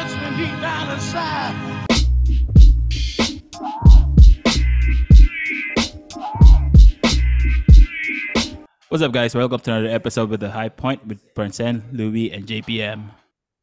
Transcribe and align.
touch 0.00 0.16
me 0.22 0.36
deep 0.46 0.60
down 0.62 0.90
inside. 0.94 1.86
What's 8.90 9.02
up, 9.06 9.12
guys? 9.12 9.34
Welcome 9.34 9.60
to 9.60 9.70
another 9.70 9.94
episode 9.94 10.30
with 10.30 10.40
the 10.40 10.50
High 10.50 10.68
Point 10.68 11.06
with 11.06 11.22
Bernsen, 11.34 11.86
Louis, 11.92 12.32
and 12.32 12.42
JPM. 12.46 13.14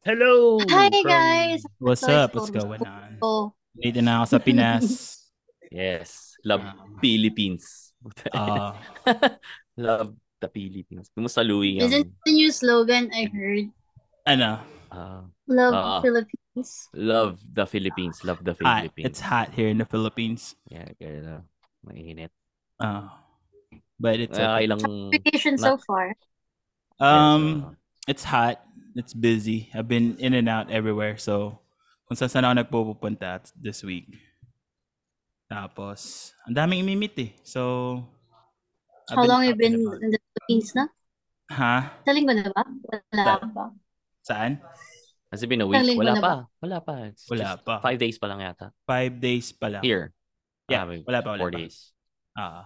Hello! 0.04 0.56
Hi 0.70 0.88
from- 0.88 1.04
guys! 1.04 1.60
What's 1.78 2.00
So, 2.00 2.12
up? 2.14 2.32
What's 2.34 2.48
going 2.48 2.80
on? 2.86 3.20
Dito 3.76 4.00
na 4.00 4.22
ako 4.22 4.26
sa 4.26 4.38
Pinas. 4.40 4.86
Yes, 5.68 6.32
love 6.48 6.64
Um, 6.64 6.96
Philippines. 7.04 7.92
Ah, 8.32 8.72
love 9.76 10.16
the 10.40 10.48
Philippines. 10.48 11.12
Kumusta 11.12 11.44
Louie? 11.44 11.76
isn't 11.76 12.08
the 12.24 12.32
new 12.32 12.48
slogan 12.48 13.12
I 13.12 13.28
heard? 13.28 13.68
ano? 14.24 14.64
Ah, 14.88 15.24
Love 15.48 15.74
Ah. 15.74 16.00
Philippines. 16.00 16.88
love 16.96 17.38
the 17.44 17.66
Philippines. 17.68 18.24
Love 18.24 18.42
the 18.42 18.56
Hot. 18.64 18.88
Philippines. 18.88 19.06
It's 19.06 19.20
hot 19.22 19.54
here 19.54 19.68
in 19.68 19.78
the 19.78 19.88
Philippines. 19.88 20.56
Yeah, 20.66 20.90
kaya. 20.98 21.44
Mainit. 21.86 22.32
Ah, 22.82 23.22
but 24.00 24.18
it's 24.18 24.38
okay. 24.38 24.66
ilang... 24.66 24.82
Vacation 25.14 25.58
so 25.58 25.78
far. 25.86 26.14
Um, 26.98 27.76
it's 28.10 28.26
hot. 28.26 28.58
It's 28.98 29.14
busy. 29.14 29.70
I've 29.70 29.86
been 29.86 30.18
in 30.18 30.34
and 30.34 30.50
out 30.50 30.70
everywhere. 30.74 31.14
So, 31.18 31.62
kung 32.10 32.18
saan 32.18 32.30
saan 32.32 32.44
ako 32.46 32.54
nagpupunta 32.66 33.46
this 33.54 33.86
week. 33.86 34.10
Tapos, 35.46 36.32
ang 36.44 36.54
daming 36.58 36.82
imimit 36.82 37.14
eh. 37.22 37.30
So, 37.46 38.02
I've 39.08 39.22
How 39.22 39.24
long 39.24 39.46
you 39.46 39.54
been 39.54 39.78
in 39.78 40.08
the 40.12 40.20
Philippines 40.20 40.74
na? 40.74 40.84
Ha? 41.54 42.02
Sa 42.04 42.12
linggo 42.12 42.34
na 42.34 42.50
ba? 42.52 42.62
Wala 43.14 43.40
pa. 43.48 43.64
Saan? 44.28 44.60
Has 45.32 45.40
it 45.40 45.48
been 45.48 45.60
a 45.60 45.64
Ilang 45.64 45.72
week? 45.72 45.88
linggo 45.88 46.00
Wala 46.04 46.12
na 46.12 46.20
pa. 46.20 46.34
Wala 46.60 46.78
pa. 46.80 46.94
It's 47.08 47.24
Wala 47.28 47.56
just 47.56 47.64
pa. 47.64 47.80
Five 47.80 47.96
days 47.96 48.16
pa 48.16 48.26
lang 48.28 48.40
yata. 48.40 48.72
Five 48.84 49.12
days 49.16 49.52
pa 49.52 49.68
lang. 49.68 49.80
Here. 49.80 50.12
Yeah, 50.68 50.84
Ah, 50.84 51.00
wala 51.00 51.18
pa, 51.20 51.28
wala 51.32 51.40
Four 51.40 51.52
pa. 51.52 51.56
days. 51.56 51.76
Ah. 52.36 52.64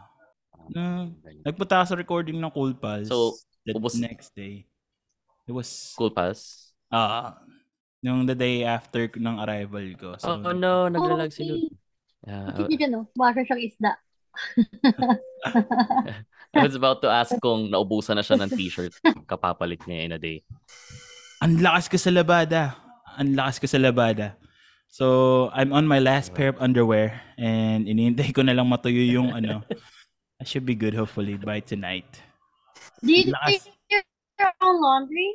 Na, 0.70 1.06
nagpunta 1.42 1.86
sa 1.86 1.94
recording 1.94 2.38
ng 2.38 2.50
Cool 2.50 2.74
Pals. 2.74 3.06
So, 3.06 3.38
the 3.62 3.74
ubos- 3.74 3.98
next 3.98 4.34
day. 4.34 4.66
It 5.46 5.54
was, 5.54 5.66
Cool 5.94 6.10
pass. 6.10 6.70
ah, 6.86 7.38
yung 8.02 8.26
the 8.26 8.34
day 8.34 8.62
after 8.62 9.06
ng 9.08 9.38
arrival 9.38 9.86
ko. 9.94 10.08
So, 10.18 10.38
oh 10.38 10.54
no, 10.54 10.86
naglalag 10.86 11.30
si 11.30 11.46
Louie. 11.46 11.70
Okay. 12.22 12.30
Yeah, 12.30 12.46
Bakit 12.54 12.78
yun 12.78 12.90
no? 12.90 13.02
Baka 13.14 13.42
siyang 13.42 13.62
isda. 13.62 13.92
I 16.54 16.62
was 16.62 16.74
about 16.78 17.02
to 17.02 17.10
ask 17.10 17.34
kung 17.42 17.70
naubusan 17.72 18.14
na 18.14 18.22
siya 18.22 18.38
ng 18.38 18.50
t-shirt 18.52 18.92
kapapalit 19.26 19.82
niya 19.88 20.06
in 20.06 20.12
a 20.14 20.20
day. 20.20 20.44
Ang 21.42 21.58
lakas 21.58 21.90
ko 21.90 21.98
sa 21.98 22.14
labada. 22.14 22.78
Ang 23.18 23.34
lakas 23.34 23.58
ko 23.58 23.66
sa 23.66 23.82
labada. 23.82 24.38
So, 24.92 25.48
I'm 25.56 25.72
on 25.72 25.88
my 25.88 25.98
last 25.98 26.36
pair 26.36 26.52
of 26.52 26.60
underwear 26.60 27.16
and 27.40 27.88
inihintay 27.88 28.30
ko 28.36 28.44
na 28.44 28.52
lang 28.52 28.68
matuyo 28.68 29.02
yung 29.02 29.32
ano. 29.38 29.64
I 30.38 30.44
should 30.44 30.68
be 30.68 30.76
good 30.76 30.92
hopefully 30.94 31.34
by 31.34 31.58
tonight. 31.60 32.06
Do 33.00 33.10
you 33.10 33.30
do 33.30 33.34
Lakas. 33.34 33.66
your 33.90 34.52
own 34.60 34.78
laundry? 34.82 35.30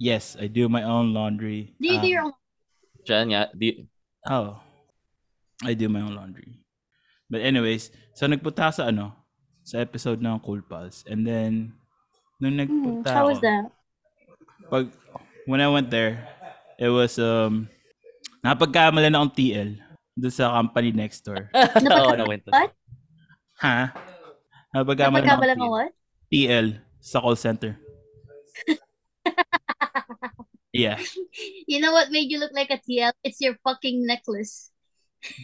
Yes, 0.00 0.32
I 0.40 0.48
do 0.48 0.66
my 0.68 0.82
own 0.82 1.12
laundry. 1.12 1.76
Do 1.76 1.86
you 1.86 2.00
do 2.00 2.08
Um, 2.08 2.14
your 2.14 2.24
own 2.24 2.34
Diyan 3.00 3.24
nga, 3.32 3.42
di, 3.52 3.88
Oh. 4.28 4.60
I 5.64 5.72
do 5.76 5.88
my 5.88 6.00
own 6.00 6.16
laundry. 6.16 6.60
But 7.28 7.44
anyways, 7.44 7.92
so 8.16 8.24
nagpunta 8.24 8.72
sa 8.72 8.88
ano, 8.88 9.12
sa 9.60 9.76
episode 9.78 10.24
ng 10.24 10.40
Cool 10.40 10.64
Pals. 10.64 11.04
And 11.04 11.20
then, 11.22 11.76
nung 12.40 12.56
Hmm, 12.56 12.60
nagpunta 12.64 13.12
How 13.12 13.28
ako, 13.28 13.30
was 13.30 13.40
that? 13.44 13.64
pag, 14.72 14.84
when 15.46 15.60
I 15.60 15.68
went 15.68 15.90
there, 15.90 16.28
it 16.78 16.88
was, 16.88 17.18
um, 17.18 17.68
napagkamalan 18.40 19.12
akong 19.12 19.34
TL 19.36 19.70
doon 20.16 20.32
sa 20.32 20.52
company 20.52 20.92
next 20.92 21.24
door. 21.24 21.48
Oo, 21.54 22.16
nawento. 22.16 22.52
What? 22.52 22.72
ha? 23.60 23.92
Napagkamalan 24.72 25.24
Napagkabala 25.24 25.52
akong 25.56 25.72
what? 25.72 25.92
TL 26.32 26.80
sa 27.00 27.20
call 27.20 27.36
center. 27.36 27.76
yeah, 30.72 30.98
You 31.66 31.80
know 31.80 31.92
what 31.92 32.10
made 32.10 32.30
you 32.30 32.38
look 32.38 32.52
like 32.52 32.70
a 32.70 32.78
TL? 32.78 33.12
It's 33.24 33.40
your 33.40 33.56
fucking 33.64 34.06
necklace. 34.06 34.70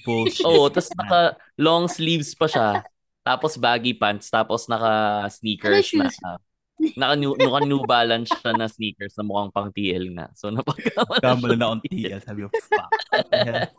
bullshit. 0.05 0.47
Oo, 0.47 0.73
tapos 0.73 0.89
naka 0.97 1.37
long 1.61 1.89
sleeves 1.89 2.33
pa 2.33 2.49
siya. 2.49 2.85
Tapos 3.21 3.59
baggy 3.59 3.93
pants, 3.93 4.31
tapos 4.31 4.71
naka 4.71 5.27
sneakers 5.29 5.93
Ano 5.93 6.07
na. 6.07 6.39
Naka 6.77 7.15
new, 7.17 7.33
naka 7.37 7.61
new 7.65 7.81
balance 7.89 8.29
siya 8.29 8.53
na 8.53 8.69
sneakers 8.69 9.17
na 9.17 9.25
mukhang 9.25 9.53
pang 9.53 9.71
TL 9.73 10.13
na. 10.13 10.29
So 10.37 10.53
napagkamalan 10.53 11.17
siya. 11.17 11.25
Kamalan 11.25 11.61
akong 11.65 11.83
TL. 11.89 12.21
Sabi 12.23 12.39
ko, 12.45 12.49
fuck. 12.53 12.91
Yeah. 13.33 13.71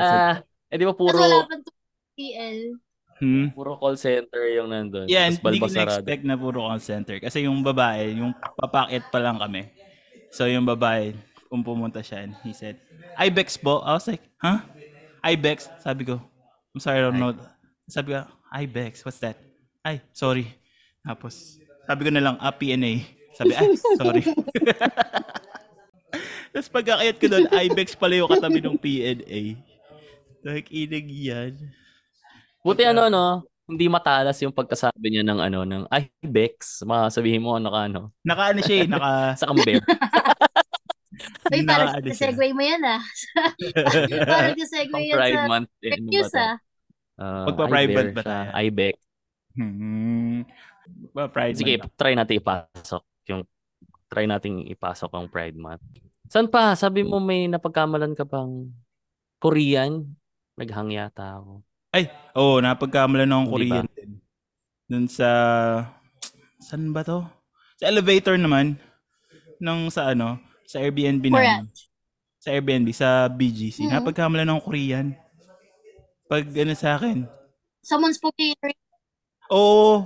Ah, 0.00 0.34
eh 0.72 0.76
di 0.80 0.88
ba 0.88 0.96
Tapos 0.96 1.12
wala 1.12 1.44
puro 1.46 1.62
TL. 2.16 2.58
Hmm? 3.22 3.54
puro 3.54 3.78
call 3.78 3.94
center 3.94 4.50
yung 4.50 4.74
nandun. 4.74 5.06
Yeah, 5.06 5.30
Tapos 5.30 5.54
hindi 5.54 5.62
ko 5.62 5.70
na-expect 5.70 6.22
na 6.26 6.34
puro 6.34 6.66
call 6.66 6.82
center. 6.82 7.22
Kasi 7.22 7.46
yung 7.46 7.62
babae, 7.62 8.18
yung 8.18 8.34
papakit 8.58 9.06
pa 9.12 9.22
lang 9.22 9.38
kami. 9.38 9.70
So 10.34 10.50
yung 10.50 10.66
babae, 10.66 11.14
kung 11.52 11.62
pumunta 11.62 12.00
siya, 12.02 12.24
and 12.26 12.34
he 12.42 12.50
said, 12.56 12.80
Ibex 13.20 13.60
po. 13.60 13.84
I 13.84 13.94
was 13.94 14.08
like, 14.08 14.24
huh? 14.40 14.64
Ibex? 15.22 15.68
Sabi 15.84 16.08
ko, 16.08 16.18
I'm 16.74 16.80
sorry, 16.80 16.98
I 16.98 17.06
don't 17.06 17.20
know. 17.20 17.36
Sabi 17.86 18.16
ko, 18.16 18.24
Ibex, 18.50 19.04
what's 19.04 19.20
that? 19.20 19.36
Ay, 19.84 20.00
sorry. 20.16 20.48
Tapos, 21.04 21.61
sabi 21.86 22.00
ko 22.06 22.10
na 22.14 22.22
lang, 22.22 22.36
ah, 22.38 22.54
PNA. 22.54 23.02
Sabi, 23.34 23.52
ay, 23.56 23.74
sorry. 23.98 24.22
Tapos 26.52 26.68
pagkakayat 26.68 27.16
ko 27.16 27.26
doon, 27.32 27.46
Ibex 27.48 27.96
pala 27.96 28.20
yung 28.20 28.28
katabi 28.28 28.60
ng 28.60 28.76
PNA. 28.76 29.56
Like, 30.44 30.68
inig 30.68 31.08
yan. 31.08 31.52
Buti 32.60 32.84
ano, 32.84 33.08
no? 33.08 33.48
Hindi 33.64 33.88
matalas 33.88 34.36
yung 34.44 34.52
pagkasabi 34.52 35.08
niya 35.08 35.24
ng 35.24 35.40
ano, 35.40 35.64
ng 35.64 35.82
ay, 35.88 36.12
Bex. 36.20 36.84
Masabihin 36.84 37.40
mo 37.40 37.56
ano 37.56 37.72
ka, 37.72 37.88
ano. 37.88 38.00
Naka 38.20 38.52
ano 38.52 38.60
siya 38.60 38.76
eh, 38.84 38.86
naka... 38.90 39.10
Sa 39.40 39.48
camber. 39.48 39.80
Uy, 41.52 41.62
parang 41.62 41.94
ano 41.94 42.08
segue 42.10 42.48
mo 42.56 42.62
yan 42.64 42.82
ah. 42.82 43.02
parang 44.32 44.58
segue 44.58 45.02
yan 45.12 45.16
Pride 45.16 45.38
sa 45.38 45.46
Month. 45.46 45.70
Eh, 45.78 45.90
fake 45.92 45.94
ano 45.94 46.06
ba 46.06 46.10
news 46.10 46.34
ah. 46.34 46.54
Ah, 47.22 47.44
ba 47.52 48.22
tayo? 48.24 48.50
Ibex. 48.58 48.96
Hmm. 49.52 50.48
Ba, 51.12 51.28
pride 51.28 51.56
Sige, 51.58 51.76
month. 51.80 51.92
try 51.98 52.12
natin 52.16 52.40
ipasok 52.40 53.02
yung 53.28 53.42
try 54.12 54.28
nating 54.28 54.68
ipasok 54.68 55.08
ang 55.16 55.26
Pride 55.32 55.56
Month. 55.56 55.80
Saan 56.28 56.52
pa? 56.52 56.76
Sabi 56.76 57.00
mo 57.00 57.16
may 57.16 57.48
napagkamalan 57.48 58.12
ka 58.12 58.28
bang 58.28 58.68
Korean? 59.40 60.04
Naghang 60.60 60.92
yata 60.92 61.40
ako. 61.40 61.64
Oo, 62.36 62.56
oh, 62.56 62.58
napagkamalan 62.60 63.24
ng 63.24 63.48
Korean 63.48 63.88
din. 63.96 64.20
Dun 64.84 65.08
sa... 65.08 65.28
Saan 66.60 66.92
ba 66.92 67.00
to? 67.00 67.24
Sa 67.80 67.88
elevator 67.88 68.36
naman. 68.36 68.76
Nung 69.56 69.88
sa 69.88 70.12
ano, 70.12 70.36
sa 70.68 70.84
Airbnb 70.84 71.32
namin. 71.32 71.68
Sa 72.36 72.52
Airbnb, 72.52 72.92
sa 72.92 73.32
BGC. 73.32 73.88
Mhm. 73.88 73.92
Napagkamalan 73.96 74.44
ng 74.44 74.60
Korean. 74.60 75.16
Pag 76.28 76.52
ano 76.52 76.72
sa 76.76 77.00
akin. 77.00 77.24
Someone 77.80 78.12
spoke 78.12 78.36
to 78.36 78.44
you. 78.44 78.56
Oo. 79.52 80.04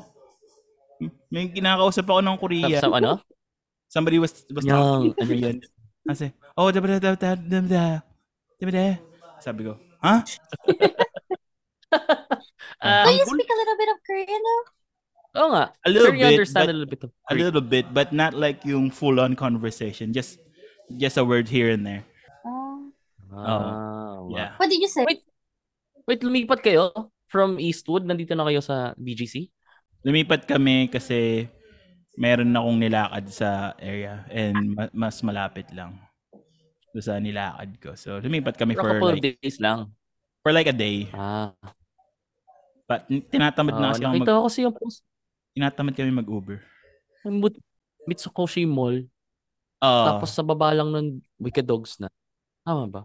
May 1.37 1.53
kinakausap 1.53 2.09
ako 2.09 2.25
ng 2.25 2.33
Sa, 2.33 2.41
Korean. 2.41 2.81
sa 2.81 2.89
ano? 2.89 3.21
Somebody 3.93 4.17
was, 4.17 4.33
was 4.49 4.65
Yung, 4.65 4.73
talking 4.73 5.13
Korean. 5.21 5.57
Kasi, 6.09 6.33
oh, 6.57 6.73
da 6.73 6.81
da 6.81 6.97
da 6.97 7.13
da 7.13 7.31
da 7.37 7.61
da 7.61 7.85
da 8.57 8.71
da 8.73 8.87
Sabi 9.45 9.69
ko, 9.69 9.77
ha? 10.01 10.25
Ah, 12.77 13.09
Do 13.09 13.13
you 13.13 13.25
speak 13.25 13.49
a 13.49 13.57
little 13.57 13.79
bit 13.79 13.89
of 13.89 13.99
Korean 14.05 14.41
though? 14.41 14.65
Oo 15.37 15.49
nga. 15.53 15.65
A 15.85 15.89
little 15.89 16.13
Sure 16.13 16.17
you 16.17 16.25
bit, 16.29 16.35
understand 16.37 16.65
but- 16.69 16.73
a 16.73 16.77
little 16.77 16.93
bit 16.93 17.03
of 17.05 17.11
A 17.29 17.35
little 17.37 17.65
bit, 17.65 17.87
but 17.93 18.09
not 18.13 18.33
like 18.37 18.65
yung 18.69 18.89
full-on 18.93 19.33
conversation. 19.37 20.13
Just 20.13 20.41
just 21.01 21.17
a 21.17 21.25
word 21.25 21.49
here 21.49 21.73
and 21.73 21.85
there. 21.85 22.05
Oh. 22.45 22.93
Ah, 23.33 23.43
wow. 23.43 24.29
Yeah. 24.33 24.57
What 24.61 24.69
did 24.69 24.81
you 24.81 24.89
say? 24.93 25.05
Wait. 25.09 25.25
Wait, 26.07 26.21
lumipat 26.23 26.61
kayo 26.63 26.93
from 27.27 27.59
Eastwood? 27.59 28.05
Nandito 28.07 28.37
na 28.37 28.45
kayo 28.47 28.61
sa 28.63 28.93
BGC? 29.01 29.51
Lumipat 30.07 30.47
kami 30.47 30.87
kasi 30.87 31.51
meron 32.15 32.55
akong 32.55 32.79
nilakad 32.79 33.27
sa 33.29 33.49
area 33.77 34.23
and 34.31 34.73
ma- 34.73 34.93
mas 34.95 35.19
malapit 35.21 35.67
lang 35.75 35.99
doon 36.95 37.03
sa 37.03 37.19
nilakad 37.19 37.71
ko. 37.77 37.91
So 37.93 38.23
lumipat 38.23 38.55
kami 38.55 38.73
For 38.73 38.87
couple 38.87 39.11
of 39.11 39.19
like, 39.19 39.37
days 39.37 39.59
lang. 39.59 39.91
for 40.41 40.55
like 40.55 40.71
a 40.71 40.77
day. 40.77 41.11
Ah. 41.11 41.51
But 42.87 43.05
tinatamad 43.11 43.75
na 43.75 43.91
Ah, 43.91 43.93
kasi 43.93 44.05
ako 44.07 44.15
mag, 44.15 44.29
kasi 44.47 44.59
yung 44.63 44.77
post. 44.79 45.03
tinatamad 45.53 45.93
kami 45.93 46.15
mag-Uber. 46.15 46.63
Mitsukoshi 48.07 48.63
Mall. 48.63 49.11
Oh, 49.83 50.07
Tapos 50.07 50.31
sa 50.31 50.41
baba 50.41 50.71
lang 50.71 50.89
ng 50.89 51.07
Wicked 51.37 51.67
Dogs 51.67 51.99
na. 51.99 52.07
Tama 52.63 52.87
ba? 52.87 53.03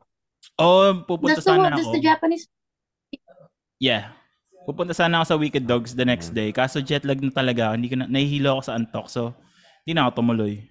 oh, 0.58 0.94
pupunta 1.04 1.36
That's 1.36 1.44
the, 1.44 1.50
sana 1.52 1.66
one- 1.68 1.74
that's 1.74 1.90
ako. 1.90 1.98
the 1.98 2.04
Japanese. 2.06 2.46
Yeah. 3.82 4.14
Pupunta 4.62 4.94
sana 4.94 5.22
ako 5.22 5.26
sa 5.26 5.40
Wicked 5.42 5.66
Dogs 5.66 5.98
the 5.98 6.06
next 6.06 6.38
day. 6.38 6.54
Kaso 6.54 6.86
jet 6.86 7.02
lag 7.02 7.18
na 7.18 7.34
talaga. 7.34 7.74
Hindi 7.74 7.90
ko 7.90 7.98
na, 7.98 8.06
nahihilo 8.06 8.58
ako 8.58 8.62
sa 8.70 8.76
antok. 8.78 9.10
So, 9.10 9.34
hindi 9.82 9.98
na 9.98 10.06
ako 10.06 10.22
tumuloy. 10.22 10.62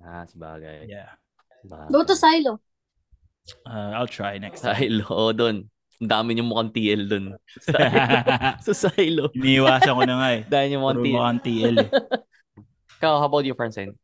Ah, 0.00 0.24
sabagay. 0.24 0.88
Yeah. 0.88 1.12
Sabagay. 1.60 1.92
Go 1.92 2.00
to 2.08 2.16
Silo. 2.16 2.58
Uh, 3.68 3.92
I'll 4.00 4.08
try 4.08 4.40
next 4.40 4.64
time. 4.64 4.80
Silo. 4.80 5.04
Oo, 5.12 5.36
doon. 5.36 5.68
Ang 6.02 6.10
dami 6.10 6.34
yung 6.34 6.50
mukhang 6.50 6.74
TL 6.74 7.06
doon. 7.06 7.24
Sa, 7.62 7.78
sa 8.66 8.72
silo. 8.74 9.30
Iniiwasan 9.38 9.94
ko 9.94 10.02
na 10.02 10.16
nga 10.18 10.28
eh. 10.34 10.42
Dahil 10.52 10.68
yung 10.74 10.82
mukhang 10.82 11.04
TL. 11.04 11.14
mukhang 11.14 11.40
TL 11.44 11.76
eh. 11.78 11.90
Ikaw, 12.98 13.12
how 13.22 13.28
about 13.30 13.46
you, 13.46 13.54
Francine? 13.54 13.94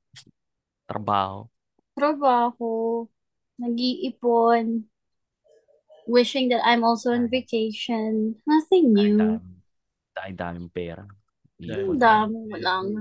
Trabaho. 0.87 1.50
Trabaho. 1.99 2.70
Nag-iipon. 3.58 4.87
Wishing 6.08 6.49
that 6.56 6.64
I'm 6.64 6.88
also 6.88 7.12
on 7.12 7.28
vacation. 7.28 8.40
Nothing 8.49 8.96
new. 8.96 9.44
Dahil 10.16 10.34
daming 10.34 10.72
pera. 10.72 11.05
Ang 11.60 12.00
dami. 12.00 12.49
Wala 12.49 12.72
nga. 12.81 13.00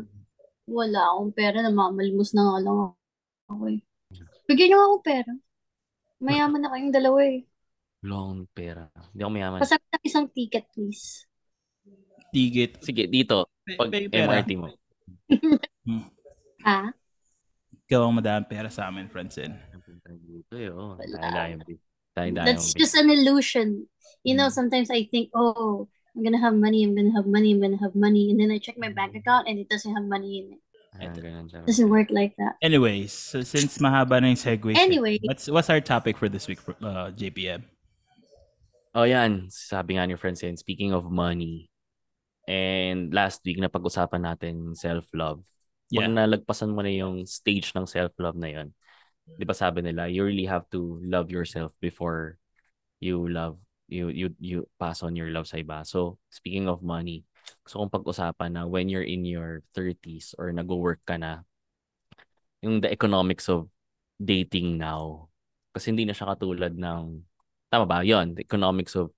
Wala 0.68 1.02
akong 1.16 1.32
pera. 1.32 1.58
Namamalimos 1.64 2.36
na 2.36 2.52
nga 2.52 2.58
lang 2.60 2.78
ako 3.48 3.64
eh. 3.72 3.80
Bigyan 4.44 4.76
niyo 4.76 4.80
ako 4.84 4.96
pera. 5.00 5.32
Mayaman 6.20 6.60
na 6.60 6.70
kayong 6.76 6.92
dalawa 6.92 7.20
eh. 7.24 7.48
Long 8.04 8.44
pera. 8.52 8.92
Hindi 9.16 9.22
ako 9.24 9.32
mayaman. 9.32 9.60
Pasabi 9.64 9.84
ng 9.88 10.04
isang 10.04 10.28
ticket, 10.28 10.68
please. 10.76 11.24
Tigit. 12.36 12.84
Sige, 12.84 13.08
dito. 13.08 13.48
Pag 13.64 13.88
pe- 13.88 14.12
pera. 14.12 14.36
MRT 14.36 14.52
mo. 14.60 14.68
Ha? 16.68 16.92
Ikaw 17.88 18.02
ang 18.04 18.20
madaming 18.20 18.52
pera 18.52 18.68
sa 18.68 18.92
amin, 18.92 19.08
Francine. 19.08 19.56
Dito 20.04 20.60
eh, 20.60 20.68
oh. 20.68 21.00
Wala. 21.00 21.56
That's 22.18 22.74
just 22.74 22.98
an 22.98 23.10
illusion. 23.14 23.86
You 24.26 24.36
know, 24.36 24.50
Mm. 24.50 24.58
sometimes 24.58 24.90
I 24.90 25.06
think, 25.06 25.30
oh, 25.38 25.88
I'm 26.18 26.26
gonna 26.26 26.42
have 26.42 26.58
money, 26.58 26.82
I'm 26.84 26.98
gonna 26.98 27.14
have 27.14 27.30
money, 27.30 27.54
I'm 27.54 27.62
gonna 27.62 27.80
have 27.80 27.94
money. 27.94 28.34
And 28.34 28.42
then 28.42 28.50
I 28.50 28.58
check 28.58 28.76
my 28.82 28.90
bank 28.90 29.14
account 29.14 29.46
and 29.46 29.62
it 29.62 29.70
doesn't 29.70 29.94
have 29.94 30.04
money 30.04 30.42
in 30.42 30.58
it. 30.58 30.62
Ah, 30.98 31.14
ganun 31.14 31.46
siya. 31.46 31.62
It 31.62 31.70
doesn't 31.70 31.94
work 31.94 32.10
like 32.10 32.34
that. 32.42 32.58
Anyways, 32.58 33.14
so 33.14 33.46
since 33.46 33.78
mahaba 33.78 34.18
na 34.18 34.34
yung 34.34 34.42
segue. 34.42 34.74
Anyway. 34.74 35.22
What's, 35.22 35.46
what's 35.46 35.70
our 35.70 35.80
topic 35.80 36.18
for 36.18 36.26
this 36.26 36.50
week, 36.50 36.58
uh, 36.82 37.14
JPM? 37.14 37.70
Oh, 38.98 39.06
yan. 39.06 39.54
Sabi 39.54 39.94
nga 40.02 40.10
ni 40.10 40.18
Francine, 40.18 40.58
speaking 40.58 40.90
of 40.90 41.06
money, 41.06 41.70
and 42.50 43.14
last 43.14 43.46
week 43.46 43.62
na 43.62 43.70
pag-usapan 43.70 44.26
natin 44.26 44.74
self-love. 44.74 45.46
Yeah. 45.94 46.10
Pag 46.10 46.18
nalagpasan 46.18 46.74
mo 46.74 46.82
na 46.82 46.90
yung 46.90 47.30
stage 47.30 47.78
ng 47.78 47.86
self-love 47.86 48.40
na 48.42 48.50
yon, 48.50 48.68
di 49.36 49.44
ba 49.44 49.52
sabi 49.52 49.84
nila, 49.84 50.08
you 50.08 50.24
really 50.24 50.48
have 50.48 50.64
to 50.72 51.02
love 51.04 51.28
yourself 51.28 51.76
before 51.84 52.40
you 53.04 53.28
love, 53.28 53.60
you 53.92 54.08
you 54.08 54.32
you 54.40 54.64
pass 54.80 55.04
on 55.04 55.20
your 55.20 55.28
love 55.30 55.46
sa 55.52 55.60
iba. 55.60 55.84
So, 55.84 56.16
speaking 56.32 56.72
of 56.72 56.80
money, 56.80 57.28
gusto 57.68 57.84
kong 57.84 57.92
pag-usapan 57.92 58.56
na 58.56 58.64
when 58.64 58.88
you're 58.88 59.06
in 59.06 59.28
your 59.28 59.62
30s 59.76 60.34
or 60.40 60.56
nag-work 60.56 61.04
ka 61.04 61.20
na, 61.20 61.44
yung 62.64 62.80
the 62.80 62.90
economics 62.90 63.52
of 63.52 63.68
dating 64.18 64.80
now. 64.80 65.30
Kasi 65.76 65.94
hindi 65.94 66.10
na 66.10 66.16
siya 66.16 66.34
katulad 66.34 66.74
ng, 66.74 67.22
tama 67.70 67.86
ba? 67.86 68.02
Yon, 68.02 68.34
the 68.34 68.42
economics 68.42 68.98
of 68.98 69.14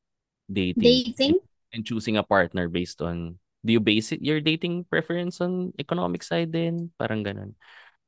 dating 0.50 1.13
Dating? 1.13 1.38
and 1.71 1.85
choosing 1.85 2.17
a 2.17 2.25
partner 2.25 2.65
based 2.67 3.00
on 3.06 3.38
do 3.61 3.69
you 3.69 3.79
base 3.79 4.11
it 4.11 4.21
your 4.25 4.41
dating 4.41 4.81
preference 4.89 5.38
on 5.39 5.69
economic 5.77 6.25
side 6.25 6.50
din 6.50 6.89
parang 6.97 7.21
ganun 7.21 7.53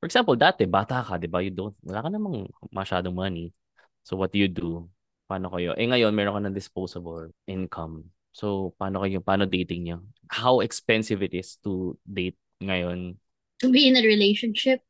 for 0.01 0.09
example 0.09 0.33
dati 0.33 0.65
bata 0.65 1.06
ka 1.06 1.21
'di 1.21 1.30
ba 1.30 1.45
you 1.45 1.53
don't 1.53 1.77
wala 1.86 2.01
ka 2.01 2.09
namang 2.09 2.50
masyadong 2.74 3.13
money 3.13 3.53
so 4.01 4.18
what 4.18 4.33
do 4.33 4.42
you 4.42 4.50
do 4.50 4.89
paano 5.30 5.53
kayo 5.53 5.77
eh 5.77 5.86
ngayon 5.86 6.09
meron 6.12 6.42
ka 6.42 6.42
ng 6.50 6.57
disposable 6.57 7.30
income 7.45 8.01
so 8.33 8.74
paano 8.81 9.06
kayo 9.06 9.21
paano 9.21 9.45
dating 9.45 9.86
niyo 9.86 9.98
how 10.27 10.59
expensive 10.65 11.21
it 11.21 11.38
is 11.38 11.62
to 11.62 11.94
date 12.03 12.36
ngayon 12.59 13.13
To 13.62 13.69
be 13.69 13.86
in 13.86 13.94
a 13.94 14.01
relationship? 14.01 14.81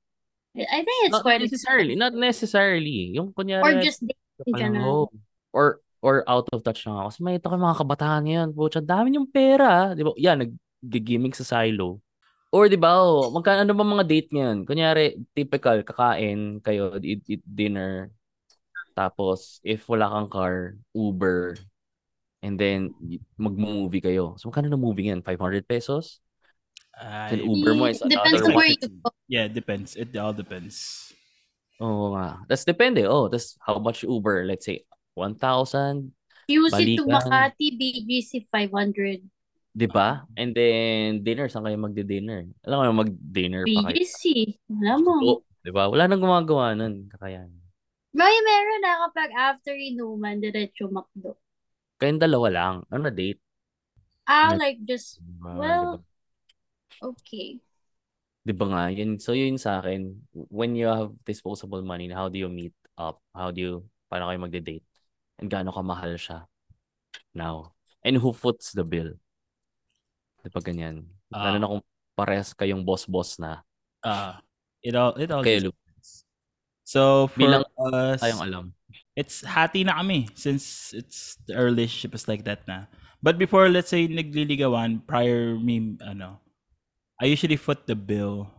I 0.56 0.80
think 0.80 0.98
it's 1.04 1.12
not 1.12 1.28
quite 1.28 1.44
necessarily 1.44 1.96
not 2.00 2.16
necessarily 2.16 3.12
yung 3.12 3.36
kunyari 3.36 3.68
Or 3.68 3.84
just 3.84 4.00
dating 4.00 4.56
general. 4.56 5.12
Or 5.52 5.84
or 6.00 6.24
out 6.24 6.48
of 6.56 6.64
touch 6.64 6.88
na 6.88 7.04
ako. 7.04 7.08
Kasi 7.12 7.20
may 7.20 7.36
ito 7.36 7.52
kayo 7.52 7.60
mga 7.60 7.80
kabataan 7.84 8.24
ngayon. 8.26 8.50
Pucha, 8.56 8.80
dami 8.80 9.20
yung 9.20 9.28
pera. 9.28 9.92
Di 9.92 10.08
ba? 10.08 10.16
Yan, 10.18 10.48
nag-gimmick 10.48 11.36
sa 11.36 11.44
silo. 11.44 12.00
Or 12.52 12.68
di 12.68 12.76
ba, 12.76 13.00
oh, 13.00 13.32
magkano 13.32 13.64
ano 13.64 13.72
ba 13.72 13.86
mga 13.88 14.06
date 14.08 14.30
ngayon? 14.36 14.68
Kunyari, 14.68 15.16
typical, 15.32 15.88
kakain 15.88 16.60
kayo, 16.60 17.00
eat, 17.00 17.24
eat 17.32 17.44
dinner. 17.48 18.12
Tapos, 18.92 19.64
if 19.64 19.88
wala 19.88 20.12
kang 20.12 20.28
car, 20.28 20.76
Uber. 20.92 21.56
And 22.44 22.60
then, 22.60 22.92
mag-movie 23.40 24.04
kayo. 24.04 24.36
So, 24.36 24.52
magkano 24.52 24.68
na 24.68 24.76
movie 24.76 25.08
yan? 25.08 25.24
500 25.24 25.64
pesos? 25.64 26.20
Uh, 26.92 27.32
Then 27.32 27.48
Uber 27.48 27.74
mo 27.74 27.88
is 27.88 28.04
Depends 28.04 28.44
another 28.44 28.52
on 28.52 28.60
where 28.60 28.68
you 28.68 28.76
150. 28.78 29.00
go. 29.00 29.10
yeah, 29.32 29.48
it 29.48 29.56
depends. 29.56 29.96
It 29.96 30.12
all 30.20 30.36
depends. 30.36 31.08
Oo 31.80 32.14
nga. 32.14 32.44
That's 32.52 32.68
depende. 32.68 33.08
Oh, 33.08 33.32
that's 33.32 33.56
how 33.64 33.80
much 33.80 34.04
Uber? 34.04 34.44
Let's 34.44 34.68
say, 34.68 34.84
1,000. 35.16 36.12
Usually 36.52 37.00
to. 37.00 37.08
Makati, 37.08 37.80
BGC 37.80 38.44
500. 38.52 39.24
'Di 39.72 39.88
ba? 39.88 40.28
And 40.36 40.52
then 40.52 41.24
dinner 41.24 41.48
saan 41.48 41.64
kayo 41.64 41.80
magdi-dinner? 41.80 42.44
Alam 42.68 42.92
mo 42.92 43.08
mag-dinner 43.08 43.64
pa 43.64 43.88
kayo. 43.88 43.96
BGC. 43.96 44.22
Alam 44.84 45.00
mo. 45.08 45.14
Oo, 45.24 45.40
'di 45.64 45.72
ba? 45.72 45.88
Wala 45.88 46.12
nang 46.12 46.20
gumagawa 46.20 46.76
nun, 46.76 47.08
kakayan. 47.08 47.48
May 48.12 48.36
meron 48.44 48.84
na 48.84 49.08
kapag 49.08 49.32
after 49.32 49.72
inuman, 49.72 50.44
diretso 50.44 50.92
makdo. 50.92 51.40
Kayong 51.96 52.20
dalawa 52.20 52.48
lang. 52.52 52.76
Ano 52.92 53.08
na 53.08 53.14
date? 53.14 53.40
Ah, 54.28 54.52
Ano? 54.52 54.60
like 54.60 54.84
just, 54.84 55.24
Diba? 55.24 55.52
well, 55.56 55.84
'Di 55.96 56.04
ba? 57.00 57.08
okay. 57.16 57.50
'Di 58.44 58.54
ba 58.58 58.66
nga? 58.68 58.84
Yun, 58.92 59.16
so 59.24 59.32
yun 59.32 59.56
sa 59.56 59.80
akin, 59.80 60.20
when 60.52 60.76
you 60.76 60.92
have 60.92 61.16
disposable 61.24 61.80
money, 61.86 62.12
how 62.12 62.28
do 62.28 62.36
you 62.36 62.52
meet 62.52 62.76
up? 63.00 63.24
How 63.32 63.56
do 63.56 63.60
you, 63.64 63.74
paano 64.12 64.28
kayo 64.28 64.40
magde-date? 64.44 64.86
And 65.40 65.48
gaano 65.48 65.72
kamahal 65.72 66.20
siya 66.20 66.44
now? 67.32 67.72
And 68.04 68.18
who 68.20 68.34
foots 68.36 68.74
the 68.76 68.84
bill? 68.84 69.16
'Di 70.42 70.50
ba 70.50 70.62
ganyan? 70.62 71.06
Lalo 71.30 71.56
Ah. 71.56 71.60
na 71.62 71.72
kung 71.72 71.84
parehas 72.18 72.52
kayong 72.52 72.84
boss-boss 72.84 73.40
na. 73.40 73.62
Uh, 74.02 74.36
it 74.82 74.94
all 74.98 75.14
it 75.16 75.30
all 75.30 75.46
Kayo, 75.46 75.70
depends. 75.70 76.26
So 76.84 77.30
for 77.32 77.40
Bilang 77.40 77.64
us, 77.94 78.20
tayong 78.20 78.44
alam. 78.44 78.66
it's 79.16 79.46
hati 79.46 79.86
na 79.86 79.96
kami 80.02 80.28
since 80.36 80.92
it's 80.92 81.38
our 81.54 81.64
relationship 81.70 82.12
is 82.18 82.28
like 82.28 82.44
that 82.44 82.66
na. 82.68 82.90
But 83.22 83.38
before, 83.38 83.70
let's 83.70 83.94
say, 83.94 84.10
nagliligawan, 84.10 85.06
prior 85.06 85.54
me, 85.54 85.94
ano, 86.02 86.42
I 87.22 87.30
usually 87.30 87.54
foot 87.56 87.86
the 87.86 87.94
bill 87.94 88.50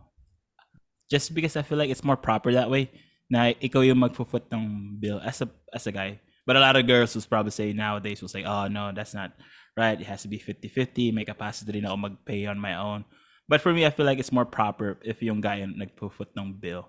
just 1.11 1.35
because 1.35 1.59
I 1.59 1.67
feel 1.67 1.75
like 1.75 1.91
it's 1.91 2.03
more 2.07 2.15
proper 2.15 2.55
that 2.55 2.71
way 2.71 2.87
na 3.27 3.51
ikaw 3.59 3.83
yung 3.83 3.99
magfo-foot 3.99 4.47
ng 4.55 4.95
bill 5.03 5.19
as 5.19 5.43
a, 5.43 5.51
as 5.75 5.83
a 5.83 5.91
guy. 5.91 6.23
But 6.47 6.55
a 6.55 6.63
lot 6.63 6.79
of 6.79 6.87
girls 6.87 7.11
will 7.11 7.27
probably 7.27 7.51
say 7.51 7.75
nowadays 7.75 8.23
will 8.23 8.31
say, 8.31 8.47
oh 8.47 8.71
no, 8.71 8.95
that's 8.95 9.11
not 9.11 9.35
right. 9.77 9.99
It 9.99 10.05
has 10.07 10.21
to 10.23 10.27
be 10.27 10.39
50-50. 10.39 11.13
May 11.13 11.25
capacity 11.25 11.71
rin 11.79 11.85
ako 11.85 11.97
mag-pay 11.97 12.45
on 12.45 12.59
my 12.59 12.75
own. 12.75 13.05
But 13.47 13.59
for 13.61 13.73
me, 13.73 13.85
I 13.85 13.91
feel 13.91 14.05
like 14.05 14.19
it's 14.19 14.31
more 14.31 14.45
proper 14.47 14.97
if 15.03 15.21
yung 15.21 15.41
guy 15.41 15.59
yung 15.61 15.75
nagpo-foot 15.77 16.31
ng 16.37 16.53
bill. 16.59 16.87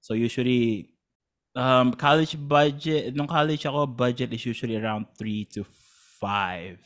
So 0.00 0.14
usually, 0.14 0.94
um, 1.54 1.92
college 1.92 2.36
budget, 2.40 3.12
nung 3.14 3.28
college 3.28 3.66
ako, 3.66 3.86
budget 3.86 4.32
is 4.32 4.46
usually 4.46 4.76
around 4.80 5.06
3 5.18 5.44
to 5.56 5.64
5 6.20 6.78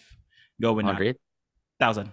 going 0.60 0.86
up. 0.86 0.98
100? 0.98 1.16
1,000. 1.78 2.10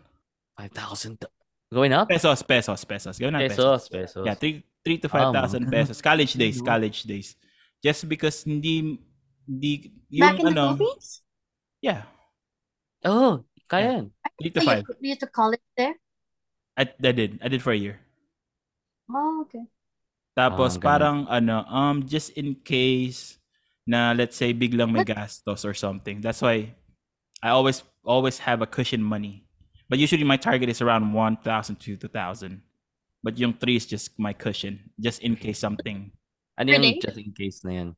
5,000. 0.57 1.25
Going 1.73 1.93
up? 1.93 2.09
Pesos, 2.09 2.43
pesos, 2.43 2.83
pesos. 2.85 3.17
Going 3.17 3.33
up 3.33 3.41
pesos. 3.41 3.87
Pesos, 3.87 3.89
pesos. 3.89 4.25
Yeah, 4.27 4.35
3, 4.35 4.61
3 4.85 4.97
to 5.01 5.07
Ah, 5.09 5.31
5,000 5.31 5.65
mga- 5.65 5.71
pesos. 5.71 6.01
College 6.01 6.33
days, 6.33 6.61
college 6.61 7.03
days. 7.03 7.35
Just 7.81 8.05
because 8.05 8.43
hindi, 8.45 8.99
hindi, 9.47 9.89
Back 10.19 10.37
yung 10.37 10.47
in 10.49 10.53
the 10.53 10.61
ano, 10.61 10.77
Philippines? 10.77 11.21
yeah, 11.81 12.05
Oh, 13.05 13.43
kaya 13.65 14.03
yan. 14.03 14.05
3 14.41 14.49
to 14.57 14.61
So 14.61 14.65
5. 14.65 14.83
you, 15.01 15.13
you 15.13 15.17
took 15.17 15.33
college 15.33 15.63
there? 15.77 15.95
I, 16.77 16.87
I 16.87 17.11
did. 17.11 17.39
I 17.41 17.47
did 17.49 17.61
for 17.61 17.73
a 17.73 17.77
year. 17.77 17.99
Oh, 19.09 19.43
okay. 19.45 19.65
Tapos 20.37 20.79
ganun. 20.79 20.83
parang 20.83 21.17
ano, 21.27 21.67
um 21.67 22.07
just 22.07 22.31
in 22.39 22.55
case 22.63 23.35
na 23.83 24.15
let's 24.15 24.37
say 24.39 24.53
biglang 24.55 24.93
may 24.93 25.03
gastos 25.03 25.67
or 25.67 25.73
something. 25.75 26.21
That's 26.23 26.39
why 26.39 26.71
I 27.43 27.51
always 27.51 27.83
always 28.05 28.39
have 28.39 28.61
a 28.63 28.69
cushion 28.69 29.03
money. 29.03 29.43
But 29.91 29.99
usually 29.99 30.23
my 30.23 30.39
target 30.39 30.71
is 30.71 30.79
around 30.79 31.11
1,000 31.11 31.43
to 31.83 31.99
2,000. 31.99 32.63
But 33.21 33.35
yung 33.35 33.53
3 33.59 33.75
is 33.75 33.85
just 33.85 34.15
my 34.15 34.31
cushion 34.31 34.79
just 34.95 35.19
in 35.19 35.35
case 35.35 35.59
something. 35.59 36.15
Ano 36.55 36.71
yung 36.71 37.01
just 37.03 37.19
in 37.19 37.35
case 37.35 37.61
na 37.67 37.71
yan? 37.75 37.89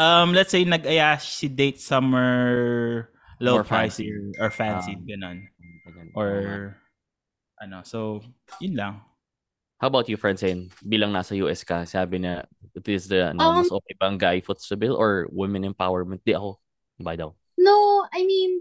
Um 0.00 0.32
let's 0.32 0.50
say 0.50 0.64
nag-aya 0.64 1.20
si 1.20 1.52
date 1.52 1.80
somewhere 1.84 3.12
low 3.40 3.60
More 3.60 3.64
fancy. 3.66 4.08
or, 4.12 4.48
or 4.48 4.50
fancy 4.50 4.96
Ah. 4.96 5.02
ganun. 5.04 5.38
Ganyan. 5.86 6.08
Or 6.16 6.28
Oo 6.30 6.42
nga. 6.42 6.58
ano, 7.62 7.76
so 7.84 8.20
yun 8.60 8.74
lang. 8.76 8.94
How 9.76 9.92
about 9.92 10.08
you, 10.08 10.16
Francine? 10.16 10.72
Bilang 10.80 11.12
nasa 11.12 11.36
US 11.44 11.60
ka, 11.60 11.84
sabi 11.84 12.16
na 12.24 12.48
it 12.72 12.88
is 12.88 13.08
the 13.12 13.36
ano, 13.36 13.40
Um, 13.44 13.54
mas 13.60 13.68
okay 13.68 13.94
bang 14.00 14.16
guy 14.16 14.40
foots 14.40 14.68
the 14.72 14.76
bill 14.76 14.96
or 14.96 15.28
women 15.28 15.68
empowerment? 15.68 16.24
Di 16.24 16.32
ako. 16.32 16.56
Bye 16.96 17.20
daw. 17.20 17.36
No, 17.60 18.04
I 18.08 18.24
mean, 18.24 18.60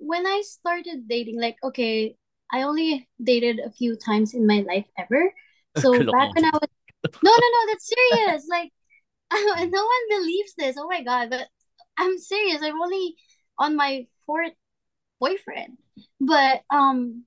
when 0.00 0.24
I 0.24 0.40
started 0.44 1.04
dating, 1.04 1.36
like, 1.36 1.60
okay, 1.60 2.16
I 2.48 2.64
only 2.64 3.04
dated 3.20 3.60
a 3.60 3.68
few 3.68 3.92
times 3.96 4.32
in 4.32 4.48
my 4.48 4.64
life 4.64 4.88
ever. 4.96 5.32
So 5.84 5.92
back 5.94 6.32
when 6.34 6.42
I 6.48 6.50
was, 6.56 6.70
no, 7.22 7.30
no, 7.30 7.46
no, 7.54 7.60
that's 7.70 7.86
serious. 7.86 8.48
Like, 8.50 8.72
no 9.68 9.82
one 9.84 10.04
believes 10.10 10.56
this. 10.56 10.74
Oh 10.80 10.88
my 10.88 11.04
God. 11.04 11.28
But 11.30 11.46
I'm 12.00 12.16
serious. 12.18 12.64
I'm 12.64 12.80
only 12.80 13.14
on 13.58 13.76
my 13.76 14.06
fourth 14.26 14.52
boyfriend. 15.20 15.78
But 16.20 16.62
um 16.70 17.24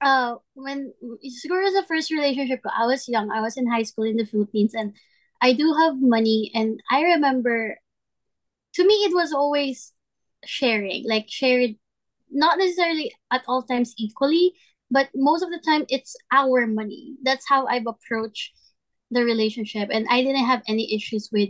uh 0.00 0.36
when 0.54 0.94
siguro 1.26 1.66
sa 1.74 1.82
first 1.82 2.10
relationship 2.10 2.60
I 2.66 2.86
was 2.86 3.08
young. 3.08 3.30
I 3.30 3.40
was 3.40 3.56
in 3.56 3.66
high 3.70 3.82
school 3.82 4.04
in 4.04 4.16
the 4.16 4.26
Philippines 4.26 4.74
and 4.74 4.94
I 5.40 5.52
do 5.52 5.74
have 5.74 6.00
money 6.00 6.50
and 6.54 6.80
I 6.90 7.02
remember 7.18 7.78
to 8.74 8.86
me 8.86 8.94
it 9.06 9.14
was 9.14 9.32
always 9.32 9.92
sharing, 10.44 11.04
like 11.08 11.26
shared 11.28 11.74
not 12.30 12.58
necessarily 12.58 13.12
at 13.30 13.42
all 13.48 13.62
times 13.62 13.94
equally, 13.98 14.52
but 14.90 15.08
most 15.14 15.42
of 15.42 15.50
the 15.50 15.62
time 15.64 15.84
it's 15.88 16.16
our 16.32 16.66
money. 16.66 17.16
That's 17.22 17.48
how 17.48 17.66
I've 17.66 17.86
approached 17.86 18.52
the 19.10 19.24
relationship 19.24 19.88
and 19.90 20.06
I 20.10 20.22
didn't 20.22 20.44
have 20.44 20.62
any 20.68 20.94
issues 20.94 21.30
with 21.32 21.48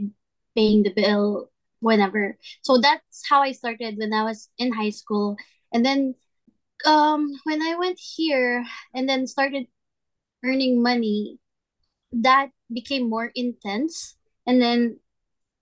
paying 0.57 0.83
the 0.85 0.95
bill 0.95 1.51
whenever. 1.81 2.37
So 2.63 2.79
that's 2.79 3.23
how 3.29 3.43
I 3.43 3.53
started 3.53 3.97
when 3.99 4.13
I 4.13 4.25
was 4.25 4.49
in 4.59 4.73
high 4.73 4.91
school. 4.91 5.37
And 5.73 5.85
then 5.85 6.15
um 6.87 7.33
when 7.45 7.63
I 7.63 7.75
went 7.79 7.99
here 7.99 8.65
and 8.95 9.09
then 9.09 9.27
started 9.27 9.67
earning 10.45 10.83
money, 10.83 11.39
that 12.13 12.51
became 12.73 13.09
more 13.09 13.31
intense. 13.35 14.17
And 14.47 14.63
then 14.63 15.01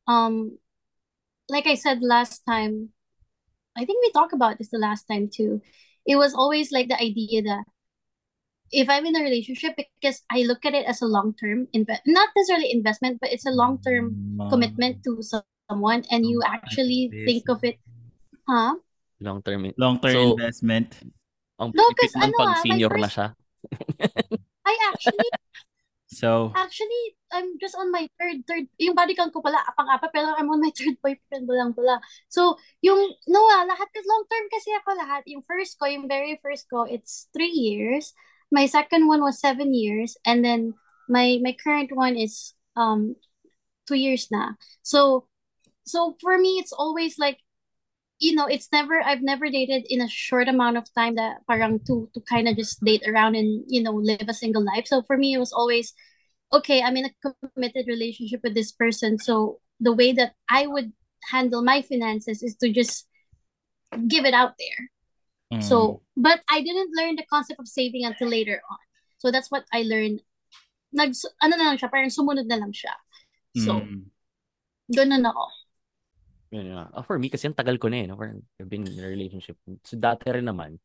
um 0.07 0.59
like 1.49 1.67
I 1.67 1.75
said 1.75 2.03
last 2.03 2.43
time, 2.45 2.91
I 3.77 3.85
think 3.85 4.03
we 4.03 4.11
talked 4.13 4.33
about 4.33 4.59
this 4.59 4.71
the 4.71 4.79
last 4.79 5.05
time 5.05 5.29
too. 5.33 5.63
It 6.07 6.17
was 6.17 6.35
always 6.35 6.73
like 6.73 6.89
the 6.89 7.01
idea 7.01 7.43
that 7.43 7.65
if 8.73 8.89
I'm 8.91 9.07
in 9.07 9.17
a 9.17 9.23
relationship, 9.23 9.77
because 9.77 10.23
I 10.31 10.43
look 10.43 10.65
at 10.65 10.75
it 10.75 10.87
as 10.87 11.03
a 11.03 11.07
long 11.07 11.35
term 11.35 11.69
invest, 11.73 12.03
not 12.07 12.31
necessarily 12.35 12.73
investment, 12.73 13.19
but 13.21 13.33
it's 13.33 13.47
a 13.47 13.51
long 13.51 13.79
term 13.83 14.39
commitment 14.51 15.05
to 15.05 15.23
someone, 15.71 16.03
and 16.11 16.27
you 16.27 16.43
actually 16.47 17.11
think 17.13 17.49
of 17.49 17.63
it, 17.63 17.79
huh? 18.49 18.75
Long 19.21 19.43
term. 19.43 19.73
Long-term 19.77 20.13
So, 20.13 20.23
investment. 20.37 20.93
Ang 21.57 21.73
No, 21.73 21.89
'cause 21.97 22.13
pipit 22.13 22.21
nun 22.21 22.29
ano 22.29 22.37
pag 22.37 22.49
ah, 22.49 22.53
my 22.53 22.63
senior 22.63 22.91
na 22.93 22.97
first- 23.09 23.15
siya. 23.17 23.29
I 24.71 24.75
actually 24.93 25.31
So, 26.07 26.55
Actually, 26.55 27.19
I'm 27.35 27.59
just 27.59 27.75
on 27.75 27.91
my 27.91 28.07
third, 28.17 28.47
third, 28.47 28.71
yung 28.79 28.95
body 28.95 29.13
count 29.13 29.35
ko 29.35 29.43
pala, 29.43 29.59
pang-apat, 29.75 30.09
pero 30.15 30.33
I'm 30.39 30.49
on 30.49 30.63
my 30.63 30.71
third 30.71 30.97
boyfriend 31.05 31.51
lang 31.51 31.75
pala. 31.75 31.99
So, 32.31 32.57
yung, 32.81 33.11
no 33.27 33.41
ah, 33.53 33.67
lahat, 33.67 33.91
long 34.07 34.25
term 34.31 34.47
kasi 34.49 34.71
ako 34.81 34.97
lahat. 34.97 35.27
Yung 35.27 35.43
first 35.43 35.77
ko, 35.77 35.91
yung 35.91 36.07
very 36.07 36.39
first 36.41 36.71
ko, 36.71 36.87
it's 36.87 37.27
three 37.35 37.51
years. 37.53 38.15
My 38.55 38.65
second 38.71 39.11
one 39.11 39.21
was 39.21 39.43
seven 39.43 39.75
years. 39.75 40.15
And 40.25 40.47
then, 40.47 40.79
my, 41.11 41.43
my 41.43 41.53
current 41.59 41.91
one 41.91 42.15
is, 42.17 42.55
um, 42.79 43.19
two 43.85 43.99
years 43.99 44.31
na. 44.31 44.55
So, 44.87 45.27
so 45.87 46.17
for 46.21 46.37
me, 46.39 46.59
it's 46.59 46.73
always 46.73 47.19
like, 47.19 47.39
you 48.19 48.35
know, 48.35 48.47
it's 48.47 48.69
never, 48.73 49.01
I've 49.03 49.23
never 49.23 49.49
dated 49.51 49.85
in 49.89 50.01
a 50.01 50.09
short 50.09 50.49
amount 50.49 50.77
of 50.77 50.93
time 50.95 51.17
that 51.17 51.47
parang 51.47 51.81
to, 51.87 52.09
to 52.15 52.21
kind 52.29 52.49
of 52.49 52.57
just 52.57 52.83
date 52.85 53.05
around 53.07 53.37
and, 53.37 53.65
you 53.69 53.83
know, 53.83 53.93
live 53.93 54.27
a 54.29 54.35
single 54.35 54.65
life. 54.65 54.87
So 54.87 55.03
for 55.03 55.17
me, 55.17 55.35
it 55.35 55.39
was 55.39 55.53
always, 55.53 55.95
okay, 56.53 56.83
I'm 56.83 56.97
in 56.97 57.07
a 57.07 57.33
committed 57.55 57.87
relationship 57.89 58.41
with 58.43 58.55
this 58.55 58.73
person. 58.73 59.19
So 59.19 59.61
the 59.81 59.93
way 59.93 60.13
that 60.13 60.33
I 60.51 60.67
would 60.67 60.93
handle 61.31 61.63
my 61.63 61.83
finances 61.83 62.43
is 62.43 62.57
to 62.57 62.73
just 62.73 63.07
give 64.09 64.25
it 64.25 64.35
out 64.35 64.55
there. 64.59 64.91
mm, 65.53 65.63
So, 65.63 66.03
but 66.17 66.41
I 66.51 66.63
didn't 66.63 66.91
learn 66.97 67.17
the 67.17 67.27
concept 67.31 67.61
of 67.61 67.69
saving 67.69 68.05
until 68.05 68.29
later 68.29 68.61
on. 68.71 68.79
So 69.19 69.31
that's 69.31 69.51
what 69.51 69.65
I 69.73 69.83
learned. 69.83 70.21
Nag, 70.93 71.13
ano 71.43 71.57
na 71.57 71.65
lang 71.65 71.79
siya, 71.79 71.91
parang 71.91 72.09
sumunod 72.11 72.47
na 72.47 72.57
lang 72.57 72.73
siya. 72.73 72.95
So, 73.57 73.81
mm, 73.81 74.05
ganun 74.93 75.27
ako. 75.27 75.45
Yun 76.57 76.73
nga. 76.73 76.89
Ah, 76.97 77.05
for 77.05 77.21
me, 77.21 77.29
kasi 77.29 77.45
ang 77.45 77.59
tagal 77.59 77.77
ko 77.77 77.93
na 77.93 78.01
eh. 78.01 78.07
No? 78.09 78.17
I've 78.17 78.71
been 78.71 78.89
in 78.89 78.97
a 78.97 79.05
relationship. 79.05 79.61
So, 79.85 80.01
dati 80.01 80.25
rin 80.33 80.49
naman, 80.49 80.81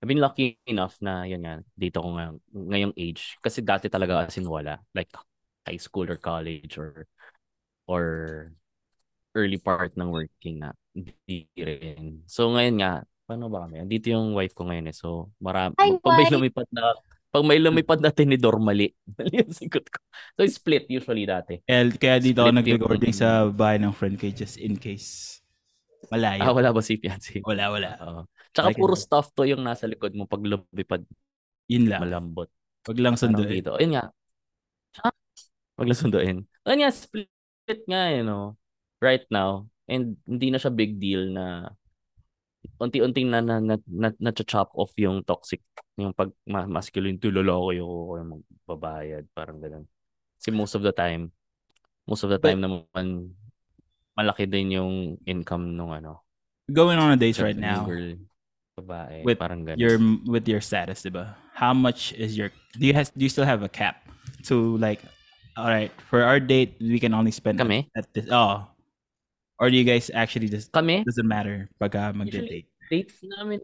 I've 0.00 0.08
been 0.08 0.24
lucky 0.24 0.56
enough 0.64 0.96
na, 1.04 1.28
yun 1.28 1.44
nga, 1.44 1.60
dito 1.76 2.00
ko 2.00 2.16
ngayong, 2.16 2.38
ngayong 2.50 2.94
age. 2.96 3.36
Kasi 3.44 3.60
dati 3.60 3.92
talaga 3.92 4.24
as 4.24 4.40
in 4.40 4.48
wala. 4.48 4.80
Like, 4.96 5.12
high 5.68 5.78
school 5.78 6.08
or 6.08 6.16
college 6.16 6.74
or 6.80 7.04
or 7.86 8.04
early 9.36 9.60
part 9.60 9.92
ng 10.00 10.08
working 10.08 10.64
na. 10.64 10.72
Hindi 10.96 11.44
rin. 11.60 12.24
So, 12.24 12.48
ngayon 12.48 12.76
nga, 12.80 12.92
paano 13.28 13.52
ba 13.52 13.68
kami? 13.68 13.84
Andito 13.84 14.08
yung 14.08 14.32
wife 14.32 14.56
ko 14.56 14.64
ngayon 14.64 14.88
eh. 14.88 14.96
So, 14.96 15.28
marami. 15.38 15.76
Hi, 15.76 15.92
pag 16.00 16.16
may 16.16 16.24
wife! 16.24 16.34
lumipad 16.40 16.68
na, 16.72 16.96
pag 17.32 17.42
may 17.42 17.56
lumipad 17.56 17.98
na 17.98 18.12
tinidor, 18.12 18.60
mali. 18.60 18.92
Mali 19.16 19.40
yung 19.40 19.50
sigot 19.50 19.88
ko. 19.88 19.98
So, 20.36 20.44
split 20.46 20.84
usually 20.86 21.24
dati. 21.24 21.64
kaya, 21.64 21.88
kaya 21.96 22.16
dito 22.20 22.44
ako 22.44 22.52
Split 22.52 22.58
nag-recording 22.60 23.10
yung- 23.10 23.22
sa 23.24 23.48
bahay 23.48 23.80
ng 23.80 23.96
friend 23.96 24.20
ko 24.20 24.28
just 24.28 24.60
in 24.60 24.76
case. 24.76 25.40
Malayo. 26.12 26.44
Ah, 26.44 26.52
wala 26.52 26.70
ba 26.70 26.84
si 26.84 27.00
fiancé? 27.00 27.40
Wala, 27.40 27.72
wala. 27.72 27.90
Oo. 28.04 28.20
Tsaka 28.52 28.76
puro 28.76 28.92
stuff 28.92 29.32
to 29.32 29.48
yung 29.48 29.64
nasa 29.64 29.88
likod 29.88 30.12
mo 30.12 30.28
pag 30.28 30.44
lumipad 30.44 31.08
Yun 31.72 31.88
lang. 31.88 32.04
malambot. 32.04 32.52
Wag 32.84 32.98
lang 33.00 33.16
Parang 33.16 33.32
sunduin. 33.32 33.48
dito. 33.48 33.72
Ayun 33.80 33.96
nga. 33.96 34.04
Ah, 35.00 35.14
Wag 35.80 35.88
lang 35.88 35.96
sunduin. 35.96 36.36
Ayun 36.68 36.80
nga, 36.84 36.92
split 36.92 37.82
nga, 37.88 38.12
you 38.12 38.26
know, 38.26 38.60
right 39.00 39.24
now. 39.32 39.64
And 39.88 40.20
hindi 40.28 40.52
na 40.52 40.60
siya 40.60 40.68
big 40.68 41.00
deal 41.00 41.32
na 41.32 41.72
unti-unting 42.78 43.28
na 43.30 43.38
na 43.42 43.58
na, 43.58 43.76
na, 43.86 44.08
na 44.14 44.30
chop 44.34 44.70
off 44.74 44.94
yung 44.98 45.22
toxic 45.22 45.62
yung 45.98 46.14
pag 46.14 46.30
ma- 46.46 46.66
masculine 46.66 47.18
to 47.18 47.30
lalaki 47.30 47.78
ako 47.82 47.94
o 47.94 48.12
magbabayad 48.22 49.24
parang 49.34 49.58
ganun. 49.58 49.84
Kasi 50.38 50.50
most 50.50 50.74
of 50.74 50.82
the 50.82 50.94
time 50.94 51.30
most 52.06 52.26
of 52.26 52.30
the 52.30 52.38
time 52.38 52.58
naman 52.58 53.30
malaki 54.18 54.46
din 54.50 54.74
yung 54.74 55.16
income 55.26 55.74
nung 55.74 55.94
ano 55.94 56.22
Going 56.70 56.98
on 56.98 57.12
a 57.12 57.18
date 57.18 57.38
right 57.42 57.58
now 57.58 57.84
girl 57.86 58.14
babae 58.78 59.22
With 59.26 59.38
parang 59.38 59.68
ganun. 59.68 59.78
your 59.78 60.00
with 60.24 60.48
your 60.48 60.64
status, 60.64 61.04
diba? 61.04 61.36
How 61.52 61.76
much 61.76 62.16
is 62.16 62.34
your 62.38 62.48
do 62.78 62.88
you 62.88 62.96
has 62.96 63.12
do 63.12 63.20
you 63.20 63.28
still 63.28 63.44
have 63.44 63.60
a 63.62 63.68
cap 63.68 64.08
to 64.48 64.80
like 64.80 65.04
all 65.52 65.68
right, 65.68 65.92
for 66.08 66.24
our 66.24 66.40
date 66.40 66.80
we 66.80 66.96
can 66.96 67.12
only 67.12 67.30
spend 67.30 67.60
at- 67.60 67.68
Kami? 67.68 67.84
at, 67.92 68.08
this 68.16 68.24
oh. 68.32 68.71
Or 69.60 69.70
do 69.70 69.76
you 69.76 69.84
guys 69.84 70.10
actually 70.12 70.48
just 70.48 70.72
kami 70.72 71.04
doesn't 71.04 71.28
matter 71.28 71.68
pag 71.78 71.94
uh, 71.96 72.12
mag-date? 72.12 72.66
dates 72.90 73.24
namin 73.24 73.62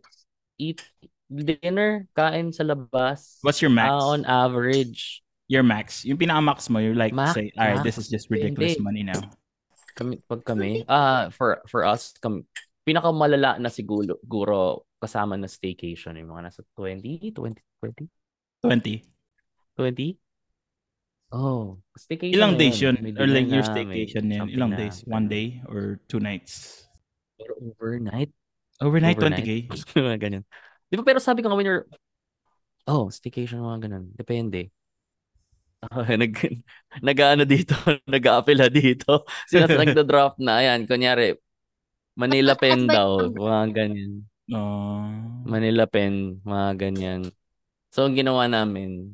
eat 0.56 0.80
dinner 1.28 2.08
kain 2.16 2.48
sa 2.54 2.64
labas 2.64 3.42
What's 3.44 3.60
your 3.60 3.72
max? 3.72 3.92
Ah, 3.92 4.16
on 4.16 4.24
average 4.24 5.20
your 5.48 5.64
max. 5.64 6.04
Yung 6.04 6.20
pinaka-max 6.20 6.68
mo, 6.68 6.78
you're 6.78 6.94
like 6.94 7.16
Max? 7.16 7.32
say, 7.32 7.50
all 7.56 7.72
right, 7.72 7.82
this 7.82 7.96
is 7.96 8.12
just 8.12 8.28
ridiculous 8.28 8.76
Hindi. 8.76 8.84
money 8.84 9.02
now. 9.02 9.24
kami 9.98 10.22
pag 10.30 10.46
kami 10.46 10.86
ah 10.86 11.26
for 11.34 11.58
for 11.66 11.82
us 11.82 12.14
kami 12.22 12.46
pinakamalala 12.86 13.58
na 13.58 13.66
siguro 13.66 14.14
guro 14.22 14.86
kasama 15.02 15.34
na 15.34 15.50
staycation 15.50 16.14
yung 16.14 16.30
mga 16.30 16.54
nasa 16.54 16.62
20 16.78 17.34
20 17.34 17.58
20 17.82 18.06
20. 18.62 19.02
20 19.74 20.27
Oh, 21.28 21.76
staycation 21.92 22.40
Ilang 22.40 22.56
na 22.56 22.60
days 22.64 22.80
yun? 22.80 22.96
Or 23.20 23.28
like 23.28 23.52
your 23.52 23.60
staycation 23.60 24.32
yun? 24.32 24.40
something 24.48 24.56
Ilang 24.56 24.72
na, 24.72 24.78
days? 24.80 24.96
One 25.04 25.28
day 25.28 25.60
or 25.68 26.00
two 26.08 26.20
nights? 26.20 26.88
Pero 27.36 27.52
overnight? 27.60 28.32
Overnight, 28.80 29.18
Overnight? 29.20 29.44
20k? 29.44 29.52
Mga 30.08 30.18
ganyan. 30.22 30.44
Di 30.88 30.96
ba 30.96 31.04
pero 31.04 31.20
sabi 31.20 31.44
ko 31.44 31.52
nga 31.52 31.58
when 31.58 31.68
you're 31.68 31.84
Oh, 32.88 33.12
staycation 33.12 33.60
mga 33.60 33.84
ganun. 33.84 34.16
Depende. 34.16 34.72
Ah, 35.84 36.02
nag 36.16 36.32
nag-ano 37.06 37.44
dito, 37.44 37.76
nag-aapela 38.08 38.72
dito. 38.72 39.28
Sila 39.44 39.68
sa 39.68 39.76
nagda-drop 39.76 40.40
na 40.40 40.64
ayan, 40.64 40.88
kunyari 40.88 41.36
Manila 42.18 42.58
pen 42.58 42.88
daw, 42.88 43.30
mga 43.30 43.62
ganyan. 43.76 44.26
No. 44.48 45.04
Manila 45.46 45.84
pen, 45.86 46.40
mga 46.42 46.68
ganyan. 46.80 47.20
So 47.92 48.08
ang 48.08 48.16
ginawa 48.18 48.48
namin 48.50 49.12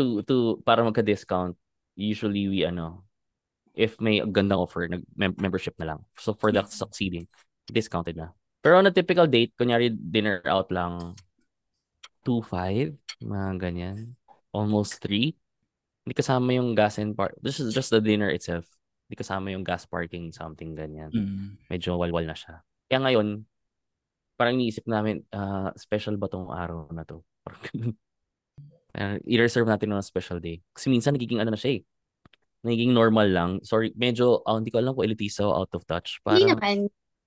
to 0.00 0.24
to 0.24 0.36
para 0.64 0.80
magka-discount, 0.80 1.52
usually 1.92 2.48
we 2.48 2.64
ano, 2.64 3.04
if 3.76 4.00
may 4.00 4.24
gandang 4.24 4.64
offer, 4.64 4.88
nag 4.88 5.04
mem- 5.12 5.36
membership 5.36 5.76
na 5.76 5.94
lang. 5.94 6.00
So 6.16 6.32
for 6.32 6.48
the 6.48 6.64
succeeding, 6.64 7.28
discounted 7.68 8.16
na. 8.16 8.32
Pero 8.64 8.80
on 8.80 8.88
a 8.88 8.92
typical 8.92 9.28
date, 9.28 9.52
kunyari 9.60 9.92
dinner 9.92 10.40
out 10.48 10.72
lang 10.72 11.12
2.5, 12.24 12.96
mga 13.24 13.50
ganyan. 13.56 13.96
Almost 14.52 15.00
3. 15.04 15.32
Hindi 16.04 16.14
kasama 16.16 16.52
yung 16.52 16.76
gas 16.76 17.00
and 17.00 17.16
park. 17.16 17.36
This 17.40 17.60
is 17.60 17.72
just 17.72 17.88
the 17.92 18.00
dinner 18.00 18.28
itself. 18.28 18.66
Hindi 19.08 19.16
kasama 19.20 19.52
yung 19.52 19.64
gas 19.64 19.88
parking, 19.88 20.32
something 20.32 20.76
ganyan 20.76 21.10
Mm. 21.12 21.56
medyo 21.68 21.96
walwal 21.96 22.24
na 22.24 22.36
siya. 22.36 22.60
Kaya 22.90 23.00
ngayon, 23.00 23.42
parang 24.36 24.56
iniisip 24.56 24.84
namin, 24.88 25.24
ah, 25.32 25.72
special 25.76 26.16
ba 26.16 26.28
tong 26.28 26.48
araw 26.52 26.88
na 26.92 27.04
to? 27.04 27.24
Parang. 27.44 27.64
Uh, 29.00 29.16
i-reserve 29.24 29.64
natin 29.64 29.96
ng 29.96 30.04
special 30.04 30.36
day. 30.36 30.60
Kasi 30.76 30.92
minsan 30.92 31.16
nagiging 31.16 31.40
ano 31.40 31.56
na 31.56 31.60
siya 31.60 31.80
eh. 31.80 31.82
Nagiging 32.68 32.92
normal 32.92 33.32
lang. 33.32 33.50
Sorry, 33.64 33.96
medyo, 33.96 34.44
ah, 34.44 34.60
hindi 34.60 34.68
ko 34.68 34.76
alam 34.76 34.92
kung 34.92 35.08
elitista 35.08 35.48
o 35.48 35.56
out 35.56 35.72
of 35.72 35.88
touch. 35.88 36.20
Hindi 36.20 36.52
Parang, 36.52 36.60
naman. 36.60 36.78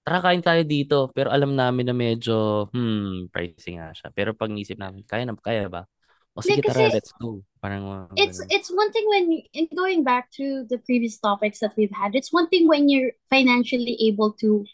tara 0.06 0.20
kain 0.22 0.46
tayo 0.46 0.62
dito. 0.62 1.10
Pero 1.18 1.34
alam 1.34 1.58
namin 1.58 1.89
na 1.89 1.96
medyo, 1.98 2.70
hmm, 2.70 3.34
pricey 3.34 3.82
nga 3.82 3.89
siya. 3.89 4.13
Pero 4.13 4.38
pag 4.38 4.53
nisip 4.53 4.77
namin, 4.77 5.01
kaya 5.01 5.25
na, 5.25 5.34
kaya 5.34 5.65
ba? 5.65 5.89
O 6.38 6.46
sige, 6.46 6.62
Like, 6.62 6.70
tara, 6.70 6.94
let's 6.94 7.13
go. 7.18 7.42
Parang 7.62 7.82
mga 7.86 8.06
it's 8.18 8.42
it's 8.50 8.70
one 8.74 8.92
thing 8.92 9.06
when 9.08 9.39
in 9.53 9.70
going 9.77 10.03
back 10.03 10.27
to 10.34 10.65
the 10.68 10.82
previous 10.82 11.15
topics 11.22 11.63
that 11.63 11.72
we've 11.80 11.96
had 11.96 12.12
it's 12.12 12.34
one 12.34 12.50
thing 12.51 12.68
when 12.68 12.92
you're 12.92 13.15
financially 13.32 13.96
able 14.03 14.36
to 14.36 14.68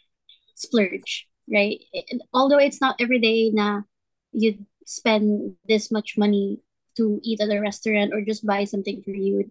splurge 0.57 1.29
right 1.45 1.85
although 2.33 2.57
it's 2.57 2.81
not 2.81 2.97
every 2.97 3.21
day 3.21 3.53
na 3.53 3.85
you 4.33 4.57
spend 4.89 5.53
this 5.69 5.93
much 5.93 6.17
money 6.17 6.57
to 6.99 7.19
eat 7.23 7.39
at 7.39 7.47
a 7.47 7.59
restaurant 7.63 8.11
or 8.11 8.19
just 8.21 8.43
buy 8.43 8.67
something 8.67 8.99
for 9.07 9.15
you 9.15 9.47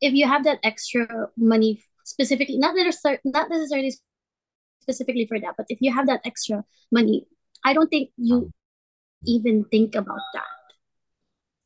if 0.00 0.16
you 0.16 0.24
have 0.24 0.42
that 0.48 0.56
extra 0.64 1.04
money 1.36 1.76
specifically 2.08 2.56
not 2.56 2.72
necessarily 2.72 3.20
not 3.28 3.52
necessarily 3.52 3.92
specifically 4.80 5.28
for 5.28 5.36
that 5.36 5.52
but 5.60 5.68
if 5.68 5.76
you 5.84 5.92
have 5.92 6.08
that 6.08 6.24
extra 6.24 6.64
money 6.88 7.28
i 7.68 7.76
don't 7.76 7.92
think 7.92 8.08
you 8.16 8.48
even 9.28 9.64
think 9.68 9.92
about 9.92 10.24
that 10.32 10.48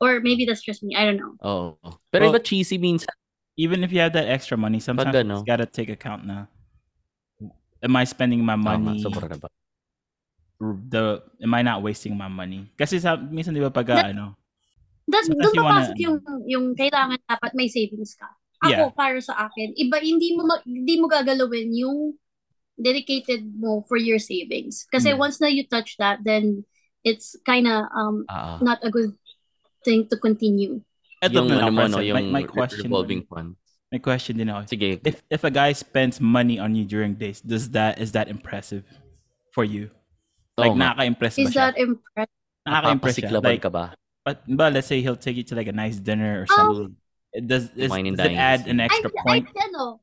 or 0.02 0.18
maybe 0.18 0.42
that's 0.42 0.64
just 0.66 0.82
me 0.82 0.98
i 0.98 1.06
don't 1.06 1.20
know 1.22 1.38
oh 1.46 1.78
but 2.10 2.18
Well, 2.20 2.34
iba 2.34 2.42
cheesy 2.42 2.76
means 2.76 3.06
Even 3.52 3.84
if 3.84 3.92
you 3.92 4.00
have 4.00 4.16
that 4.16 4.32
extra 4.32 4.56
money, 4.56 4.80
sometimes 4.80 5.12
Pag 5.12 5.28
you 5.28 5.28
ano. 5.28 5.44
gotta 5.44 5.68
take 5.68 5.92
account 5.92 6.24
na. 6.24 6.48
Am 7.84 7.92
I 7.92 8.08
spending 8.08 8.40
my 8.40 8.56
money? 8.56 8.96
sobra 9.04 9.28
na 9.28 9.36
ba? 9.36 9.52
The 10.88 11.20
am 11.44 11.52
I 11.52 11.60
not 11.60 11.84
wasting 11.84 12.16
my 12.16 12.32
money? 12.32 12.72
Kasi 12.80 12.96
sa 12.96 13.12
minsan 13.20 13.52
'di 13.52 13.60
ba 13.60 13.68
pag 13.68 13.92
That- 13.92 14.16
ano, 14.16 14.40
That's 15.12 15.28
doon 15.28 15.52
you 15.52 15.62
wanna- 15.62 15.92
papasok 15.92 15.98
yung 16.00 16.16
yung 16.48 16.64
kailangan 16.72 17.20
dapat 17.28 17.52
may 17.52 17.68
savings 17.68 18.16
ka. 18.16 18.26
Ako 18.62 18.88
Yeah. 18.88 18.94
para 18.94 19.18
sa 19.20 19.34
akin, 19.50 19.74
iba 19.76 20.00
hindi 20.00 20.32
mo 20.32 20.48
ma- 20.48 20.64
hindi 20.64 20.94
mo 20.96 21.10
gagalawin 21.10 21.68
yung 21.76 22.16
dedicated 22.78 23.44
mo 23.52 23.84
for 23.84 24.00
your 24.00 24.18
savings. 24.18 24.88
Kasi 24.88 25.12
Mm. 25.12 25.18
once 25.20 25.36
na 25.38 25.52
you 25.52 25.66
touch 25.68 25.98
that, 26.00 26.24
then 26.24 26.64
it's 27.04 27.36
kind 27.44 27.66
of 27.68 27.84
um 27.92 28.24
ah. 28.30 28.56
not 28.62 28.78
a 28.80 28.90
good 28.90 29.12
thing 29.84 30.06
to 30.08 30.16
continue. 30.16 30.80
eto 31.22 31.38
yung 31.38 31.46
na 31.46 31.54
ano 31.54 31.62
lang, 31.62 31.74
mo, 31.74 31.82
no, 31.86 31.86
Francine. 32.02 32.06
yung 32.10 32.18
my, 32.34 32.42
my 32.42 32.44
question, 32.46 32.82
revolving 32.82 33.22
fund. 33.30 33.54
my 33.92 34.00
question 34.00 34.34
din 34.34 34.48
ako. 34.50 34.66
Sige. 34.66 34.98
If 35.04 35.22
if 35.30 35.42
a 35.44 35.52
guy 35.52 35.70
spends 35.70 36.18
money 36.18 36.58
on 36.58 36.74
you 36.74 36.82
during 36.82 37.14
days, 37.14 37.38
does 37.38 37.70
that 37.76 38.00
is 38.02 38.10
that 38.16 38.26
impressive 38.26 38.82
for 39.54 39.62
you? 39.62 39.92
Like 40.58 40.74
nga. 40.74 40.96
nakaka-impress 40.96 41.34
ba 41.38 41.42
Is 41.42 41.50
siya? 41.54 41.62
that 41.70 41.74
impressive? 41.78 42.40
Nakaka-impress 42.66 43.16
siya. 43.22 43.38
Like, 43.38 43.62
ka 43.62 43.70
ba? 43.70 43.84
But, 44.24 44.42
but 44.48 44.72
let's 44.72 44.86
say 44.86 45.00
he'll 45.00 45.16
take 45.16 45.36
you 45.36 45.42
to 45.44 45.54
like 45.54 45.68
a 45.68 45.72
nice 45.72 45.96
dinner 45.96 46.42
or 46.42 46.46
Um, 46.52 46.56
something. 46.56 46.96
It 47.32 47.46
does, 47.48 47.70
is, 47.76 47.90
Wine 47.90 48.06
and 48.06 48.16
does 48.16 48.26
it 48.26 48.36
add 48.36 48.66
an 48.68 48.80
I'd, 48.80 48.92
extra 48.92 49.10
I'd, 49.10 49.24
point? 49.24 49.48
ano, 49.56 50.00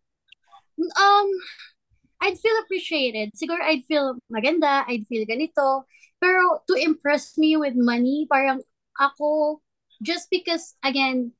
um, 0.98 1.30
I'd 2.22 2.38
feel 2.40 2.58
appreciated. 2.64 3.34
Siguro 3.38 3.62
I'd 3.62 3.86
feel 3.86 4.18
maganda, 4.32 4.84
I'd 4.88 5.06
feel 5.08 5.26
ganito. 5.26 5.86
Pero 6.20 6.60
to 6.68 6.76
impress 6.76 7.38
me 7.38 7.56
with 7.56 7.76
money, 7.76 8.28
parang 8.30 8.62
ako, 9.00 9.62
just 10.02 10.28
because, 10.30 10.76
again, 10.84 11.32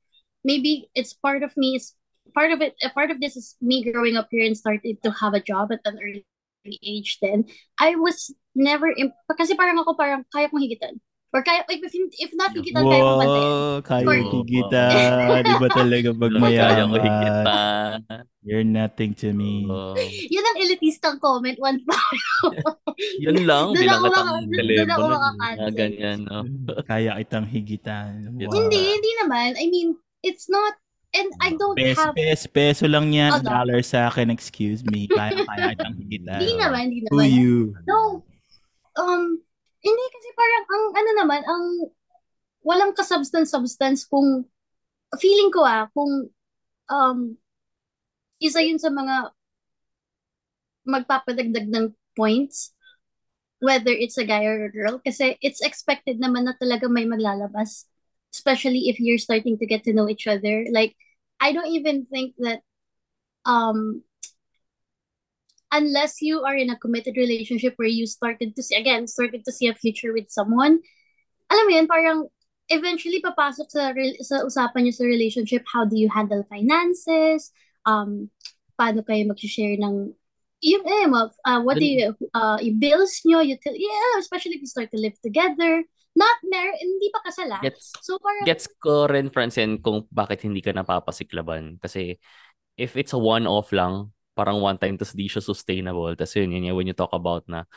maybe 0.44 0.88
it's 0.94 1.12
part 1.12 1.42
of 1.42 1.52
me, 1.56 1.76
it's 1.76 1.94
part 2.32 2.52
of 2.52 2.62
it, 2.62 2.74
a 2.82 2.88
part 2.90 3.10
of 3.10 3.20
this 3.20 3.36
is 3.36 3.56
me 3.60 3.84
growing 3.84 4.16
up 4.16 4.28
here 4.30 4.46
and 4.46 4.56
starting 4.56 4.96
to 5.02 5.10
have 5.10 5.34
a 5.34 5.42
job 5.42 5.72
at 5.72 5.80
an 5.84 5.98
early 6.00 6.24
age 6.80 7.18
then. 7.20 7.44
I 7.78 7.96
was 7.96 8.32
never, 8.54 8.88
imp- 8.88 9.18
kasi 9.36 9.52
parang 9.52 9.76
ako 9.80 9.98
parang 9.98 10.24
kaya 10.32 10.48
kong 10.48 10.64
higitan. 10.64 11.02
Or 11.30 11.46
kaya, 11.46 11.62
if, 11.70 11.78
if 12.18 12.30
not 12.34 12.50
higitan, 12.50 12.82
kaya 12.82 13.02
kong 13.06 13.20
bantayan. 13.22 13.46
Wow, 13.54 13.74
kaya 13.86 14.02
Sorry. 14.02 14.22
higitan. 14.34 14.90
Di 15.46 15.54
ba 15.62 15.68
talaga 15.70 16.08
pag 16.10 16.32
Kaya 16.34 16.34
ko 16.34 16.42
mayaman? 16.42 17.02
higitan. 17.06 17.92
You're 18.42 18.66
nothing 18.66 19.14
to 19.22 19.30
me. 19.30 19.62
Oo. 19.70 19.94
Yun 20.34 20.42
ang 20.42 20.58
elitistang 20.58 21.22
comment 21.22 21.54
one 21.62 21.78
pa. 21.86 21.94
Yun 23.24 23.46
lang, 23.46 23.70
Doon 23.70 23.78
bilang 23.78 24.02
ako 24.02 24.10
katang 24.10 24.48
telepono. 24.50 25.16
Ah, 25.38 25.70
ganyan, 25.70 26.18
no? 26.26 26.42
Kaya 26.82 27.14
kitang 27.22 27.46
higitan. 27.46 28.34
Wow. 28.34 28.50
Hindi, 28.50 28.80
hindi 28.98 29.12
naman. 29.22 29.54
I 29.54 29.70
mean, 29.70 29.94
it's 30.26 30.50
not, 30.50 30.74
and 31.14 31.30
I 31.38 31.54
don't 31.54 31.78
Peso, 31.78 32.10
have, 32.10 32.18
peso, 32.18 32.50
peso 32.50 32.84
lang 32.90 33.14
yan. 33.14 33.38
Ano? 33.38 33.46
Dollar 33.46 33.86
sa 33.86 34.10
akin, 34.10 34.34
excuse 34.34 34.82
me. 34.82 35.06
Kaya, 35.06 35.46
kaya 35.46 35.78
kitang 35.78 35.94
higitan. 35.94 36.42
hindi 36.42 36.54
naman, 36.58 36.82
hindi 36.90 37.06
Who 37.06 37.22
naman. 37.22 37.30
you? 37.38 37.54
No, 37.86 38.26
um, 38.98 39.38
hindi 39.80 40.04
parang, 40.36 40.64
ang 40.68 40.84
ano 40.96 41.10
naman, 41.18 41.42
ang 41.46 41.64
walang 42.64 42.92
kasubstance-substance 42.92 44.04
kung, 44.08 44.44
feeling 45.18 45.50
ko 45.50 45.64
ah, 45.64 45.88
kung, 45.92 46.30
um, 46.90 47.18
isa 48.40 48.64
yun 48.64 48.80
sa 48.80 48.88
mga 48.88 49.32
magpapadagdag 50.88 51.68
ng 51.68 51.92
points, 52.16 52.72
whether 53.60 53.92
it's 53.92 54.16
a 54.16 54.24
guy 54.24 54.44
or 54.48 54.64
a 54.64 54.72
girl, 54.72 54.96
kasi 55.04 55.36
it's 55.44 55.60
expected 55.60 56.16
naman 56.16 56.48
na 56.48 56.56
talaga 56.56 56.88
may 56.88 57.04
maglalabas, 57.04 57.84
especially 58.32 58.88
if 58.88 58.96
you're 58.98 59.20
starting 59.20 59.60
to 59.60 59.68
get 59.68 59.84
to 59.84 59.92
know 59.92 60.08
each 60.08 60.26
other. 60.26 60.64
Like, 60.72 60.96
I 61.40 61.52
don't 61.52 61.68
even 61.68 62.08
think 62.08 62.34
that, 62.40 62.64
um, 63.44 64.02
unless 65.72 66.20
you 66.20 66.42
are 66.42 66.56
in 66.56 66.70
a 66.70 66.78
committed 66.78 67.16
relationship 67.16 67.74
where 67.76 67.90
you 67.90 68.06
started 68.06 68.54
to 68.56 68.62
see, 68.62 68.74
again, 68.74 69.06
started 69.06 69.44
to 69.44 69.52
see 69.52 69.68
a 69.68 69.74
future 69.74 70.12
with 70.12 70.30
someone, 70.30 70.82
alam 71.50 71.64
mo 71.66 71.72
yun, 71.74 71.86
parang 71.86 72.18
eventually 72.70 73.22
papasok 73.22 73.66
sa, 73.70 73.90
re- 73.90 74.18
sa 74.22 74.46
usapan 74.46 74.86
niyo 74.86 74.94
sa 74.94 75.06
relationship, 75.06 75.62
how 75.66 75.82
do 75.82 75.98
you 75.98 76.10
handle 76.10 76.42
finances, 76.46 77.50
um, 77.86 78.30
paano 78.78 79.02
kayo 79.02 79.26
mag-share 79.26 79.78
ng, 79.78 80.14
yung, 80.60 80.84
eh, 80.86 81.06
uh, 81.10 81.60
what 81.62 81.78
do 81.78 81.86
you, 81.86 82.14
uh, 82.34 82.58
yung 82.62 82.78
bills 82.78 83.22
nyo, 83.26 83.42
util- 83.42 83.78
yeah, 83.78 84.18
especially 84.18 84.54
if 84.58 84.62
you 84.62 84.70
start 84.70 84.90
to 84.90 85.00
live 85.00 85.18
together, 85.22 85.82
not 86.14 86.38
married, 86.46 86.78
hindi 86.82 87.08
pa 87.14 87.20
kasal 87.26 87.50
ah. 87.50 87.62
Gets, 87.62 87.94
So 88.02 88.18
parang, 88.18 88.46
gets 88.46 88.66
ko 88.78 89.06
rin, 89.06 89.30
Francine, 89.30 89.78
kung 89.78 90.06
bakit 90.10 90.42
hindi 90.42 90.62
ka 90.62 90.74
napapasiklaban. 90.74 91.78
Kasi 91.78 92.18
if 92.74 92.94
it's 92.98 93.14
a 93.14 93.20
one-off 93.20 93.70
lang, 93.70 94.10
parang 94.40 94.58
one 94.64 94.78
time, 94.80 94.96
tapos 94.96 95.12
di 95.12 95.28
siya 95.28 95.44
sustainable. 95.44 96.16
Tapos 96.16 96.32
yun, 96.40 96.48
yun, 96.56 96.72
yun, 96.72 96.76
when 96.78 96.88
you 96.88 96.96
talk 96.96 97.12
about 97.12 97.44
na, 97.52 97.68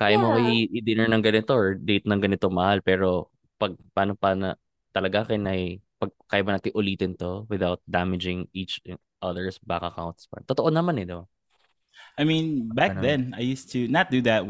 kaya 0.00 0.16
mo 0.20 0.36
Yeah. 0.36 0.40
i- 0.40 0.68
i-dinner 0.76 1.08
ng 1.10 1.22
ganito 1.24 1.52
or 1.56 1.74
date 1.76 2.06
ng 2.08 2.20
ganito 2.22 2.46
mahal, 2.52 2.78
pero 2.84 3.32
pag 3.60 3.72
paano 3.96 4.12
pa 4.14 4.36
na 4.36 4.54
talaga 4.94 5.28
kinay 5.32 5.80
pag 6.00 6.12
kaya 6.28 6.42
ba 6.44 6.52
natin 6.56 6.72
ulitin 6.76 7.12
to 7.16 7.48
without 7.48 7.80
damaging 7.88 8.44
each 8.52 8.80
other's 9.24 9.56
bank 9.64 9.82
accounts. 9.84 10.28
Totoo 10.48 10.68
naman 10.72 11.00
eh, 11.00 11.06
diba? 11.08 11.24
I 12.18 12.24
mean, 12.24 12.72
back 12.74 12.96
Ganun. 12.96 13.00
then, 13.00 13.34
I 13.36 13.40
used 13.40 13.70
to 13.72 13.88
not 13.88 14.10
do 14.10 14.20
that, 14.22 14.44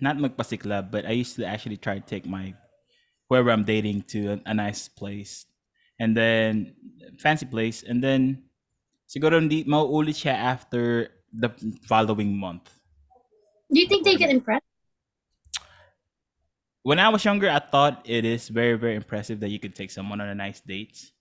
not 0.00 0.16
magpasiklab, 0.16 0.90
but 0.90 1.04
I 1.04 1.12
used 1.12 1.36
to 1.36 1.44
actually 1.44 1.76
try 1.76 1.98
to 2.00 2.04
take 2.04 2.24
my 2.26 2.54
whoever 3.28 3.50
I'm 3.52 3.64
dating 3.64 4.04
to 4.16 4.40
a, 4.40 4.50
a 4.50 4.54
nice 4.54 4.88
place, 4.88 5.46
and 6.00 6.16
then 6.16 6.74
fancy 7.18 7.46
place, 7.46 7.84
and 7.84 8.02
then 8.02 8.44
siguro 9.10 9.42
hindi 9.42 9.66
mauulit 9.66 10.14
siya 10.14 10.54
after 10.54 11.10
the 11.34 11.50
following 11.90 12.30
month. 12.38 12.70
do 13.70 13.78
you 13.82 13.86
think 13.90 14.06
they 14.06 14.14
get 14.14 14.30
impressed? 14.30 14.66
When 16.82 16.98
I 16.98 17.10
was 17.10 17.24
younger, 17.26 17.50
I 17.50 17.58
thought 17.60 18.02
it 18.08 18.24
is 18.24 18.48
very, 18.48 18.78
very 18.78 18.96
impressive 18.96 19.38
that 19.40 19.50
you 19.50 19.58
could 19.60 19.74
take 19.74 19.90
someone 19.90 20.20
on 20.22 20.30
a 20.30 20.34
nice 20.34 20.62
date. 20.64 21.12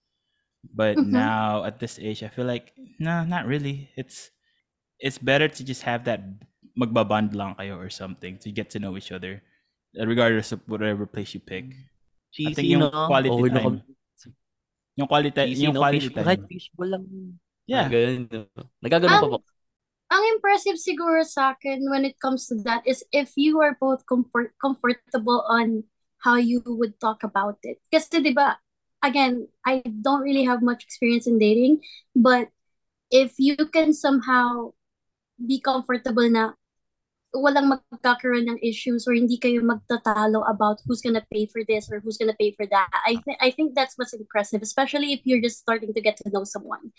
But 0.64 0.98
Mhm. 0.98 1.12
now 1.14 1.64
at 1.66 1.80
this 1.80 2.00
age, 2.00 2.22
I 2.24 2.30
feel 2.32 2.46
like 2.46 2.74
no, 3.00 3.24
not 3.28 3.46
really. 3.48 3.90
It's 3.98 4.32
it's 5.00 5.20
better 5.20 5.48
to 5.48 5.62
just 5.64 5.84
have 5.84 6.04
that 6.08 6.20
magbaband 6.80 7.36
lang 7.36 7.56
kayo 7.60 7.76
or 7.80 7.90
something 7.92 8.40
to 8.44 8.52
get 8.52 8.72
to 8.76 8.80
know 8.80 8.96
each 8.96 9.12
other, 9.12 9.44
uh, 10.00 10.08
regardless 10.08 10.52
of 10.56 10.64
whatever 10.68 11.04
place 11.08 11.36
you 11.36 11.40
pick. 11.44 11.76
I 12.44 12.52
think 12.56 12.68
Cheesy, 12.68 12.76
yung 12.76 12.88
no? 12.88 12.92
quality 12.92 13.32
Oh, 13.32 13.48
no, 13.48 13.60
time. 13.60 13.76
Yung 15.00 15.08
quality, 15.08 15.32
Cheesy, 15.36 15.64
yung 15.68 15.76
no? 15.76 15.82
quality 15.84 16.08
Fish, 16.08 16.16
time. 16.16 16.28
kahit 16.28 16.42
fishball 16.48 16.90
lang. 16.92 17.04
Yeah. 17.70 17.86
Ah, 17.86 17.90
ganun, 17.94 18.26
no? 18.34 18.40
Nagaganon 18.82 19.10
pa 19.22 19.22
Um, 19.22 19.30
po. 19.30 19.38
ang 20.10 20.24
impressive 20.36 20.78
siguro 20.82 21.22
sa 21.26 21.54
akin 21.54 21.86
when 21.90 22.06
it 22.06 22.18
comes 22.20 22.50
to 22.50 22.58
that 22.66 22.82
is 22.88 23.06
if 23.14 23.34
you 23.38 23.62
are 23.62 23.78
both 23.78 24.06
comfort 24.10 24.54
comfortable 24.62 25.46
on 25.50 25.86
how 26.26 26.36
you 26.36 26.62
would 26.66 26.98
talk 27.00 27.22
about 27.24 27.62
it. 27.64 27.78
Kasi 27.94 28.20
'di 28.22 28.34
ba, 28.36 28.58
again, 29.06 29.48
I 29.66 29.82
don't 29.86 30.26
really 30.26 30.44
have 30.50 30.66
much 30.66 30.84
experience 30.84 31.28
in 31.30 31.38
dating, 31.40 31.86
but 32.18 32.50
if 33.14 33.38
you 33.40 33.58
can 33.70 33.94
somehow 33.94 34.74
be 35.40 35.62
comfortable 35.62 36.28
na 36.30 36.54
walang 37.30 37.70
magkakaroon 37.70 38.50
ng 38.50 38.60
issues 38.66 39.06
or 39.06 39.14
hindi 39.14 39.38
kayo 39.38 39.62
magtatalo 39.62 40.42
about 40.50 40.82
who's 40.86 41.02
gonna 41.06 41.22
pay 41.30 41.46
for 41.46 41.62
this 41.62 41.86
or 41.94 42.02
who's 42.02 42.18
gonna 42.18 42.34
pay 42.42 42.50
for 42.58 42.66
that. 42.66 42.90
I 43.06 43.22
think 43.22 43.38
I 43.38 43.54
think 43.54 43.78
that's 43.78 43.94
what's 44.02 44.18
impressive, 44.18 44.66
especially 44.66 45.14
if 45.14 45.22
you're 45.30 45.42
just 45.44 45.62
starting 45.62 45.94
to 45.94 46.02
get 46.02 46.18
to 46.26 46.30
know 46.34 46.42
someone. 46.44 46.90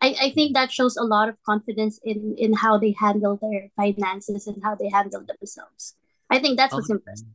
I, 0.00 0.28
I 0.28 0.28
think 0.30 0.52
that 0.52 0.68
shows 0.68 0.96
a 0.96 1.04
lot 1.04 1.28
of 1.28 1.40
confidence 1.42 1.96
in 2.04 2.36
in 2.36 2.52
how 2.52 2.76
they 2.76 2.92
handle 2.92 3.40
their 3.40 3.72
finances 3.72 4.44
and 4.44 4.60
how 4.60 4.76
they 4.76 4.92
handle 4.92 5.24
themselves. 5.24 5.96
I 6.28 6.38
think 6.38 6.60
that's 6.60 6.74
what's 6.74 6.92
Okay. 6.92 7.00
impressive. 7.00 7.32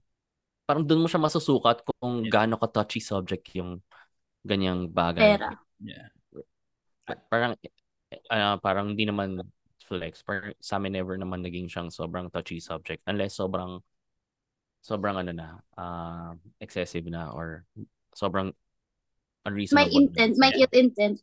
Parang 0.69 0.85
doon 0.85 1.03
mo 1.03 1.07
siya 1.09 1.19
masusukat 1.19 1.81
kung 1.83 2.29
gaano 2.29 2.61
ka 2.61 2.69
touchy 2.69 3.01
subject 3.01 3.49
yung 3.57 3.81
ganyang 4.45 4.87
bagay. 4.87 5.37
Pera. 5.37 5.51
Yeah. 5.81 6.09
Parang 7.27 7.57
ah, 8.29 8.61
parang 8.61 8.93
hindi 8.93 9.09
naman 9.09 9.41
flex. 9.81 10.21
Parang 10.21 10.53
sa 10.61 10.77
amin 10.77 11.01
never 11.01 11.17
naman 11.17 11.41
naging 11.41 11.65
siyang 11.65 11.89
sobrang 11.89 12.29
touchy 12.29 12.61
subject 12.61 13.01
unless 13.09 13.35
sobrang 13.41 13.81
sobrang 14.85 15.17
ano 15.17 15.31
na, 15.33 15.49
ah, 15.77 16.33
excessive 16.61 17.05
na 17.09 17.33
or 17.33 17.65
sobrang 18.13 18.53
unreasonable. 19.45 19.81
May 19.81 19.89
intent, 19.91 20.33
may 20.37 20.51
yeah. 20.55 20.71
intent. 20.73 21.21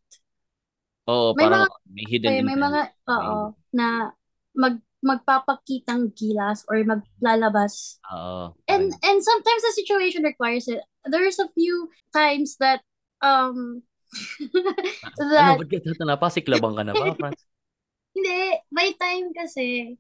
Oo, 1.08 1.32
May 1.34 1.44
parang 1.48 1.64
mga- 1.64 1.78
may 1.88 2.04
hidden 2.06 2.28
May, 2.28 2.40
may 2.44 2.58
mga, 2.60 2.80
oo, 3.08 3.38
na 3.72 4.12
mag 4.52 4.76
magpapakitang 4.98 6.10
gilas 6.18 6.66
or 6.66 6.82
maglalabas. 6.82 8.02
Oo. 8.10 8.52
And 8.66 8.90
parang- 8.90 8.98
and 9.06 9.18
sometimes 9.22 9.62
the 9.62 9.74
situation 9.78 10.26
requires 10.26 10.66
it. 10.66 10.82
There's 11.06 11.38
a 11.38 11.48
few 11.54 11.88
times 12.10 12.58
that 12.58 12.82
um 13.22 13.86
ano, 15.20 15.30
that 15.32 15.58
ba't 15.62 15.70
ka 15.70 15.78
tatanapa? 15.84 16.26
Siklabang 16.32 16.74
ka 16.76 16.82
na 16.82 16.92
ba, 16.96 17.14
Franz? 17.14 17.40
Hindi, 18.18 18.58
may 18.74 18.90
time 18.98 19.30
kasi 19.30 19.94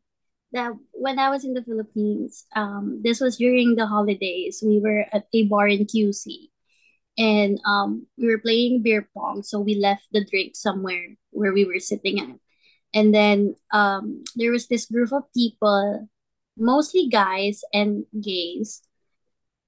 that 0.50 0.72
when 0.96 1.20
I 1.22 1.30
was 1.30 1.44
in 1.44 1.54
the 1.54 1.62
Philippines, 1.62 2.48
um, 2.56 2.98
this 2.98 3.20
was 3.20 3.36
during 3.36 3.76
the 3.76 3.86
holidays. 3.86 4.64
We 4.64 4.80
were 4.82 5.06
at 5.12 5.28
a 5.30 5.40
bar 5.46 5.68
in 5.68 5.86
QC, 5.86 6.50
and 7.18 7.58
um, 7.66 8.06
we 8.16 8.30
were 8.30 8.38
playing 8.38 8.80
beer 8.80 9.10
pong. 9.12 9.42
So 9.42 9.58
we 9.58 9.74
left 9.74 10.06
the 10.14 10.24
drink 10.24 10.54
somewhere 10.54 11.18
where 11.34 11.52
we 11.52 11.66
were 11.66 11.82
sitting 11.82 12.22
at, 12.22 12.38
and 12.94 13.12
then 13.12 13.58
um, 13.74 14.24
there 14.38 14.54
was 14.54 14.70
this 14.70 14.86
group 14.86 15.12
of 15.12 15.26
people, 15.36 16.08
mostly 16.56 17.10
guys 17.10 17.60
and 17.74 18.06
gays. 18.16 18.80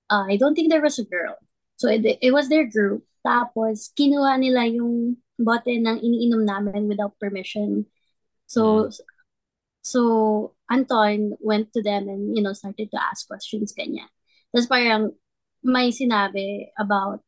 Uh, 0.08 0.26
I 0.30 0.38
don't 0.38 0.54
think 0.54 0.70
there 0.70 0.82
was 0.82 0.98
a 0.98 1.04
girl. 1.04 1.36
So 1.76 1.88
it, 1.88 2.18
it 2.22 2.32
was 2.32 2.48
their 2.48 2.66
group. 2.66 3.04
Tapos, 3.24 3.92
kinuha 3.94 4.40
nila 4.40 4.66
yung 4.66 5.16
bote 5.38 5.70
ng 5.70 6.00
iniinom 6.00 6.44
namin 6.44 6.88
without 6.88 7.14
permission. 7.20 7.86
So, 8.46 8.90
so 9.80 10.56
Anton 10.68 11.36
went 11.40 11.72
to 11.72 11.82
them 11.82 12.08
and, 12.08 12.36
you 12.36 12.42
know, 12.42 12.52
started 12.52 12.90
to 12.90 12.98
ask 13.00 13.28
questions, 13.28 13.72
ganyan. 13.72 14.08
Tapos 14.50 14.68
parang 14.68 15.12
may 15.62 15.92
sinabi 15.92 16.74
about, 16.76 17.20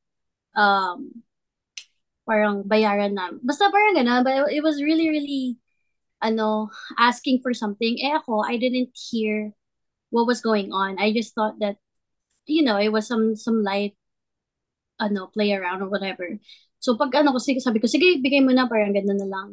um, 0.54 1.22
parang 2.26 2.62
bayaran 2.62 3.14
na. 3.14 3.34
Basta 3.42 3.70
parang 3.70 3.98
gano'n, 3.98 4.22
but 4.24 4.52
it 4.52 4.62
was 4.62 4.82
really, 4.82 5.10
really, 5.10 5.58
ano, 6.22 6.70
asking 6.98 7.42
for 7.42 7.52
something. 7.52 7.98
Eh 7.98 8.14
ako, 8.14 8.46
I 8.46 8.56
didn't 8.56 8.94
hear 8.94 9.52
what 10.14 10.26
was 10.26 10.40
going 10.40 10.70
on. 10.70 11.02
I 11.02 11.10
just 11.10 11.34
thought 11.34 11.58
that, 11.58 11.76
you 12.46 12.62
know, 12.62 12.78
it 12.78 12.94
was 12.94 13.08
some, 13.08 13.34
some 13.34 13.62
light, 13.66 13.98
ano, 15.00 15.26
play 15.34 15.50
around 15.52 15.82
or 15.82 15.90
whatever. 15.90 16.38
So 16.78 16.94
pag 16.94 17.14
ano 17.14 17.34
ko, 17.34 17.38
sige, 17.38 17.58
sabi 17.58 17.82
ko, 17.82 17.90
sige, 17.90 18.22
bigay 18.22 18.42
mo 18.42 18.54
na, 18.54 18.70
parang 18.70 18.94
gano'n 18.94 19.18
na 19.18 19.28
lang. 19.28 19.48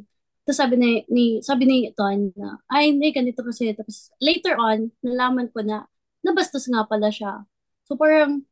Tapos 0.46 0.58
sabi 0.62 0.76
ni, 0.78 1.06
ni 1.10 1.42
sabi 1.46 1.66
ni 1.66 1.78
Ton 1.94 2.34
na, 2.38 2.58
ay, 2.70 2.94
hindi, 2.94 3.10
ganito 3.14 3.42
kasi. 3.42 3.74
Tapos 3.74 4.14
later 4.22 4.58
on, 4.58 4.94
nalaman 5.02 5.50
ko 5.54 5.62
na, 5.66 5.90
nabastos 6.22 6.70
nga 6.70 6.86
pala 6.86 7.10
siya. 7.10 7.46
So 7.86 7.98
parang, 7.98 8.46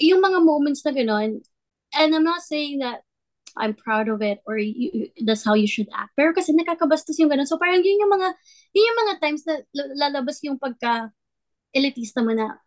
yung 0.00 0.20
mga 0.20 0.40
moments 0.44 0.84
na 0.84 0.92
gano'n, 0.92 1.40
and 1.98 2.14
I'm 2.14 2.24
not 2.24 2.42
saying 2.44 2.80
that 2.80 3.02
I'm 3.56 3.72
proud 3.72 4.12
of 4.12 4.20
it 4.20 4.44
or 4.44 4.60
you, 4.60 5.08
that's 5.24 5.42
how 5.42 5.56
you 5.56 5.66
should 5.66 5.88
act. 5.88 6.12
Pero 6.12 6.36
kasi 6.36 6.52
nakakabastos 6.52 7.16
yung 7.16 7.32
gano'n. 7.32 7.48
So 7.48 7.56
parang 7.56 7.80
yun 7.80 8.04
yung 8.04 8.12
mga, 8.12 8.28
yun 8.76 8.88
yung 8.92 9.00
mga 9.08 9.14
times 9.24 9.42
na 9.48 9.64
lalabas 9.72 10.44
yung 10.44 10.60
pagka 10.60 11.08
elitista 11.72 12.20
mo 12.20 12.36
na, 12.36 12.60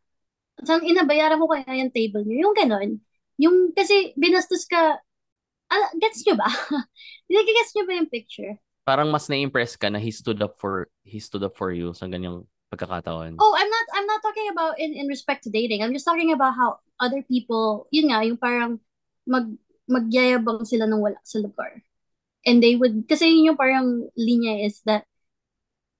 saan 0.66 0.82
inabayaran 0.82 1.38
ko 1.38 1.46
kaya 1.46 1.70
yung 1.78 1.94
table 1.94 2.26
niyo? 2.26 2.50
Yung 2.50 2.56
gano'n. 2.58 2.90
Yung, 3.38 3.72
kasi 3.72 4.18
binastos 4.18 4.66
ka, 4.66 4.98
ah, 5.70 5.90
gets 6.02 6.26
nyo 6.26 6.36
ba? 6.36 6.50
Nagigets 7.30 7.72
nyo 7.78 7.84
ba 7.86 7.94
yung 7.94 8.10
picture? 8.10 8.58
Parang 8.84 9.14
mas 9.14 9.30
na-impress 9.30 9.78
ka 9.78 9.94
na 9.94 10.02
he 10.02 10.10
stood 10.10 10.42
up 10.42 10.58
for 10.58 10.90
he 11.06 11.22
stood 11.22 11.46
up 11.46 11.54
for 11.54 11.70
you 11.70 11.94
sa 11.94 12.10
ganyang 12.10 12.42
pagkakataon. 12.74 13.38
Oh, 13.38 13.54
I'm 13.54 13.70
not 13.70 13.86
I'm 13.94 14.08
not 14.10 14.26
talking 14.26 14.50
about 14.50 14.82
in 14.82 14.98
in 14.98 15.06
respect 15.06 15.46
to 15.46 15.54
dating. 15.54 15.86
I'm 15.86 15.94
just 15.94 16.10
talking 16.10 16.34
about 16.34 16.58
how 16.58 16.82
other 16.98 17.22
people, 17.22 17.86
yun 17.94 18.10
nga, 18.10 18.26
yung 18.26 18.42
parang 18.42 18.82
mag 19.30 19.46
magyayabang 19.90 20.66
sila 20.66 20.86
ng 20.90 21.02
wala 21.02 21.18
sa 21.26 21.38
lugar. 21.42 21.82
And 22.46 22.62
they 22.62 22.78
would, 22.78 23.06
kasi 23.10 23.30
yun 23.30 23.54
yung 23.54 23.60
parang 23.60 24.10
linya 24.16 24.64
is 24.64 24.82
that 24.86 25.06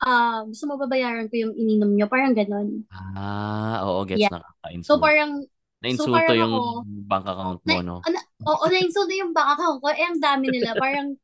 uh, 0.06 0.46
gusto 0.46 0.70
mo 0.70 0.80
babayaran 0.80 1.28
ko 1.28 1.36
yung 1.36 1.54
ininom 1.58 1.98
nyo, 1.98 2.08
parang 2.08 2.38
ganon. 2.38 2.86
Ah, 2.94 3.84
oo, 3.86 4.06
gets 4.08 4.22
Yeah. 4.24 4.32
na 4.32 4.46
ka 4.46 4.70
So 4.86 5.02
parang, 5.02 5.44
Na-insulto 5.80 6.16
parang 6.16 6.38
yung 6.38 6.54
ako- 6.54 6.84
bank 7.08 7.26
account 7.28 7.60
mo, 7.64 7.72
na, 7.80 7.84
no? 7.84 7.98
ano, 8.04 8.20
oo, 8.46 8.64
na-insult 8.70 9.10
yung 9.12 9.32
bank 9.34 9.58
account 9.58 9.80
ko, 9.82 9.88
eh, 9.92 10.06
ang 10.06 10.20
dami 10.22 10.46
nila, 10.52 10.76
parang, 10.84 11.16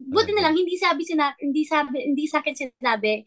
buti 0.00 0.30
na 0.34 0.48
lang, 0.50 0.54
hindi 0.58 0.74
sabi, 0.78 1.02
sina, 1.06 1.34
hindi 1.38 1.62
sabi, 1.66 2.02
hindi 2.02 2.24
sa 2.26 2.42
akin 2.42 2.54
sinabi, 2.54 3.22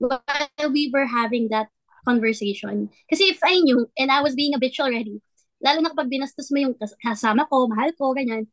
while 0.00 0.68
we 0.72 0.88
were 0.92 1.08
having 1.08 1.48
that 1.48 1.68
conversation. 2.04 2.88
Kasi 3.10 3.32
if 3.32 3.40
I 3.42 3.60
knew, 3.60 3.88
and 3.98 4.12
I 4.12 4.20
was 4.22 4.36
being 4.36 4.54
a 4.54 4.60
bitch 4.60 4.78
already, 4.80 5.20
lalo 5.58 5.78
na 5.80 5.90
kapag 5.90 6.10
binastos 6.10 6.48
mo 6.50 6.58
yung 6.60 6.74
kas- 6.74 6.98
kasama 6.98 7.46
ko, 7.46 7.66
mahal 7.66 7.90
ko, 7.94 8.12
ganyan, 8.12 8.44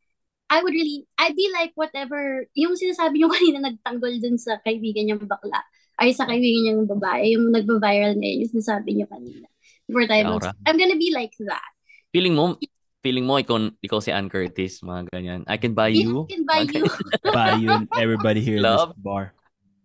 I 0.48 0.60
would 0.60 0.72
really, 0.72 1.08
I'd 1.16 1.34
be 1.34 1.48
like 1.50 1.72
whatever, 1.74 2.44
yung 2.52 2.76
sinasabi 2.76 3.20
nyo 3.20 3.28
kanina 3.34 3.64
nagtanggol 3.64 4.20
dun 4.20 4.36
sa 4.36 4.60
kaibigan 4.60 5.08
niyang 5.08 5.24
bakla, 5.24 5.60
ay 5.98 6.12
sa 6.12 6.26
kaibigan 6.26 6.62
niyang 6.68 6.84
babae, 6.90 7.36
yung 7.36 7.48
nagba-viral 7.50 8.18
ngayon, 8.18 8.38
yung 8.44 8.52
sinasabi 8.52 8.98
niyo 8.98 9.06
kanina. 9.08 9.46
Before 9.84 10.08
tayo 10.08 10.40
Aura. 10.40 10.52
I'm 10.64 10.80
gonna 10.80 10.96
be 10.96 11.12
like 11.12 11.36
that. 11.44 11.70
Feeling 12.08 12.32
mo, 12.32 12.56
feeling 13.04 13.28
mo 13.28 13.36
ikaw, 13.36 13.68
ikaw 13.84 14.00
si 14.00 14.08
Ann 14.08 14.32
Curtis, 14.32 14.80
mga 14.80 15.12
ganyan. 15.12 15.40
I 15.44 15.60
can 15.60 15.76
buy 15.76 15.92
Yeah, 15.92 16.08
you. 16.08 16.24
I 16.24 16.32
can 16.32 16.44
buy 16.48 16.62
you. 16.64 16.84
Buy 17.36 17.50
you 17.60 17.68
and 17.68 17.84
everybody 18.00 18.40
here 18.40 18.56
in 18.58 18.64
this 18.64 18.80
Love. 18.80 18.96
bar. 18.96 19.36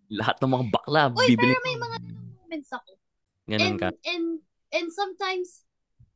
Lahat 0.08 0.40
ng 0.40 0.50
mga 0.50 0.66
bakla, 0.72 1.02
Uy, 1.14 1.36
bibili. 1.36 1.52
pero 1.52 1.60
may 1.62 1.76
mga 1.76 1.98
moments 2.40 2.70
ako. 2.72 2.90
Ganun 3.50 3.66
And, 3.66 3.78
ka. 3.78 3.90
and, 4.08 4.26
and 4.72 4.88
sometimes, 4.90 5.68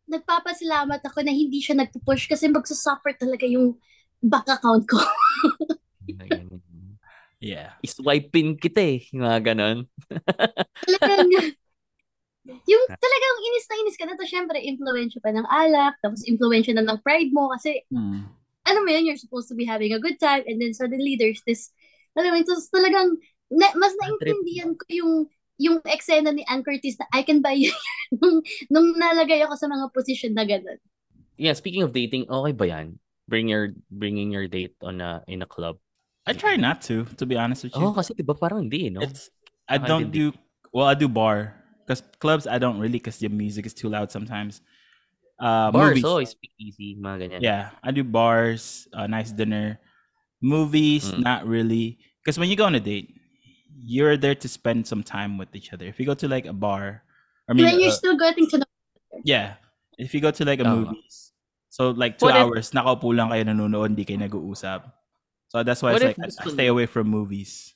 nagpapasalamat 0.09 1.01
ako 1.03 1.23
na 1.23 1.31
hindi 1.31 1.59
siya 1.63 1.79
nagpo-push 1.79 2.27
kasi 2.27 2.49
magsasuffer 2.51 3.15
talaga 3.15 3.47
yung 3.47 3.77
bank 4.23 4.47
account 4.47 4.83
ko. 4.87 4.99
Yeah. 7.43 7.75
Iswipin 7.83 8.55
kita 8.55 8.79
eh. 8.79 9.03
Yung 9.11 9.27
Mga 9.27 9.39
ganun. 9.51 9.77
talagang, 10.87 11.27
yung 12.47 12.83
talagang 12.87 13.35
inis 13.43 13.67
na 13.67 13.75
inis 13.83 13.97
ka 13.99 14.07
na 14.07 14.15
to, 14.15 14.23
syempre, 14.23 14.63
influensya 14.63 15.19
pa 15.19 15.35
ng 15.35 15.43
alak, 15.51 15.99
tapos 15.99 16.23
influensya 16.23 16.71
na 16.71 16.87
ng 16.87 17.03
pride 17.03 17.35
mo 17.35 17.51
kasi, 17.51 17.83
Hmm. 17.91 18.31
ano 18.63 18.79
mo 18.79 18.89
yun, 18.95 19.11
you're 19.11 19.19
supposed 19.19 19.51
to 19.51 19.59
be 19.59 19.67
having 19.67 19.91
a 19.91 19.99
good 19.99 20.15
time, 20.23 20.47
and 20.47 20.55
then 20.63 20.71
suddenly 20.71 21.19
there's 21.19 21.43
this, 21.43 21.75
alam 22.15 22.31
mo, 22.31 22.39
yun, 22.39 22.47
so 22.47 22.55
talagang, 22.71 23.19
na, 23.51 23.67
mas 23.75 23.91
naintindihan 23.99 24.71
ko 24.79 24.85
yung, 24.87 25.13
yung 25.57 25.79
eksena 25.85 26.33
ni 26.33 26.41
Ann 26.49 26.63
Curtis 26.63 26.97
na 26.97 27.05
I 27.13 27.21
can 27.21 27.41
buy 27.41 27.53
you 27.53 27.71
nung, 28.19 28.41
nung 28.69 28.97
nalagay 28.97 29.41
ako 29.45 29.55
sa 29.55 29.67
mga 29.69 29.85
position 29.93 30.33
na 30.33 30.45
gano'n. 30.45 30.79
Yeah, 31.37 31.53
speaking 31.53 31.81
of 31.81 31.93
dating, 31.93 32.29
okay 32.29 32.53
ba 32.53 32.65
yan? 32.67 32.97
Bring 33.27 33.47
your, 33.49 33.73
bringing 33.89 34.29
your 34.31 34.47
date 34.47 34.75
on 34.83 35.01
a, 35.01 35.23
in 35.27 35.41
a 35.41 35.49
club. 35.49 35.77
I 36.25 36.33
try 36.33 36.55
not 36.55 36.81
to, 36.87 37.03
to 37.19 37.25
be 37.25 37.35
honest 37.35 37.63
with 37.67 37.75
you. 37.75 37.83
Oh, 37.83 37.91
kasi 37.91 38.13
diba 38.15 38.37
parang 38.37 38.69
hindi, 38.69 38.87
no? 38.89 39.01
It's 39.03 39.27
I 39.67 39.75
don't 39.77 40.07
hindi. 40.07 40.31
do 40.31 40.37
well. 40.71 40.87
I 40.87 40.95
do 40.95 41.07
bar 41.11 41.55
because 41.83 41.99
clubs 42.19 42.47
I 42.47 42.59
don't 42.59 42.79
really 42.79 42.99
because 42.99 43.19
the 43.19 43.27
music 43.27 43.65
is 43.67 43.73
too 43.75 43.91
loud 43.91 44.07
sometimes. 44.11 44.63
Uh, 45.35 45.71
Bars, 45.71 45.99
movies, 45.99 46.05
oh, 46.07 46.23
speak 46.23 46.55
easy, 46.55 46.95
mga 46.95 47.27
ganyan. 47.27 47.41
yeah, 47.43 47.63
I 47.83 47.91
do 47.91 48.03
bars. 48.07 48.87
A 48.95 49.07
nice 49.07 49.31
dinner, 49.35 49.79
movies, 50.39 51.11
Mm. 51.11 51.19
not 51.23 51.43
really. 51.43 51.99
Because 52.23 52.39
when 52.39 52.47
you 52.47 52.55
go 52.55 52.65
on 52.71 52.75
a 52.75 52.79
date, 52.79 53.11
you're 53.77 54.17
there 54.17 54.35
to 54.35 54.47
spend 54.47 54.85
some 54.87 55.03
time 55.03 55.37
with 55.37 55.55
each 55.55 55.73
other. 55.73 55.85
If 55.85 55.99
you 55.99 56.05
go 56.05 56.13
to 56.15 56.27
like 56.27 56.45
a 56.45 56.53
bar, 56.53 57.03
I 57.49 57.53
mean, 57.53 57.65
When 57.65 57.79
you're 57.79 57.89
uh, 57.91 57.99
still 57.99 58.17
getting 58.17 58.47
to 58.51 58.57
know 58.59 58.69
yeah, 59.23 59.55
if 59.97 60.13
you 60.13 60.21
go 60.21 60.31
to 60.31 60.43
like 60.45 60.59
a 60.59 60.63
Tama. 60.63 60.89
movies, 60.89 61.31
so 61.69 61.91
like 61.91 62.17
two 62.17 62.25
What 62.25 62.35
if- 62.35 62.41
hours, 62.41 62.71
nakaupo 62.71 63.13
lang 63.13 63.29
kayo 63.29 63.45
nanonood, 63.45 63.93
hindi 63.93 64.05
kayo 64.05 64.19
nag-uusap. 64.25 64.89
So 65.53 65.61
that's 65.61 65.81
why 65.85 65.93
it's 65.93 66.01
like 66.03 66.17
I, 66.17 66.33
I 66.33 66.49
stay 66.49 66.67
away 66.67 66.85
from 66.89 67.07
movies. 67.13 67.75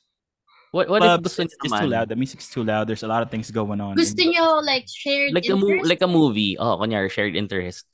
What, 0.72 0.90
what 0.90 1.02
if 1.02 1.08
Clubs, 1.08 1.24
gusto 1.30 1.44
it's, 1.46 1.56
it's 1.64 1.80
too 1.80 1.88
loud. 1.88 2.10
The 2.10 2.16
music's 2.18 2.50
too 2.50 2.64
loud. 2.64 2.90
There's 2.90 3.04
a 3.04 3.08
lot 3.08 3.22
of 3.24 3.30
things 3.32 3.52
going 3.52 3.80
on. 3.80 3.96
gusto 3.96 4.18
And- 4.24 4.34
nyo 4.34 4.66
like 4.66 4.90
shared 4.90 5.34
like 5.34 5.46
a, 5.48 5.56
mo- 5.56 5.84
like 5.86 6.02
a 6.02 6.10
movie, 6.10 6.58
oh, 6.58 6.78
kunyari, 6.82 7.10
shared 7.12 7.36
interest. 7.36 7.86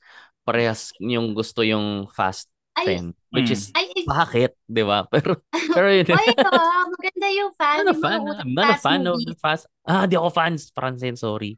Parehas 0.48 0.92
yung 1.00 1.34
gusto 1.34 1.60
yung 1.62 2.08
fast 2.12 2.48
Ay, 2.74 2.98
10, 2.98 3.14
which 3.30 3.50
Mm. 3.50 3.54
is, 3.54 3.62
ay, 3.78 3.86
bakit, 4.02 4.50
di 4.66 4.82
ba? 4.82 5.06
Pero, 5.14 5.38
pero 5.74 5.86
yun, 5.94 6.06
Ay, 6.10 6.26
oh, 6.42 6.82
maganda 6.90 7.28
yung 7.30 7.52
fan. 7.54 7.76
I'm 7.86 7.86
not 7.86 7.86
a 7.86 7.94
yung 7.94 8.02
fan. 8.02 8.18
mga. 8.18 8.34
I'm 8.42 8.52
not 8.54 8.66
a 8.66 8.72
fast 8.74 8.82
fan 8.82 9.02
of 9.06 9.14
movies. 9.14 9.26
the 9.30 9.36
fast. 9.38 9.64
Ah, 9.86 10.04
di 10.10 10.14
ako 10.18 10.28
fans. 10.34 10.62
Francine, 10.74 11.14
sorry. 11.14 11.54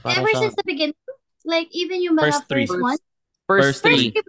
Para 0.00 0.16
Ever 0.24 0.32
siya, 0.32 0.40
since 0.48 0.56
the 0.56 0.64
beginning, 0.64 0.96
like 1.44 1.68
even 1.76 2.00
yung 2.00 2.16
mga 2.16 2.24
First 2.32 2.42
three. 2.48 2.64
first 2.68 2.80
one, 2.80 3.00
first 3.44 3.60
first 3.64 3.78
three. 3.84 4.10
three. 4.16 4.24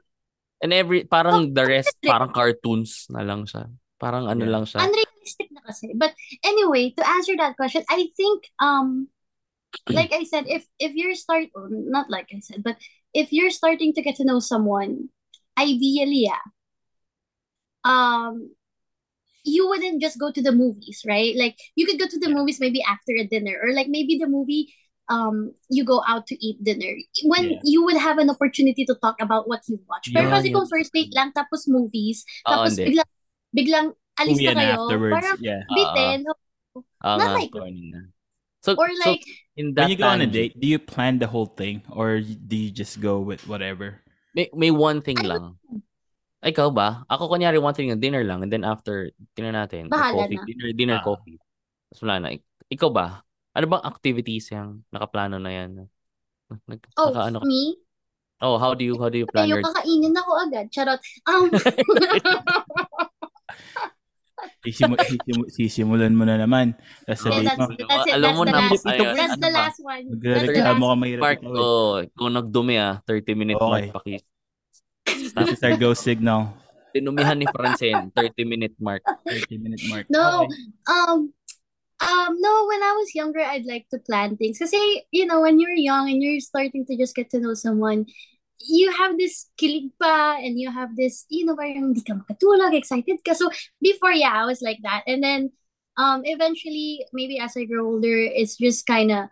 And 0.59 0.73
every, 0.73 1.05
parang 1.05 1.53
the 1.53 1.63
rest, 1.63 1.95
three. 2.01 2.09
parang 2.11 2.33
cartoons 2.35 3.07
na 3.13 3.21
lang 3.23 3.45
siya. 3.47 3.69
Parang 3.95 4.27
ano 4.27 4.43
Yeah. 4.43 4.51
lang 4.51 4.65
siya. 4.67 4.83
unrealistic 4.83 5.47
na 5.55 5.61
kasi. 5.63 5.93
But 5.95 6.11
anyway, 6.43 6.91
to 6.97 7.03
answer 7.07 7.37
that 7.39 7.55
question, 7.55 7.87
I 7.87 8.09
think 8.19 8.51
um 8.59 9.07
like 9.91 10.11
I 10.11 10.23
said, 10.27 10.47
if 10.47 10.65
if 10.79 10.95
you're 10.95 11.15
start 11.15 11.51
or 11.55 11.67
not 11.71 12.09
like 12.09 12.31
I 12.33 12.39
said, 12.43 12.63
but 12.63 12.75
if 13.13 13.31
you're 13.31 13.51
starting 13.53 13.93
to 13.95 14.01
get 14.03 14.17
to 14.19 14.25
know 14.27 14.39
someone, 14.39 15.09
ideally, 15.57 16.29
yeah, 16.29 16.43
um, 17.83 18.51
you 19.43 19.67
wouldn't 19.67 20.01
just 20.01 20.19
go 20.19 20.31
to 20.31 20.41
the 20.41 20.51
movies, 20.51 21.03
right? 21.07 21.35
Like 21.35 21.57
you 21.75 21.85
could 21.85 21.99
go 21.99 22.07
to 22.07 22.19
the 22.19 22.29
movies 22.29 22.59
maybe 22.59 22.83
after 22.83 23.13
a 23.17 23.25
dinner, 23.27 23.55
or 23.63 23.73
like 23.73 23.87
maybe 23.87 24.17
the 24.17 24.27
movie 24.27 24.73
um 25.07 25.55
you 25.71 25.87
go 25.87 26.03
out 26.03 26.27
to 26.27 26.35
eat 26.43 26.59
dinner 26.59 26.91
when 27.23 27.47
Yeah. 27.55 27.59
you 27.63 27.79
would 27.87 27.95
have 27.95 28.19
an 28.19 28.27
opportunity 28.29 28.83
to 28.83 28.95
talk 28.99 29.15
about 29.23 29.47
what 29.47 29.63
you 29.71 29.79
watch 29.87 30.11
pero 30.11 30.27
Yun, 30.27 30.35
kasi 30.35 30.51
kung 30.51 30.67
first 30.67 30.91
date 30.91 31.15
lang 31.15 31.31
tapos 31.31 31.63
movies 31.63 32.27
tapos 32.43 32.75
hindi. 32.75 32.91
biglang 32.91 33.09
biglang 33.55 33.87
alis 34.19 34.35
Uwi 34.35 34.43
na 34.43 34.51
na 34.51 34.59
kayo 34.59 34.75
afterwards. 34.83 35.15
parang 35.15 35.37
Yeah. 35.39 35.63
bitin 35.71 36.19
Oo 36.27 36.83
Not 36.99 37.23
nga, 37.23 37.39
like- 37.39 37.55
na. 37.55 38.01
So, 38.59 38.75
or 38.75 38.91
so 38.91 38.99
like 39.07 39.23
in 39.55 39.79
that 39.79 39.87
When 39.87 39.95
you 39.95 39.99
go 40.03 40.11
on 40.11 40.19
a 40.19 40.27
date, 40.27 40.59
do 40.59 40.67
you 40.67 40.75
plan 40.75 41.23
the 41.23 41.31
whole 41.31 41.47
thing 41.47 41.87
or 41.87 42.19
do 42.19 42.55
you 42.59 42.67
just 42.67 42.99
go 42.99 43.23
with 43.23 43.47
whatever? 43.47 44.03
May, 44.37 44.47
may 44.53 44.69
one 44.69 45.01
thing 45.01 45.17
I 45.17 45.25
lang. 45.33 45.57
Ikaw 46.45 46.69
ba? 46.69 47.01
Ako 47.09 47.33
kunyari 47.33 47.57
one 47.57 47.73
thing 47.73 47.89
dinner 47.97 48.21
lang 48.21 48.45
and 48.45 48.53
then 48.53 48.61
after 48.61 49.09
dinner 49.33 49.49
natin, 49.49 49.89
Bahala 49.89 50.29
coffee, 50.29 50.37
na. 50.37 50.45
dinner, 50.45 50.69
dinner 50.77 50.97
Ah. 51.01 51.03
coffee. 51.03 51.37
Tapos 51.89 51.99
wala 52.05 52.15
na. 52.21 52.29
Ik- 52.37 52.45
Ikaw 52.69 52.89
ba? 52.93 53.25
Ano 53.57 53.65
bang 53.65 53.81
activities 53.89 54.53
yung 54.53 54.85
nakaplano 54.93 55.41
na 55.41 55.49
yan? 55.49 55.89
Nag, 56.69 56.79
oh 57.01 57.09
naka- 57.09 57.33
ano, 57.33 57.41
me 57.41 57.81
oh, 58.39 58.55
how 58.61 58.77
do 58.77 58.85
you 58.85 58.93
how 59.01 59.09
do 59.09 59.17
you 59.17 59.25
plan 59.25 59.49
kayo 59.49 59.57
your 59.59 59.65
kakainin 59.65 60.13
ako 60.13 60.31
agad 60.45 60.69
charot 60.69 61.01
um 61.25 61.49
Sisimu- 64.65 64.97
sisimu- 65.11 65.49
sisimulan 65.49 66.13
mo 66.13 66.23
na 66.25 66.37
naman. 66.37 66.73
Tapos 67.05 67.21
Yeah, 67.29 67.45
sabihin 67.45 67.45
mo, 67.45 67.65
that's 67.87 68.05
it. 68.07 68.13
Alam 68.17 68.21
That's 68.21 68.37
mo 68.37 68.43
na, 68.43 68.51
last. 68.57 68.83
ayun, 68.85 69.13
That's 69.13 69.33
ano 69.33 69.43
the 69.43 69.51
last 69.53 69.79
one. 69.83 70.03
Magrereklamo 70.17 70.85
ka 70.85 70.95
ikaw. 70.97 71.53
eh. 71.53 71.61
oh, 71.61 71.93
kung 72.17 72.33
nagdumi 72.33 72.75
ah, 72.77 72.93
30 73.05 73.33
minute 73.37 73.57
Okay. 73.57 73.69
mark 73.69 73.85
paki. 73.93 74.15
This 75.37 75.49
is 75.53 75.61
our 75.63 75.77
go 75.77 75.93
signal. 75.93 76.51
Tinumihan 76.91 77.37
ni 77.37 77.45
Francine, 77.47 78.09
30 78.11 78.43
minute 78.43 78.73
mark. 78.81 79.05
30 79.23 79.61
minute 79.61 79.83
mark. 79.87 80.05
No, 80.09 80.43
Okay. 80.49 80.57
um, 80.89 81.19
um, 82.01 82.31
no. 82.41 82.53
When 82.65 82.81
I 82.81 82.93
was 82.97 83.13
younger, 83.13 83.43
I'd 83.43 83.69
like 83.69 83.85
to 83.93 84.01
plan 84.01 84.35
things. 84.35 84.57
Kasi 84.57 84.77
you 85.13 85.29
know, 85.29 85.39
when 85.39 85.61
you're 85.61 85.77
young 85.77 86.09
and 86.09 86.17
you're 86.19 86.41
starting 86.41 86.83
to 86.89 86.93
just 86.97 87.13
get 87.13 87.29
to 87.31 87.39
know 87.39 87.53
someone, 87.53 88.09
you 88.59 88.91
have 88.91 89.17
this 89.17 89.49
kilig 89.59 89.91
pa, 90.01 90.37
and 90.41 90.59
you 90.59 90.71
have 90.71 90.95
this, 90.95 91.25
you 91.29 91.45
know, 91.45 91.55
parang 91.55 91.93
hindi 91.93 92.01
ka 92.01 92.13
makatulog, 92.13 92.73
excited 92.73 93.23
ka. 93.23 93.33
So 93.33 93.49
before, 93.81 94.11
yeah, 94.11 94.33
I 94.33 94.45
was 94.45 94.61
like 94.61 94.79
that, 94.83 95.03
and 95.07 95.23
then, 95.23 95.51
um, 95.97 96.21
eventually, 96.25 97.05
maybe 97.13 97.39
as 97.39 97.57
I 97.57 97.65
grow 97.65 97.85
older, 97.85 98.17
it's 98.17 98.57
just 98.57 98.85
kind 98.85 99.11
of, 99.11 99.29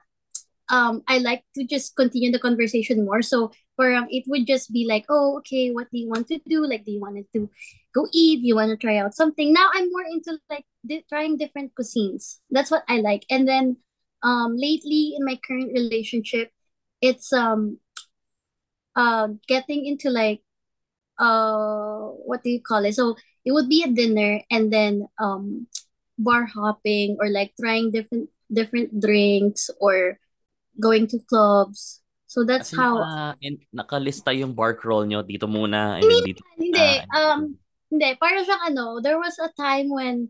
um, 0.70 1.04
I 1.08 1.20
like 1.20 1.44
to 1.56 1.64
just 1.64 1.96
continue 1.96 2.32
the 2.32 2.40
conversation 2.40 3.06
more. 3.06 3.22
So 3.22 3.52
parang 3.78 4.08
it 4.10 4.24
would 4.28 4.48
just 4.48 4.74
be 4.74 4.86
like, 4.90 5.06
oh, 5.10 5.38
okay, 5.40 5.70
what 5.72 5.88
do 5.92 6.00
you 6.00 6.10
want 6.10 6.28
to 6.30 6.40
do? 6.48 6.66
Like, 6.66 6.86
do 6.86 6.92
you 6.92 7.02
want 7.02 7.22
to 7.34 7.50
go 7.94 8.08
eat? 8.14 8.42
You 8.42 8.56
want 8.56 8.72
to 8.72 8.78
try 8.78 8.98
out 8.98 9.14
something? 9.14 9.54
Now 9.54 9.70
I'm 9.74 9.92
more 9.92 10.06
into 10.10 10.40
like 10.50 10.66
di- 10.86 11.06
trying 11.08 11.38
different 11.38 11.74
cuisines. 11.78 12.40
That's 12.50 12.72
what 12.72 12.84
I 12.90 12.98
like. 12.98 13.26
And 13.30 13.48
then, 13.48 13.78
um, 14.24 14.58
lately 14.58 15.14
in 15.16 15.24
my 15.24 15.38
current 15.46 15.72
relationship, 15.72 16.50
it's 17.00 17.32
um, 17.32 17.78
uh, 18.96 19.28
getting 19.48 19.86
into 19.86 20.10
like, 20.10 20.42
uh, 21.20 22.12
what 22.26 22.44
do 22.44 22.50
you 22.50 22.62
call 22.62 22.86
it? 22.86 22.96
So 22.96 23.16
it 23.44 23.52
would 23.52 23.70
be 23.70 23.84
a 23.84 23.92
dinner 23.92 24.42
and 24.50 24.72
then 24.72 25.08
um, 25.20 25.68
bar 26.18 26.46
hopping 26.46 27.18
or 27.20 27.30
like 27.30 27.54
trying 27.60 27.92
different 27.92 28.30
different 28.52 29.00
drinks 29.00 29.70
or 29.80 30.20
going 30.80 31.08
to 31.08 31.20
clubs. 31.28 32.02
So 32.26 32.44
that's 32.44 32.72
Kasi 32.72 32.82
how. 32.82 33.00
naka, 33.00 33.38
in, 33.40 33.54
nakalista 33.72 34.36
yung 34.36 34.52
bar 34.52 34.76
crawl 34.76 35.08
nyo 35.08 35.24
dito 35.24 35.48
muna 35.48 36.00
and 36.00 36.04
then 36.04 36.24
dito. 36.26 36.42
Hindi, 36.60 36.88
Ah, 37.08 37.40
um, 37.40 37.56
hindi, 37.88 38.12
para 38.20 38.44
siyang 38.44 38.76
ano, 38.76 39.00
there 39.00 39.16
was 39.16 39.40
a 39.40 39.48
time 39.56 39.88
when 39.88 40.28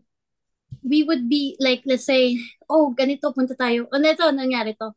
we 0.86 1.02
would 1.02 1.26
be 1.26 1.58
like, 1.58 1.82
let's 1.82 2.06
say, 2.06 2.38
oh, 2.70 2.94
ganito, 2.94 3.34
punta 3.34 3.58
tayo. 3.58 3.90
O, 3.90 3.98
neto, 3.98 4.22
nangyari 4.30 4.78
to. 4.78 4.94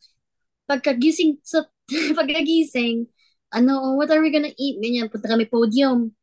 Pagkagising, 0.70 1.42
sa, 1.42 1.66
pagkagising, 2.20 3.10
ano, 3.54 3.98
what 3.98 4.10
are 4.10 4.22
we 4.22 4.30
gonna 4.30 4.54
eat? 4.58 4.78
Ganyan, 4.82 5.10
punta 5.10 5.30
kami 5.30 5.46
podium. 5.50 6.14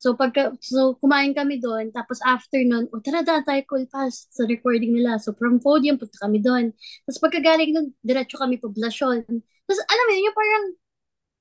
So, 0.00 0.16
pagka, 0.16 0.56
so, 0.64 0.96
kumain 0.96 1.36
kami 1.36 1.60
doon. 1.60 1.92
Tapos, 1.92 2.24
after 2.24 2.56
nun, 2.64 2.88
o, 2.88 3.04
tara, 3.04 3.20
daan 3.20 3.44
tayo 3.44 3.60
cool 3.68 3.84
pass 3.84 4.24
sa 4.32 4.48
recording 4.48 4.96
nila. 4.96 5.20
So, 5.20 5.36
from 5.36 5.60
podium, 5.60 6.00
punta 6.00 6.16
kami 6.24 6.40
doon. 6.40 6.72
Tapos, 7.04 7.20
pagkagaling 7.20 7.76
doon, 7.76 7.86
diretso 8.00 8.40
kami 8.40 8.56
poblasyon. 8.56 9.28
Tapos, 9.28 9.80
alam 9.92 10.04
mo 10.08 10.12
yun, 10.16 10.24
yung 10.24 10.38
parang, 10.40 10.64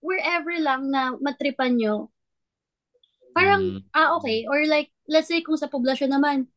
wherever 0.04 0.54
lang 0.60 0.82
na 0.92 1.16
matripan 1.24 1.80
nyo, 1.80 2.12
parang, 3.32 3.80
Mm. 3.80 3.96
ah, 3.96 4.20
okay. 4.20 4.44
Or 4.52 4.60
like, 4.68 4.92
let's 5.08 5.32
say 5.32 5.40
kung 5.40 5.56
sa 5.56 5.72
poblasyon 5.72 6.12
naman, 6.12 6.52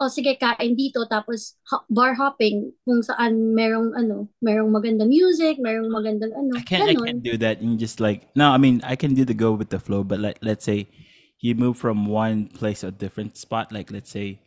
o 0.00 0.08
sige, 0.08 0.32
kain 0.40 0.72
dito, 0.72 1.04
tapos 1.04 1.60
bar 1.92 2.16
hopping, 2.16 2.72
kung 2.88 3.04
saan 3.04 3.52
merong, 3.52 3.92
ano, 3.92 4.32
merong 4.40 4.72
magandang 4.72 5.12
music, 5.12 5.60
merong 5.60 5.92
magandang, 5.92 6.32
ano, 6.32 6.56
I 6.56 6.64
can't 6.64 6.88
I 6.88 6.96
ganon. 6.96 7.04
can't 7.04 7.22
do 7.22 7.36
that. 7.44 7.60
You 7.60 7.76
just 7.76 8.00
like 8.00 8.32
no, 8.32 8.48
I 8.48 8.56
mean 8.56 8.80
I 8.80 8.96
can 8.96 9.12
do 9.12 9.28
the 9.28 9.36
go 9.36 9.52
with 9.52 9.68
the 9.68 9.78
flow, 9.78 10.00
but 10.02 10.18
like 10.18 10.40
let's 10.40 10.64
say 10.64 10.88
you 11.44 11.52
move 11.54 11.76
from 11.76 12.08
one 12.08 12.48
place 12.48 12.80
to 12.80 12.88
a 12.88 12.94
different 12.96 13.36
spot, 13.36 13.70
like 13.70 13.92
let's 13.92 14.08
say 14.08 14.40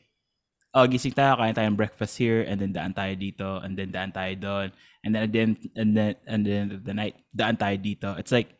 oh, 0.73 0.89
gising 0.89 1.13
tayo, 1.13 1.37
kain 1.37 1.53
tayong 1.53 1.77
breakfast 1.77 2.17
here, 2.17 2.41
and 2.41 2.57
then 2.57 2.73
daan 2.73 2.97
tayo 2.97 3.13
dito, 3.13 3.61
and 3.61 3.77
then 3.77 3.93
daan 3.93 4.09
tayo 4.09 4.33
doon, 4.33 4.67
and 5.05 5.13
then 5.13 5.29
then 5.29 5.49
and 5.77 5.93
then 5.93 6.13
and 6.25 6.41
then 6.41 6.81
the 6.81 6.93
night 6.93 7.13
daan 7.29 7.53
tayo 7.53 7.77
dito. 7.77 8.17
It's 8.17 8.33
like 8.33 8.57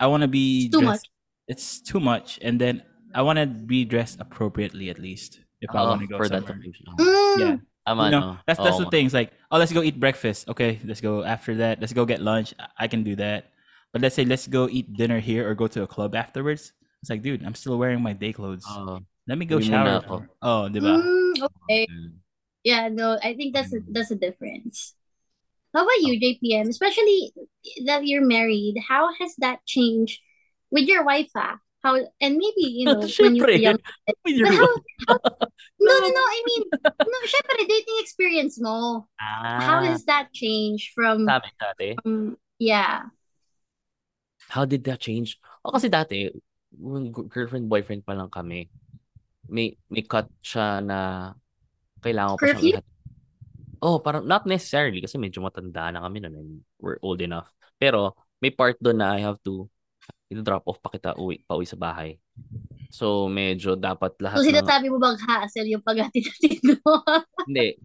I 0.00 0.08
want 0.08 0.24
to 0.24 0.30
be 0.32 0.66
It's 0.66 0.72
too 0.72 0.80
dressed. 0.80 1.08
It's 1.44 1.68
too 1.84 2.00
much, 2.00 2.40
and 2.40 2.56
then 2.56 2.80
I 3.12 3.20
want 3.20 3.36
to 3.36 3.44
be 3.44 3.84
dressed 3.84 4.16
appropriately 4.18 4.88
at 4.88 4.96
least 4.96 5.43
if 5.64 5.72
I 5.72 5.82
want 5.82 6.04
to 6.04 6.08
go 6.08 6.20
for 6.20 6.28
that 6.28 6.44
somewhere. 6.44 6.60
occasion. 6.60 6.86
Mm, 7.00 7.36
Yeah. 7.40 7.56
You 7.84 8.10
know, 8.10 8.20
no? 8.20 8.38
that's 8.48 8.60
that's 8.60 8.80
Oo 8.80 8.84
the 8.84 8.90
thing. 8.92 9.04
It's 9.04 9.12
like, 9.16 9.32
oh, 9.52 9.60
let's 9.60 9.72
go 9.72 9.84
eat 9.84 10.00
breakfast. 10.00 10.48
Okay, 10.48 10.80
let's 10.88 11.00
go 11.04 11.20
after 11.24 11.56
that. 11.60 11.80
Let's 11.84 11.92
go 11.92 12.08
get 12.08 12.24
lunch. 12.24 12.56
I- 12.56 12.84
I 12.84 12.86
can 12.88 13.04
do 13.04 13.12
that. 13.20 13.52
But 13.92 14.00
let's 14.00 14.16
say 14.16 14.24
let's 14.24 14.48
go 14.48 14.68
eat 14.72 14.88
dinner 14.96 15.20
here 15.20 15.44
or 15.44 15.52
go 15.54 15.68
to 15.68 15.84
a 15.84 15.88
club 15.88 16.16
afterwards. 16.16 16.72
It's 17.04 17.12
like, 17.12 17.20
dude, 17.20 17.44
I'm 17.44 17.54
still 17.54 17.76
wearing 17.76 18.00
my 18.00 18.16
day 18.16 18.32
clothes. 18.32 18.64
Oo. 18.64 19.04
Let 19.28 19.36
me 19.36 19.44
go 19.44 19.60
Uwi 19.60 19.68
muna 19.68 20.00
shower. 20.00 20.28
Oh, 20.40 20.68
diba? 20.72 20.96
mm, 20.96 21.36
okay. 21.44 21.84
Mm. 21.92 22.24
Yeah, 22.64 22.88
no, 22.88 23.20
I 23.20 23.36
think 23.36 23.52
that's 23.52 23.76
a, 23.76 23.84
Mm. 23.84 23.92
that's 23.92 24.10
a 24.10 24.16
difference. 24.16 24.96
How 25.76 25.84
about 25.84 26.00
you, 26.00 26.16
JPM? 26.16 26.72
Especially 26.72 27.36
that 27.84 28.08
you're 28.08 28.24
married, 28.24 28.80
how 28.80 29.12
has 29.20 29.36
that 29.44 29.60
changed 29.68 30.20
with 30.72 30.88
your 30.88 31.04
wife, 31.04 31.28
ah? 31.36 31.60
How, 31.84 32.00
and 32.00 32.40
maybe, 32.40 32.64
you 32.64 32.88
know, 32.88 32.96
when 33.20 33.36
you 33.36 33.44
were 33.44 33.52
Siyempre. 33.52 33.60
young. 33.60 33.76
But 34.24 34.56
how, 34.56 34.72
how, 35.04 35.16
no, 35.84 35.92
no, 35.92 36.08
no, 36.08 36.24
I 36.24 36.38
mean, 36.48 36.62
no, 37.04 37.18
syempre, 37.28 37.68
dating 37.68 37.98
experience 38.00 38.56
mo. 38.56 39.04
How 39.20 39.84
Ah, 39.84 39.84
has 39.84 40.08
that 40.08 40.32
changed 40.32 40.96
from, 40.96 41.28
sa 41.28 41.36
amin 41.36 41.54
dati. 41.60 41.88
um, 42.08 42.40
yeah. 42.56 43.12
How 44.48 44.64
did 44.64 44.82
that 44.88 45.00
change? 45.04 45.36
O 45.60 45.76
kasi 45.76 45.92
dati, 45.92 46.32
girlfriend, 47.28 47.68
boyfriend 47.68 48.02
pa 48.08 48.16
lang 48.16 48.32
kami, 48.32 48.66
may 49.52 49.76
may 49.92 50.02
cut 50.02 50.26
siya 50.40 50.80
na 50.80 51.32
kailangan 52.00 52.40
ko 52.40 52.44
siyang 52.48 52.64
ihat. 52.64 52.84
Oh, 53.84 54.00
parang 54.00 54.24
not 54.24 54.48
necessarily 54.48 55.04
kasi 55.04 55.20
medyo 55.20 55.44
matanda 55.44 55.92
na 55.92 56.00
kami 56.08 56.24
noon 56.24 56.34
and 56.40 56.50
we're 56.80 56.96
old 57.04 57.20
enough. 57.20 57.52
Pero 57.76 58.16
may 58.40 58.48
part 58.48 58.80
doon 58.80 59.04
na 59.04 59.12
I 59.12 59.20
have 59.20 59.36
to 59.44 59.68
i-drop 60.30 60.64
off 60.66 60.80
pa 60.80 60.88
kita 60.90 61.14
uwi, 61.16 61.42
pa 61.44 61.54
uwi 61.58 61.66
sa 61.68 61.78
bahay. 61.78 62.18
So 62.90 63.26
medyo 63.26 63.74
dapat 63.74 64.14
lahat 64.22 64.40
So, 64.40 64.46
ng 64.46 64.50
sinasabi 64.54 64.86
mo 64.90 64.98
bang 65.02 65.18
hassle 65.18 65.68
yung 65.68 65.84
paghatid-hatid 65.84 66.60
mo? 66.62 67.02
hindi. 67.48 67.78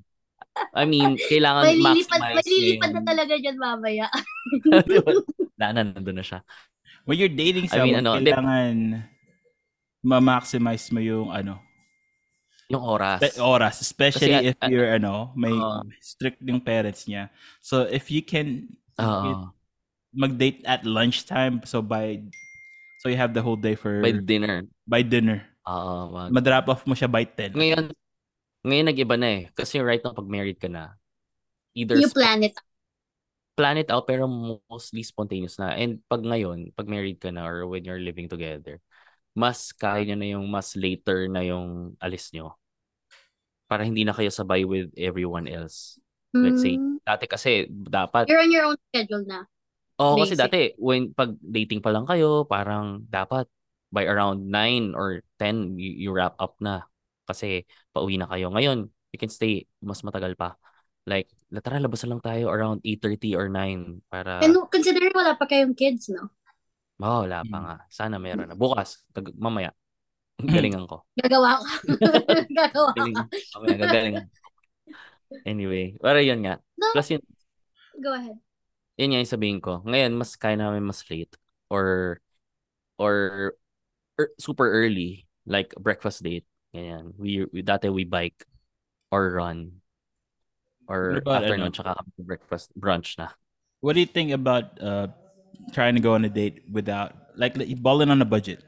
I 0.76 0.84
mean, 0.84 1.16
kailangan 1.16 1.64
may 1.64 1.78
lilipad, 1.78 2.20
maximize 2.20 2.36
may 2.36 2.48
lilipad 2.52 2.92
na 2.92 3.02
talaga 3.06 3.34
dyan 3.40 3.58
mamaya. 3.58 4.08
Wala 5.56 5.68
na, 5.72 5.82
nandun 5.88 6.20
na 6.20 6.26
siya. 6.26 6.44
When 7.08 7.16
you're 7.16 7.32
dating 7.32 7.72
I 7.72 7.80
mean, 7.86 7.96
someone, 7.96 8.00
ano, 8.04 8.12
hindi- 8.20 8.34
kailangan 8.34 8.76
ma-maximize 10.04 10.92
mo 10.92 11.00
yung 11.00 11.32
ano, 11.32 11.64
Yung 12.70 12.86
oras. 12.86 13.18
Pe- 13.18 13.42
oras, 13.42 13.82
especially 13.82 14.30
Kasi, 14.30 14.54
if 14.54 14.56
ah, 14.62 14.70
you're 14.70 14.94
ano, 14.94 15.34
may 15.34 15.50
Oo. 15.50 15.90
strict 15.98 16.38
yung 16.46 16.62
parents 16.62 17.10
niya. 17.10 17.34
So 17.66 17.90
if 17.90 18.14
you 18.14 18.22
can 18.22 18.78
Oo. 19.02 19.50
Mag-date 20.12 20.62
at 20.66 20.86
lunchtime, 20.86 21.62
so 21.64 21.82
by 21.82 22.22
so 23.00 23.08
you 23.08 23.18
have 23.18 23.34
the 23.34 23.42
whole 23.42 23.60
day 23.60 23.76
for 23.76 24.02
by 24.02 24.12
dinner. 24.12 24.66
by 24.86 25.02
dinner. 25.02 25.46
Oo. 25.70 26.10
wag. 26.12 26.30
Ma-drop 26.34 26.66
off 26.68 26.84
mo 26.84 26.98
siya 26.98 27.06
by 27.06 27.24
10. 27.24 27.54
Ngayon, 27.54 27.94
ngayon 28.66 28.86
nag-iba 28.90 29.16
na 29.16 29.30
eh. 29.30 29.42
Kasi 29.54 29.78
right 29.80 30.02
now, 30.02 30.12
pag 30.12 30.26
married 30.28 30.58
ka 30.58 30.68
na, 30.68 30.98
either 31.78 31.96
You 31.96 32.10
sp- 32.10 32.18
plan 32.18 32.42
it. 32.44 32.56
plan 33.54 33.76
it 33.76 33.92
out 33.92 34.08
pero 34.08 34.24
mostly 34.72 35.04
spontaneous 35.04 35.60
na. 35.60 35.76
And 35.76 36.00
pag 36.08 36.24
ngayon, 36.24 36.72
pag 36.74 36.88
married 36.88 37.20
ka 37.20 37.28
na 37.28 37.44
or 37.44 37.68
when 37.68 37.84
you're 37.84 38.00
living 38.00 38.32
together, 38.32 38.80
mas 39.36 39.76
kaya 39.76 40.08
nyo 40.08 40.16
na 40.16 40.28
yung 40.32 40.48
mas 40.48 40.74
later 40.80 41.28
na 41.28 41.44
yung 41.44 41.94
alis 42.00 42.32
nyo. 42.32 42.56
Para 43.70 43.84
hindi 43.86 44.02
na 44.08 44.16
kayo 44.16 44.32
sabay 44.32 44.64
with 44.66 44.90
everyone 44.98 45.46
else. 45.46 46.00
Let's 46.32 46.64
say, 46.64 46.80
Mm. 46.80 47.04
dati 47.04 47.26
kasi 47.28 47.68
dapat 47.70 48.32
You're 48.32 48.42
on 48.42 48.50
your 48.54 48.66
own 48.66 48.80
schedule 48.90 49.28
na. 49.28 49.44
Oo, 50.00 50.16
kasi 50.24 50.34
Basic. 50.36 50.40
dati, 50.40 50.62
when 50.80 51.12
pag 51.12 51.36
dating 51.44 51.84
pa 51.84 51.92
lang 51.92 52.08
kayo, 52.08 52.48
parang 52.48 53.04
dapat 53.12 53.46
by 53.92 54.08
around 54.08 54.48
9 54.48 54.96
or 54.96 55.20
10, 55.36 55.76
you, 55.76 56.08
you 56.08 56.10
wrap 56.16 56.40
up 56.40 56.56
na. 56.64 56.88
Kasi 57.28 57.68
pauwi 57.92 58.16
na 58.16 58.26
kayo. 58.32 58.48
Ngayon, 58.50 58.88
you 59.12 59.20
can 59.20 59.28
stay 59.30 59.68
mas 59.84 60.00
matagal 60.02 60.40
pa. 60.40 60.56
Like, 61.04 61.28
tara, 61.66 61.82
labas 61.82 62.06
na 62.06 62.16
lang 62.16 62.22
tayo 62.24 62.48
around 62.48 62.80
8.30 62.86 63.34
or 63.36 63.50
9 63.52 64.00
para, 64.08 64.40
And 64.40 64.56
considering 64.72 65.12
wala 65.12 65.36
pa 65.36 65.50
kayong 65.50 65.76
kids, 65.76 66.08
no? 66.14 66.32
oh, 67.04 67.26
wala 67.28 67.44
pa 67.44 67.58
Mm. 67.60 67.64
nga. 67.66 67.76
Sana 67.92 68.16
meron 68.22 68.48
na. 68.48 68.56
Bukas, 68.56 69.04
tag- 69.12 69.36
mamaya, 69.36 69.76
galingan 70.56 70.88
ko. 70.88 71.04
Gagawa 71.20 71.60
ka. 71.60 71.74
Gagawa 72.60 72.90
ka. 72.96 73.04
mamaya, 73.58 73.76
gagaling. 73.84 74.18
Anyway, 75.46 75.94
pero 76.02 76.20
yun 76.22 76.42
nga. 76.46 76.58
No, 76.78 76.88
Plus 76.94 77.10
yun, 77.14 77.24
go 78.02 78.14
ahead. 78.16 78.38
Yun 79.00 79.16
nga 79.16 79.24
yung 79.24 79.32
sabihin 79.32 79.60
ko. 79.64 79.80
Ngayon, 79.88 80.12
mas 80.20 80.36
kaya 80.36 80.60
namin 80.60 80.84
mas 80.84 81.08
late 81.08 81.32
or 81.72 82.20
or 83.00 83.16
er, 84.20 84.36
super 84.36 84.68
early 84.68 85.24
like 85.48 85.72
breakfast 85.80 86.20
date. 86.20 86.44
Ganyan. 86.76 87.16
We, 87.16 87.48
we 87.50 87.64
dati 87.64 87.88
we 87.88 88.04
bike 88.04 88.44
or 89.10 89.40
run 89.40 89.80
or 90.86 91.24
about, 91.24 91.48
afternoon 91.48 91.72
ano? 91.72 91.76
tsaka 91.80 92.04
breakfast 92.20 92.76
brunch 92.76 93.16
na. 93.16 93.32
What 93.80 93.96
do 93.96 94.04
you 94.04 94.12
think 94.12 94.36
about 94.36 94.76
uh, 94.84 95.08
trying 95.72 95.96
to 95.96 96.04
go 96.04 96.14
on 96.14 96.26
a 96.26 96.30
date 96.30 96.68
without, 96.68 97.16
like, 97.40 97.56
like, 97.56 97.72
balling 97.80 98.12
on 98.12 98.22
a 98.22 98.28
budget? 98.28 98.60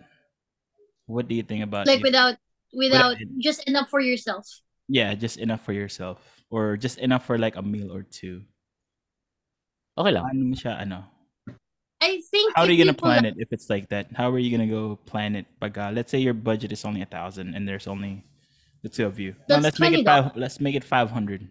What 1.05 1.27
do 1.27 1.35
you 1.35 1.43
think 1.43 1.61
about 1.67 1.85
Like 1.85 1.99
if- 1.99 2.07
without, 2.07 2.39
without 2.71 3.19
Without- 3.19 3.37
just 3.43 3.67
enough 3.67 3.91
for 3.91 3.99
yourself. 3.99 4.47
yeah, 4.87 5.13
just 5.13 5.37
enough 5.37 5.59
for 5.61 5.75
yourself 5.75 6.23
or 6.49 6.77
just 6.77 6.97
enough 6.97 7.27
for 7.27 7.37
like 7.37 7.59
a 7.59 7.61
meal 7.61 7.91
or 7.91 8.07
two? 8.07 8.47
Okay 9.97 10.11
lang. 10.11 10.23
Ano 10.29 10.55
siya, 10.55 10.81
ano? 10.81 11.03
I 12.01 12.17
think 12.33 12.57
How 12.57 12.65
are 12.65 12.71
you 12.73 12.81
gonna 12.81 12.97
plan 12.97 13.25
it 13.29 13.37
if 13.37 13.53
it's 13.53 13.69
like 13.69 13.85
that? 13.93 14.09
How 14.17 14.33
are 14.33 14.41
you 14.41 14.49
gonna 14.49 14.65
go 14.69 14.97
plan 15.05 15.37
it? 15.37 15.45
Pag, 15.61 15.77
uh, 15.77 15.91
let's 15.93 16.09
say 16.09 16.17
your 16.17 16.33
budget 16.33 16.73
is 16.73 16.81
only 16.81 17.05
a 17.05 17.09
thousand 17.09 17.53
and 17.53 17.67
there's 17.69 17.85
only 17.85 18.25
the 18.81 18.89
two 18.89 19.05
of 19.05 19.21
you. 19.21 19.37
No, 19.45 19.61
let's 19.61 19.77
make 19.77 19.93
it 19.93 20.01
five. 20.01 20.33
Let's 20.33 20.57
make 20.57 20.73
it 20.73 20.81
five 20.81 21.13
hundred. 21.13 21.45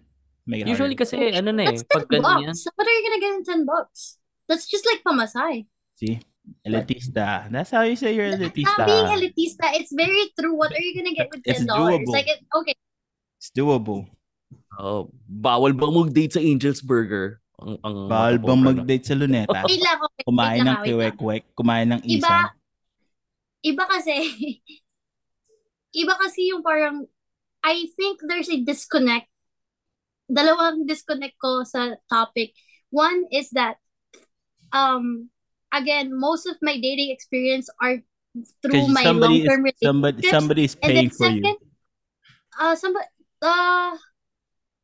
Make 0.51 0.67
it 0.67 0.73
Usually 0.73 0.99
harder. 0.99 1.07
kasi 1.07 1.31
ano 1.39 1.55
na 1.55 1.71
eh, 1.71 1.79
That's 1.79 1.87
10 1.87 2.11
ganyan. 2.11 2.51
bucks. 2.51 2.67
What 2.75 2.83
are 2.83 2.95
you 2.99 3.03
gonna 3.07 3.23
get 3.23 3.33
in 3.39 3.45
10 3.63 3.71
bucks? 3.71 4.19
That's 4.51 4.67
just 4.67 4.83
like 4.83 5.07
pamasay. 5.07 5.71
See, 5.95 6.19
elitista. 6.67 7.47
That's 7.47 7.71
how 7.71 7.87
you 7.87 7.95
say 7.95 8.19
you're 8.19 8.35
Not 8.35 8.51
being 8.51 9.07
elitista, 9.07 9.71
it's 9.79 9.95
very 9.95 10.35
true. 10.35 10.59
What 10.59 10.75
are 10.75 10.83
you 10.83 10.99
gonna 10.99 11.15
get 11.15 11.31
with 11.31 11.47
It's 11.47 11.63
ten 11.63 11.71
dollars? 11.71 12.03
doable. 12.03 12.11
Like, 12.11 12.27
it, 12.27 12.43
okay, 12.51 12.75
It's 13.39 13.55
doable. 13.55 14.11
Oh, 14.75 15.15
bawal 15.31 15.71
bang 15.79 15.93
mag-date 15.95 16.35
sa 16.35 16.43
Angel's 16.43 16.83
Burger? 16.83 17.39
Ang, 17.61 17.77
ang 17.85 17.97
matapobre 18.09 18.41
bang 18.41 18.61
mag-date 18.65 19.05
sa 19.05 19.15
luneta? 19.15 19.61
wait 19.69 19.83
lang, 19.85 19.99
okay, 20.01 20.23
Kumain 20.25 20.49
wait 20.51 20.65
lang, 20.65 20.77
ng 20.81 20.85
kiwek-wek, 20.89 21.45
kumain 21.53 21.89
ng 21.93 22.01
Iba, 22.03 22.17
isang. 22.17 22.49
iba 23.61 23.85
kasi, 23.85 24.15
iba 26.01 26.15
kasi 26.17 26.41
yung 26.49 26.65
parang, 26.65 27.05
I 27.61 27.87
think 27.95 28.25
there's 28.25 28.49
a 28.49 28.65
disconnect. 28.65 29.29
Dalawang 30.31 30.87
disconnect 30.89 31.37
ko 31.37 31.67
sa 31.67 32.01
topic. 32.09 32.57
One 32.89 33.29
is 33.29 33.51
that, 33.53 33.77
um, 34.73 35.29
again, 35.69 36.17
most 36.17 36.47
of 36.47 36.57
my 36.63 36.81
dating 36.81 37.11
experience 37.13 37.69
are 37.83 38.01
through 38.63 38.87
my 38.89 39.03
is 39.05 39.11
long-term 39.11 39.61
relationships. 39.67 39.83
somebody 39.85 40.21
somebody 40.31 40.63
is 40.65 40.75
And 40.81 40.95
then 40.95 40.95
paying 40.95 41.11
for 41.11 41.27
you. 41.29 41.43
second, 41.43 41.59
uh, 42.57 42.75
somebody, 42.79 43.07
uh, 43.43 43.93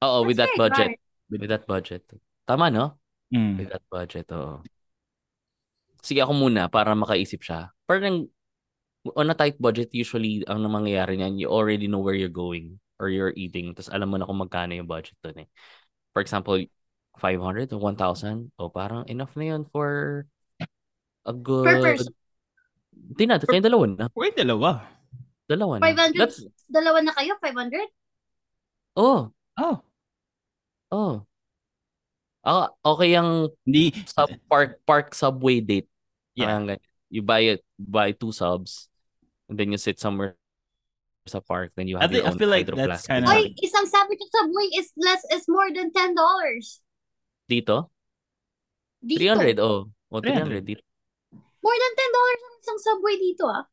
Oo, 0.03 0.27
with 0.27 0.37
that 0.37 0.51
budget. 0.59 0.99
hard. 0.99 1.31
With 1.31 1.49
that 1.49 1.65
budget. 1.65 2.03
Tama, 2.47 2.71
no? 2.71 2.95
Mm. 3.35 3.59
With 3.59 3.71
that 3.75 3.85
budget, 3.91 4.31
oo. 4.31 4.63
Sige, 5.99 6.23
ako 6.23 6.33
muna 6.39 6.71
para 6.71 6.95
makaisip 6.95 7.43
siya. 7.43 7.75
Parang 7.83 8.31
on 9.19 9.31
a 9.31 9.35
tight 9.35 9.59
budget, 9.59 9.91
usually, 9.91 10.47
ang 10.47 10.63
mangyayari 10.71 11.19
niyan, 11.19 11.43
you 11.43 11.51
already 11.51 11.91
know 11.91 11.99
where 11.99 12.15
you're 12.15 12.31
going 12.33 12.79
or 13.03 13.11
you're 13.11 13.35
eating. 13.35 13.75
Tapos 13.75 13.91
alam 13.91 14.15
mo 14.15 14.17
na 14.17 14.27
kung 14.27 14.39
magkano 14.39 14.79
yung 14.79 14.87
budget 14.87 15.19
doon 15.27 15.47
eh. 15.47 15.49
For 16.15 16.23
example, 16.23 16.63
500 17.19 17.75
o 17.75 17.83
1,000. 17.83 18.55
O 18.63 18.71
parang 18.71 19.03
enough 19.11 19.35
na 19.35 19.45
yun 19.55 19.67
for 19.67 20.25
a 21.27 21.35
good... 21.35 21.67
Per 21.67 21.83
person. 21.83 22.15
Hindi 22.97 23.25
na, 23.27 23.43
kayong 23.43 23.67
dalawa 23.67 23.85
na. 23.91 24.07
Wait, 24.15 24.39
dalawa. 24.39 24.87
Dalawa 25.51 25.83
na. 25.83 25.91
500? 25.91 26.17
That's, 26.17 26.39
Dalawa 26.67 26.99
na 27.03 27.13
kayo, 27.15 27.35
500? 27.43 27.91
oh, 28.97 29.31
Oh, 29.57 29.81
oh. 30.93 31.25
Ah, 32.47 32.71
okay 32.87 33.19
yung 33.19 33.51
hindi. 33.67 33.91
sub 34.07 34.31
park 34.47 34.79
park 34.87 35.11
subway 35.19 35.59
date. 35.59 35.91
Yeah. 36.39 36.63
Parang. 36.63 36.79
You 37.11 37.23
buy 37.23 37.59
it, 37.59 37.63
buy 37.79 38.11
two 38.15 38.31
subs, 38.31 38.87
and 39.51 39.55
then 39.59 39.71
you 39.71 39.79
sit 39.79 39.99
somewhere 39.99 40.35
sa 41.27 41.43
park, 41.43 41.71
then 41.75 41.87
you 41.91 41.99
I 41.99 42.07
have 42.07 42.11
think- 42.11 42.23
your 42.23 42.31
I 42.31 42.35
own 42.35 42.39
feel 42.39 42.51
like 42.51 42.67
that's 42.67 43.07
hydroplastic. 43.07 43.11
kinda- 43.11 43.31
Oy, 43.31 43.43
isang 43.63 43.87
sandwich 43.87 44.23
at 44.23 44.31
Subway 44.31 44.67
is 44.79 44.89
less 44.99 45.23
is 45.35 45.47
more 45.51 45.71
than 45.75 45.91
$10. 45.95 46.83
Dito? 47.51 47.91
Dito. 49.03 49.19
300, 49.23 49.59
oh. 49.63 49.91
Oh, 50.11 50.23
300. 50.23 50.63
300 50.63 50.67
dito. 50.67 50.83
More 51.63 51.79
than 51.79 51.93
$10 51.95 52.39
ang 52.47 52.55
isang 52.63 52.79
Subway 52.79 53.15
dito, 53.19 53.45
ah. 53.51 53.65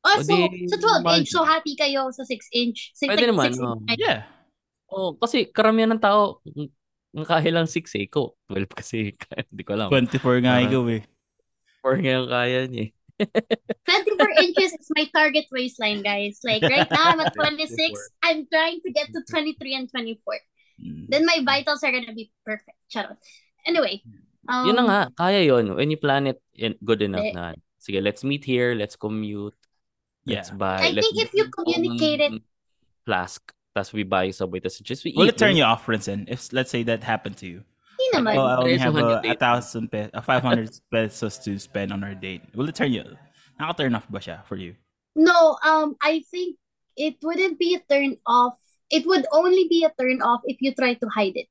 Oh, 0.00 0.16
so, 0.24 0.32
di, 0.32 0.64
sa 0.64 0.80
12 0.80 1.04
mahal 1.04 1.20
inch, 1.20 1.28
so 1.28 1.44
happy 1.44 1.76
kayo 1.76 2.08
sa 2.08 2.24
6 2.24 2.48
inch. 2.56 2.96
Six, 2.96 3.04
Pwede 3.04 3.28
like, 3.28 3.32
naman, 3.36 3.48
six 3.52 3.60
oh. 3.60 3.76
inch. 3.84 4.00
Yeah. 4.00 4.24
Oh, 4.88 5.12
kasi 5.20 5.44
karamihan 5.52 5.92
ng 5.92 6.00
tao, 6.00 6.40
kaya 7.26 7.50
lang 7.50 7.66
6 7.66 7.90
eh. 7.98 8.06
Ko, 8.06 8.38
12 8.48 8.70
kasi, 8.70 8.98
hindi 9.50 9.62
ko 9.66 9.74
alam. 9.74 9.88
24 9.90 10.44
nga 10.44 10.58
Ah. 10.58 10.64
ikaw 10.64 10.84
eh. 10.90 11.02
4 11.82 12.04
ngayon 12.04 12.24
kaya 12.28 12.60
niya 12.70 12.84
eh. 12.86 12.90
24 13.84 14.44
inches 14.48 14.72
is 14.80 14.88
my 14.96 15.04
target 15.12 15.44
waistline, 15.52 16.00
guys. 16.00 16.40
Like, 16.40 16.64
right 16.64 16.88
now, 16.88 17.12
I'm 17.12 17.20
at 17.20 17.36
26. 17.36 17.68
24. 17.68 18.00
I'm 18.24 18.40
trying 18.48 18.80
to 18.80 18.90
get 18.96 19.12
to 19.12 19.20
23 19.28 19.76
and 19.76 19.86
24. 19.92 20.40
Mm. 20.80 21.04
Then 21.12 21.28
my 21.28 21.44
vitals 21.44 21.84
are 21.84 21.92
gonna 21.92 22.16
be 22.16 22.32
perfect. 22.48 22.80
Charot. 22.88 23.20
Anyway. 23.68 24.00
Um, 24.48 24.72
Yun 24.72 24.76
na 24.80 24.84
nga, 24.88 25.00
kaya 25.12 25.44
yun. 25.44 25.76
When 25.76 25.92
you 25.92 26.00
plan 26.00 26.32
it 26.32 26.40
good 26.80 27.04
enough 27.04 27.28
Eh. 27.28 27.36
na. 27.36 27.52
Sige, 27.76 28.00
let's 28.00 28.24
meet 28.24 28.40
here, 28.40 28.72
let's 28.72 28.96
commute, 28.96 29.52
let's 30.24 30.48
Yeah. 30.48 30.56
buy, 30.56 30.80
I 30.80 30.96
let's 30.96 31.12
think 31.12 31.28
if 31.28 31.32
you 31.36 31.52
communicate 31.52 32.24
it- 32.24 32.40
flask, 33.04 33.40
tas 33.74 33.92
we 33.92 34.02
buy 34.02 34.30
Subway, 34.30 34.60
tas 34.60 34.78
just 34.80 35.04
we 35.04 35.12
Will 35.16 35.26
eat. 35.26 35.34
it 35.34 35.38
turn 35.38 35.56
you 35.56 35.64
off, 35.64 35.86
Rinsen? 35.86 36.26
If 36.28 36.52
let's 36.52 36.70
say 36.70 36.82
that 36.84 37.02
happened 37.02 37.36
to 37.38 37.46
you. 37.46 37.62
Hindi 38.00 38.16
naman. 38.16 38.32
Oh, 38.36 38.46
I 38.46 38.56
only 38.56 38.78
have 38.80 38.96
a, 38.96 39.20
a 39.24 39.34
thousand 39.36 39.92
pesos, 39.92 40.10
a 40.14 40.22
500 40.22 40.70
pesos 40.90 41.38
to 41.44 41.58
spend 41.58 41.92
on 41.92 42.02
our 42.02 42.14
date. 42.14 42.42
Will 42.54 42.68
it 42.68 42.74
turn 42.74 42.92
you? 42.92 43.04
Naka-turn 43.60 43.94
off 43.94 44.08
ba 44.08 44.18
siya 44.18 44.40
for 44.48 44.56
you? 44.56 44.72
No, 45.14 45.58
um, 45.66 45.96
I 46.00 46.24
think 46.32 46.56
it 46.96 47.20
wouldn't 47.20 47.58
be 47.60 47.76
a 47.76 47.82
turn 47.84 48.16
off. 48.26 48.56
It 48.90 49.04
would 49.06 49.26
only 49.30 49.68
be 49.68 49.84
a 49.84 49.92
turn 50.00 50.22
off 50.24 50.40
if 50.48 50.58
you 50.64 50.72
try 50.74 50.94
to 50.96 51.06
hide 51.12 51.36
it. 51.36 51.46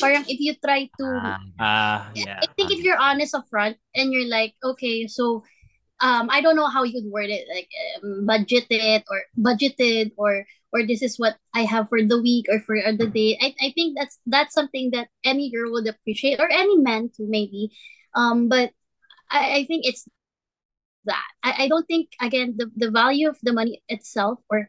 Parang 0.00 0.24
if 0.24 0.40
you 0.40 0.56
try 0.56 0.88
to 0.98 1.06
Ah, 1.20 1.38
Ah, 1.60 2.00
yeah. 2.16 2.40
I 2.40 2.48
think 2.56 2.72
if 2.72 2.80
you're 2.80 2.96
honest 2.96 3.36
upfront 3.36 3.76
and 3.94 4.08
you're 4.10 4.26
like, 4.26 4.56
okay, 4.64 5.06
so 5.06 5.44
um, 6.00 6.28
I 6.30 6.40
don't 6.40 6.56
know 6.56 6.68
how 6.68 6.82
you'd 6.84 7.10
word 7.10 7.30
it, 7.30 7.48
like 7.48 7.68
um, 8.02 8.26
budgeted 8.26 9.02
or 9.08 9.22
budgeted 9.38 10.12
or 10.16 10.44
or 10.72 10.86
this 10.86 11.02
is 11.02 11.18
what 11.18 11.36
I 11.54 11.62
have 11.62 11.88
for 11.88 12.02
the 12.02 12.20
week 12.20 12.46
or 12.50 12.60
for 12.60 12.76
the 12.76 13.06
day. 13.06 13.38
I, 13.40 13.54
I 13.60 13.72
think 13.72 13.96
that's 13.98 14.18
that's 14.26 14.54
something 14.54 14.90
that 14.92 15.08
any 15.24 15.50
girl 15.50 15.72
would 15.72 15.88
appreciate 15.88 16.40
or 16.40 16.50
any 16.50 16.76
man 16.78 17.10
too 17.16 17.26
maybe. 17.28 17.70
Um, 18.14 18.48
but 18.48 18.72
I, 19.30 19.60
I 19.60 19.64
think 19.66 19.86
it's 19.86 20.08
that. 21.04 21.26
I, 21.42 21.64
I 21.64 21.68
don't 21.68 21.86
think 21.86 22.10
again 22.20 22.54
the, 22.56 22.70
the 22.76 22.90
value 22.90 23.28
of 23.28 23.38
the 23.42 23.52
money 23.52 23.82
itself 23.88 24.38
or 24.50 24.68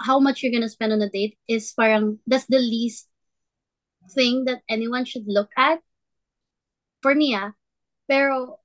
how 0.00 0.18
much 0.20 0.42
you're 0.42 0.52
gonna 0.52 0.68
spend 0.68 0.92
on 0.92 1.02
a 1.02 1.10
date 1.10 1.38
is 1.48 1.72
parang 1.78 2.18
that's 2.26 2.46
the 2.46 2.58
least 2.58 3.08
thing 4.14 4.44
that 4.46 4.62
anyone 4.68 5.04
should 5.04 5.24
look 5.26 5.50
at 5.56 5.80
for 7.02 7.14
me 7.14 7.34
ah 7.34 7.52
pero 8.08 8.59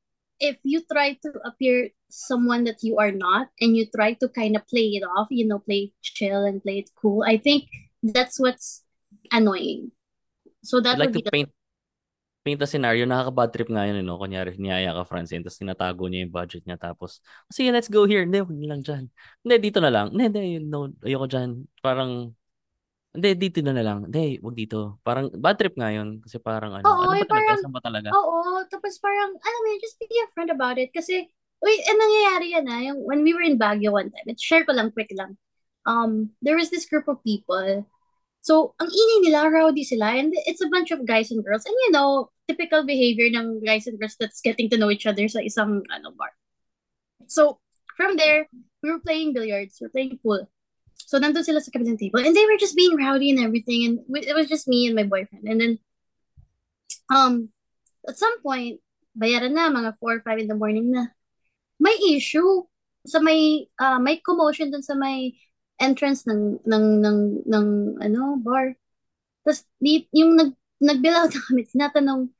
if 0.47 0.57
you 0.63 0.81
try 0.91 1.17
to 1.17 1.29
appear 1.43 1.89
someone 2.09 2.63
that 2.63 2.79
you 2.81 2.97
are 2.97 3.11
not 3.11 3.49
and 3.59 3.75
you 3.75 3.85
try 3.95 4.13
to 4.13 4.29
kind 4.29 4.55
of 4.55 4.65
play 4.67 4.93
it 4.95 5.03
off 5.17 5.27
you 5.29 5.45
know 5.47 5.59
play 5.59 5.91
chill 6.01 6.45
and 6.45 6.61
play 6.61 6.79
it 6.79 6.89
cool 6.95 7.23
i 7.25 7.37
think 7.37 7.65
that's 8.01 8.39
what's 8.39 8.83
annoying 9.31 9.91
so 10.63 10.79
that 10.79 10.95
I'd 10.95 10.99
like 10.99 11.13
would 11.13 11.19
to 11.19 11.19
be 11.19 11.27
the 11.27 11.31
paint 11.31 11.49
paint 12.45 12.61
a 12.61 12.69
scenario, 12.69 13.09
nakaka-bad 13.09 13.49
trip 13.49 13.69
nga 13.73 13.89
yun, 13.89 14.05
no? 14.05 14.21
Kunyari, 14.21 14.53
niyaya 14.61 14.93
ka, 14.93 15.09
Francine, 15.09 15.41
tapos 15.41 15.57
tinatago 15.57 16.05
niya 16.05 16.29
yung 16.29 16.35
budget 16.37 16.61
niya, 16.61 16.77
tapos, 16.77 17.17
sige, 17.49 17.73
let's 17.73 17.89
go 17.89 18.05
here. 18.05 18.21
Hindi, 18.21 18.45
huwag 18.45 18.53
niyo 18.53 18.69
lang 18.69 18.85
dyan. 18.85 19.03
Hindi, 19.41 19.55
dito 19.65 19.81
na 19.81 19.89
lang. 19.89 20.13
Hindi, 20.13 20.29
hindi, 20.29 20.61
no, 20.61 20.93
ayoko 21.01 21.25
dyan. 21.25 21.65
Parang, 21.81 22.37
hindi, 23.15 23.29
dito 23.39 23.59
na 23.63 23.73
na 23.73 23.83
lang. 23.83 23.99
Hindi, 24.11 24.37
huwag 24.43 24.55
dito. 24.55 24.99
Parang, 25.01 25.31
bad 25.33 25.55
trip 25.57 25.75
nga 25.79 25.89
yun. 25.89 26.19
Kasi 26.21 26.37
parang, 26.37 26.75
ano, 26.77 26.85
Oo, 26.85 27.01
ano 27.09 27.15
eh, 27.15 27.23
ba 27.23 27.31
talaga? 27.31 27.47
parang- 27.47 27.63
Saan 27.63 27.75
ba 27.75 27.83
talaga? 27.83 28.07
Oo, 28.11 28.37
tapos 28.67 28.93
parang, 28.99 29.31
alam 29.33 29.59
mo 29.63 29.67
yun, 29.71 29.79
just 29.81 29.97
be 29.97 30.07
upfront 30.27 30.51
about 30.51 30.77
it. 30.77 30.91
Kasi, 30.91 31.25
wait, 31.63 31.81
and 31.87 31.97
nangyayari 31.97 32.47
yan 32.53 32.65
ah, 32.67 32.81
yung, 32.83 32.99
when 33.07 33.23
we 33.23 33.33
were 33.33 33.41
in 33.41 33.57
Baguio 33.57 33.95
one 33.95 34.11
time, 34.11 34.27
it 34.27 34.37
share 34.37 34.67
ko 34.67 34.75
lang, 34.75 34.91
quick 34.91 35.09
lang. 35.15 35.39
Um, 35.87 36.35
there 36.41 36.59
was 36.59 36.69
this 36.69 36.85
group 36.85 37.07
of 37.07 37.23
people. 37.23 37.85
So, 38.45 38.77
ang 38.77 38.89
ingay 38.93 39.19
nila, 39.25 39.49
rowdy 39.49 39.81
sila, 39.81 40.13
and 40.21 40.29
it's 40.45 40.61
a 40.61 40.69
bunch 40.69 40.93
of 40.93 41.01
guys 41.09 41.33
and 41.33 41.41
girls. 41.41 41.65
And 41.65 41.73
you 41.89 41.91
know, 41.93 42.29
typical 42.45 42.85
behavior 42.85 43.25
ng 43.33 43.65
guys 43.65 43.89
and 43.89 43.97
girls 43.97 44.17
that's 44.21 44.41
getting 44.41 44.69
to 44.69 44.77
know 44.77 44.93
each 44.93 45.09
other 45.09 45.25
sa 45.25 45.41
isang 45.41 45.81
ano, 45.89 46.13
bar. 46.13 46.29
So, 47.25 47.57
from 47.97 48.17
there, 48.17 48.45
we 48.85 48.93
were 48.93 49.01
playing 49.01 49.33
billiards, 49.33 49.81
we 49.81 49.89
were 49.89 49.95
playing 49.97 50.19
pool. 50.21 50.45
So, 50.95 51.19
nandun 51.19 51.45
sila 51.45 51.61
sa 51.61 51.71
kabilang 51.71 51.99
table. 51.99 52.23
And 52.23 52.35
they 52.35 52.47
were 52.47 52.57
just 52.57 52.75
being 52.75 52.95
rowdy 52.95 53.29
and 53.29 53.43
everything. 53.43 53.85
And 53.85 53.95
it 54.23 54.33
was 54.33 54.49
just 54.49 54.67
me 54.67 54.87
and 54.87 54.95
my 54.95 55.03
boyfriend. 55.03 55.45
And 55.45 55.59
then, 55.61 55.73
um, 57.11 57.49
at 58.07 58.17
some 58.17 58.41
point, 58.41 58.79
bayaran 59.13 59.53
na, 59.53 59.69
mga 59.69 59.99
4 59.99 60.11
or 60.11 60.21
5 60.23 60.39
in 60.39 60.47
the 60.47 60.57
morning 60.57 60.91
na. 60.91 61.11
May 61.79 61.95
issue. 62.15 62.65
Sa 63.05 63.21
may, 63.21 63.69
ah, 63.77 64.01
may 64.01 64.17
commotion 64.17 64.73
dun 64.73 64.81
sa 64.81 64.97
may 64.97 65.37
entrance 65.77 66.25
ng, 66.25 66.57
ng, 66.65 66.85
ng, 67.03 67.19
ng, 67.45 67.67
ano, 68.01 68.39
bar. 68.41 68.73
Tapos, 69.45 69.67
yung 70.15 70.33
nag, 70.39 70.57
nag-bill 70.81 71.15
out 71.21 71.35
kami, 71.35 71.69
tinatanong 71.69 72.33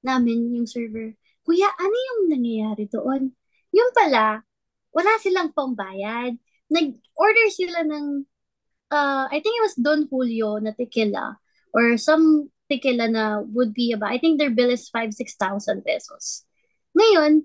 namin 0.00 0.56
yung 0.56 0.66
server, 0.66 1.14
Kuya, 1.42 1.66
ano 1.74 1.92
yung 1.94 2.20
nangyayari 2.30 2.86
doon? 2.86 3.34
Yung 3.74 3.90
pala, 3.90 4.46
wala 4.94 5.12
silang 5.18 5.50
pambayad. 5.50 6.38
Nag-order 6.72 7.46
sila 7.52 7.84
ng, 7.84 8.24
uh, 8.88 9.24
I 9.28 9.38
think 9.44 9.54
it 9.60 9.64
was 9.64 9.76
Don 9.76 10.08
Julio 10.08 10.56
na 10.56 10.72
tequila 10.72 11.36
or 11.76 12.00
some 12.00 12.48
tequila 12.72 13.08
na 13.12 13.44
would 13.52 13.76
be 13.76 13.92
about, 13.92 14.12
I 14.12 14.18
think 14.18 14.40
their 14.40 14.52
bill 14.52 14.72
is 14.72 14.88
5 14.88 15.12
6,000 15.12 15.84
pesos. 15.84 16.48
Ngayon, 16.96 17.44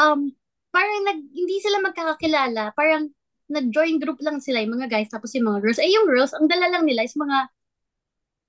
um, 0.00 0.32
parang 0.72 1.00
nag, 1.04 1.20
hindi 1.28 1.56
sila 1.60 1.84
magkakakilala. 1.84 2.72
Parang 2.72 3.12
nag-join 3.52 4.00
group 4.00 4.16
lang 4.24 4.40
sila, 4.40 4.64
yung 4.64 4.80
mga 4.80 4.88
guys, 4.88 5.12
tapos 5.12 5.36
yung 5.36 5.52
mga 5.52 5.60
girls. 5.60 5.80
Eh, 5.80 5.92
yung 5.92 6.08
girls, 6.08 6.32
ang 6.32 6.48
dala 6.48 6.72
lang 6.72 6.88
nila 6.88 7.04
is 7.04 7.12
mga 7.12 7.52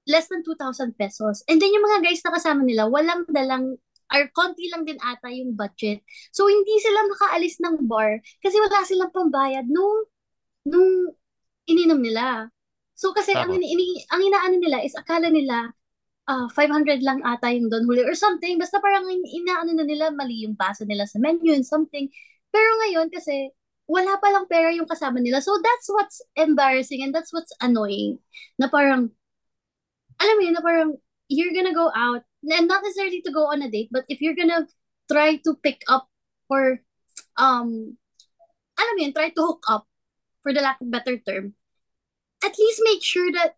less 0.08 0.28
than 0.32 0.44
2,000 0.44 0.96
pesos. 0.96 1.44
And 1.48 1.60
then 1.60 1.72
yung 1.76 1.84
mga 1.84 2.08
guys 2.08 2.24
na 2.24 2.36
kasama 2.36 2.64
nila, 2.64 2.88
walang 2.88 3.28
dalang 3.28 3.80
or 4.14 4.30
konti 4.32 4.70
lang 4.70 4.86
din 4.86 5.02
ata 5.02 5.34
yung 5.34 5.58
budget. 5.58 6.06
So, 6.30 6.46
hindi 6.46 6.78
sila 6.78 7.10
makaalis 7.10 7.58
ng 7.60 7.90
bar 7.90 8.22
kasi 8.40 8.56
wala 8.62 8.86
silang 8.86 9.10
pambayad 9.10 9.66
nung, 9.66 10.06
nung 10.70 11.18
ininom 11.66 11.98
nila. 11.98 12.54
So, 12.94 13.12
kasi 13.12 13.34
ang, 13.34 13.50
Tapos? 13.50 13.58
ini, 13.58 13.74
ini- 13.74 14.06
ang 14.14 14.22
inaano 14.22 14.56
nila 14.62 14.86
is 14.86 14.94
akala 14.94 15.34
nila 15.34 15.74
ah 16.24 16.48
500 16.48 17.04
lang 17.04 17.20
ata 17.28 17.52
yung 17.52 17.68
Don 17.68 17.84
Julio 17.84 18.08
or 18.08 18.16
something. 18.16 18.56
Basta 18.56 18.80
parang 18.80 19.04
in- 19.12 19.44
inaano 19.44 19.76
na 19.76 19.84
nila, 19.84 20.08
mali 20.14 20.48
yung 20.48 20.56
basa 20.56 20.88
nila 20.88 21.04
sa 21.04 21.20
menu 21.20 21.52
and 21.52 21.68
something. 21.68 22.08
Pero 22.54 22.70
ngayon 22.86 23.12
kasi 23.12 23.52
wala 23.90 24.16
pa 24.22 24.32
lang 24.32 24.48
pera 24.48 24.72
yung 24.72 24.88
kasama 24.88 25.20
nila. 25.20 25.44
So, 25.44 25.60
that's 25.60 25.92
what's 25.92 26.24
embarrassing 26.40 27.04
and 27.04 27.12
that's 27.12 27.36
what's 27.36 27.52
annoying. 27.60 28.24
Na 28.56 28.72
parang, 28.72 29.12
alam 30.22 30.36
mo 30.40 30.42
yun, 30.48 30.56
na 30.56 30.64
parang, 30.64 30.96
you're 31.28 31.52
gonna 31.52 31.76
go 31.76 31.92
out, 31.92 32.24
and 32.44 32.68
not 32.68 32.84
necessarily 32.84 33.22
to 33.24 33.32
go 33.32 33.48
on 33.48 33.64
a 33.64 33.72
date, 33.72 33.90
but 33.92 34.04
if 34.12 34.20
you're 34.20 34.36
gonna 34.38 34.68
try 35.12 35.38
to 35.44 35.56
pick 35.64 35.82
up 35.88 36.08
or, 36.50 36.84
um, 37.40 37.98
alam 38.76 38.96
yun, 38.98 39.14
try 39.14 39.30
to 39.30 39.42
hook 39.42 39.64
up, 39.70 39.88
for 40.44 40.52
the 40.52 40.60
lack 40.60 40.80
of 40.84 40.92
better 40.92 41.16
term, 41.18 41.56
at 42.44 42.52
least 42.60 42.84
make 42.84 43.00
sure 43.00 43.32
that 43.32 43.56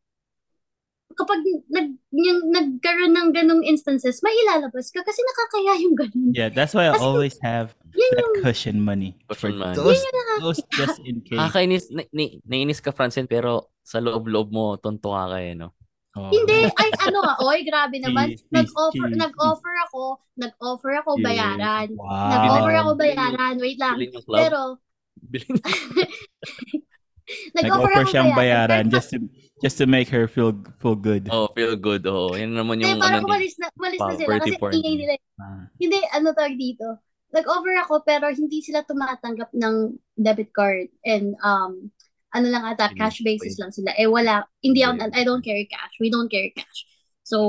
kapag 1.17 1.41
nag, 1.71 1.97
yung, 2.11 2.51
nagkaroon 2.53 3.15
ng 3.15 3.29
ganong 3.33 3.63
instances, 3.65 4.21
may 4.21 4.36
ilalabas 4.45 4.91
ka 4.93 5.01
kasi 5.01 5.17
nakakaya 5.23 5.73
yung 5.81 5.95
ganun. 5.95 6.29
Yeah, 6.36 6.49
that's 6.53 6.75
why 6.75 6.91
I 6.91 6.93
Kasi- 6.93 7.05
always 7.07 7.36
have 7.41 7.73
Yun 7.95 8.11
that 8.13 8.21
yung, 8.21 8.36
cushion 8.43 8.77
money. 8.83 9.15
Cushion 9.31 9.57
money. 9.57 9.79
Those, 9.79 10.03
those 10.43 10.59
just 10.75 10.99
in 11.07 11.23
case. 11.23 11.39
Nakakainis, 11.39 11.88
na, 11.89 12.03
ni, 12.11 12.43
nainis 12.43 12.83
ka, 12.83 12.91
Francine, 12.91 13.25
pero 13.25 13.71
sa 13.81 14.03
loob-loob 14.03 14.51
mo, 14.51 14.75
tonto 14.75 15.09
ka 15.15 15.31
kayo, 15.31 15.55
no? 15.55 15.69
Oh. 16.16 16.32
Hindi, 16.32 16.63
ay 16.72 16.89
ano 17.03 17.20
oy, 17.43 17.68
grabe 17.68 17.99
naman. 17.99 18.32
Please, 18.32 18.47
please, 18.47 18.55
Nag-offer, 18.63 19.03
please, 19.03 19.20
nag-offer 19.20 19.74
ako, 19.84 20.01
nag-offer 20.36 20.91
ako 21.03 21.11
Yeah. 21.16 21.26
bayaran. 21.28 21.88
Wow. 21.91 22.32
Nag-offer 22.32 22.76
ako 22.80 22.91
bayaran, 22.95 23.55
wait 23.59 23.76
lang. 23.76 23.95
Pero, 24.24 24.59
nag-offer 25.28 26.07
Nag-offer 27.57 27.91
ako 27.91 28.07
siyang 28.07 28.32
bayaran. 28.32 28.86
bayaran 28.86 28.86
just 28.88 29.09
to 29.11 29.18
just 29.59 29.76
to 29.76 29.88
make 29.88 30.07
her 30.07 30.30
feel 30.30 30.53
feel 30.78 30.95
good. 30.95 31.26
oh, 31.28 31.49
feel 31.51 31.76
good. 31.76 32.05
Oh, 32.05 32.32
yan 32.32 32.53
naman 32.53 32.80
yung 32.80 32.95
parang 32.95 33.24
ano 33.24 33.28
umalis 33.28 33.55
na, 33.57 33.68
umalis 33.74 33.99
na 33.99 34.13
sila 34.13 34.28
poverty 34.30 34.51
kasi 34.51 34.59
porn. 34.61 34.72
ingay 34.72 34.95
nila. 34.95 35.13
Ah. 35.36 35.66
Hindi, 35.76 35.99
ano 36.13 36.28
tawag 36.32 36.55
dito. 36.55 36.88
Nag-offer 37.34 37.76
ako 37.82 37.93
pero 38.05 38.30
hindi 38.30 38.61
sila 38.61 38.86
tumatanggap 38.86 39.51
ng 39.51 39.76
debit 40.16 40.53
card 40.53 40.88
and 41.03 41.36
um 41.41 41.91
ano 42.36 42.47
lang 42.51 42.67
ata, 42.67 42.91
cash 42.91 43.23
basis 43.23 43.55
lang 43.55 43.71
sila. 43.71 43.95
Eh 43.95 44.11
wala, 44.11 44.43
hindi 44.59 44.83
ako. 44.83 45.07
I 45.15 45.23
don't 45.23 45.43
carry 45.43 45.65
cash. 45.71 45.95
We 46.03 46.11
don't 46.11 46.27
carry 46.27 46.51
cash. 46.51 46.83
So, 47.23 47.39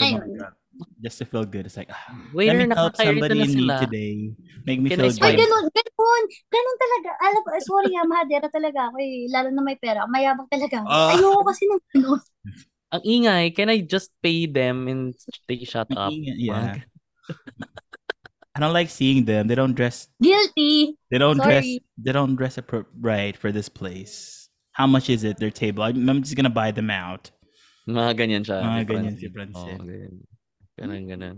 Oh 0.00 0.06
ayun. 0.08 0.40
God. 0.40 0.56
Just 1.02 1.20
to 1.20 1.28
feel 1.28 1.44
good. 1.44 1.68
It's 1.68 1.76
like, 1.76 1.92
ah, 1.92 2.16
Waiter, 2.32 2.56
let 2.56 2.72
me 2.72 2.74
help 2.74 2.96
somebody 2.96 3.36
na 3.36 3.44
in 3.44 3.52
need 3.52 3.74
today. 3.84 4.16
Make 4.64 4.80
me 4.80 4.88
Can 4.88 5.04
I 5.04 5.12
feel 5.12 5.28
Ay, 5.28 5.36
good. 5.36 5.44
ganun, 5.44 5.64
ganun, 5.68 6.24
ganun 6.48 6.76
talaga. 6.80 7.10
Alam 7.20 7.40
ko, 7.44 7.48
sorry 7.60 7.92
ha, 7.92 8.02
mahadera 8.08 8.48
talaga 8.48 8.88
ako 8.88 8.96
eh. 8.96 9.28
Lalo 9.28 9.48
na 9.52 9.60
may 9.60 9.76
pera. 9.76 10.08
Mayabang 10.08 10.48
talaga. 10.48 10.80
Ah. 10.88 11.12
Ayoko 11.12 11.44
kasi 11.44 11.68
ng 11.68 11.82
ganun. 11.92 12.20
Ang 12.96 13.02
ingay, 13.04 13.44
can 13.52 13.68
I 13.68 13.84
just 13.84 14.10
pay 14.24 14.48
them 14.48 14.88
and 14.88 15.12
they 15.46 15.62
shut 15.68 15.90
up? 15.92 16.16
Yeah. 16.16 16.80
I 18.60 18.68
don't 18.68 18.74
like 18.74 18.90
seeing 18.90 19.24
them. 19.24 19.48
They 19.48 19.54
don't 19.54 19.72
dress. 19.72 20.08
Guilty. 20.20 20.98
They 21.10 21.16
don't 21.16 21.40
dress. 21.40 21.64
They 21.96 22.12
don't 22.12 22.36
dress 22.36 22.58
appro- 22.58 22.84
right 23.00 23.34
for 23.34 23.50
this 23.52 23.70
place. 23.70 24.50
How 24.72 24.86
much 24.86 25.08
is 25.08 25.24
it? 25.24 25.38
Their 25.38 25.50
table. 25.50 25.82
I'm, 25.82 25.96
I'm 26.10 26.22
just 26.22 26.36
gonna 26.36 26.52
buy 26.52 26.70
them 26.70 26.90
out. 26.90 27.30
Mga 27.88 28.12
ganyan 28.20 28.44
siya. 28.44 28.60
Mga 28.60 28.84
ganyan 28.84 29.16
si 29.16 29.32
Francine. 29.32 29.64
Francine. 29.64 29.80
Oo, 29.80 29.88
ganyan. 29.88 30.14
Ganun, 30.76 31.02
ganun. 31.08 31.36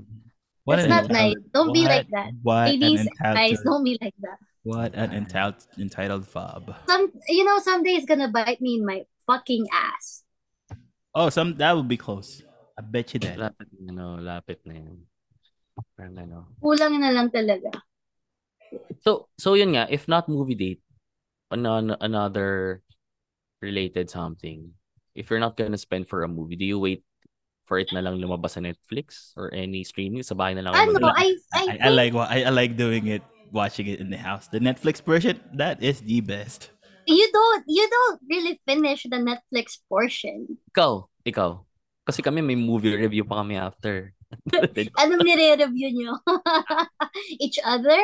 That's 0.66 0.82
an 0.82 0.90
not 0.90 1.06
nice. 1.14 1.38
Don't 1.54 1.70
be 1.70 1.86
like 1.86 2.10
that. 2.10 2.34
What 2.42 2.74
an 2.74 2.80
Ladies, 2.82 3.06
guys, 3.22 3.54
entitled. 3.54 3.66
don't 3.70 3.84
be 3.86 3.94
like 4.02 4.18
that. 4.26 4.38
What 4.66 4.90
an 4.98 5.10
entitled 5.14 5.62
entitled 5.78 6.26
fob. 6.26 6.74
Some, 6.90 7.06
you 7.30 7.46
know, 7.46 7.62
someday 7.62 8.02
it's 8.02 8.06
gonna 8.06 8.34
bite 8.34 8.58
me 8.58 8.82
in 8.82 8.84
my 8.84 9.06
fucking 9.30 9.70
ass. 9.70 10.26
Oh, 11.14 11.30
some 11.30 11.54
that 11.62 11.70
would 11.78 11.86
be 11.86 11.96
close. 11.96 12.42
I 12.74 12.82
bet 12.82 13.14
you 13.14 13.22
that. 13.22 13.38
Lapit 13.38 13.70
na, 13.78 13.94
ano, 13.94 14.06
lapit 14.18 14.58
na 14.66 14.74
yan. 14.74 15.06
Parang 15.96 16.16
ano. 16.18 16.38
Kulang 16.60 16.98
na 17.00 17.10
lang 17.12 17.28
talaga. 17.32 17.70
So, 19.04 19.28
so 19.36 19.54
yun 19.54 19.76
nga, 19.76 19.86
if 19.92 20.08
not 20.08 20.28
movie 20.28 20.56
date, 20.56 20.82
ano, 21.52 21.96
another 22.00 22.80
related 23.60 24.08
something, 24.08 24.72
if 25.14 25.28
you're 25.28 25.42
not 25.42 25.56
gonna 25.56 25.78
spend 25.78 26.08
for 26.08 26.24
a 26.24 26.28
movie, 26.28 26.56
do 26.56 26.64
you 26.64 26.78
wait 26.80 27.04
for 27.68 27.78
it 27.78 27.92
na 27.92 28.00
lang 28.00 28.16
lumabas 28.18 28.56
sa 28.56 28.60
Netflix 28.60 29.36
or 29.36 29.52
any 29.52 29.84
streaming? 29.84 30.24
Sa 30.24 30.34
bahay 30.34 30.56
na 30.56 30.64
lang 30.64 30.74
Ano, 30.74 31.12
I, 31.12 31.36
I, 31.52 31.64
I, 31.68 31.78
I 31.86 31.90
like 31.92 32.14
I, 32.16 32.38
I 32.48 32.52
like 32.52 32.76
doing 32.76 33.08
it, 33.08 33.22
watching 33.52 33.86
it 33.86 34.00
in 34.00 34.08
the 34.08 34.20
house. 34.20 34.48
The 34.48 34.60
Netflix 34.60 35.04
version 35.04 35.40
that 35.56 35.82
is 35.84 36.00
the 36.00 36.20
best. 36.24 36.72
you 37.06 37.28
don't, 37.32 37.64
you 37.66 37.86
don't 37.90 38.20
really 38.30 38.60
finish 38.66 39.02
the 39.04 39.18
Netflix 39.18 39.78
portion. 39.88 40.58
Ikaw, 40.70 41.06
ikaw. 41.26 41.66
Kasi 42.06 42.22
kami 42.22 42.42
may 42.42 42.58
movie 42.58 42.94
review 42.94 43.24
pa 43.24 43.42
kami 43.42 43.58
after. 43.58 44.14
Anong 44.98 45.22
nire-review 45.24 45.88
nyo? 45.92 46.12
Each 47.40 47.58
other? 47.64 47.98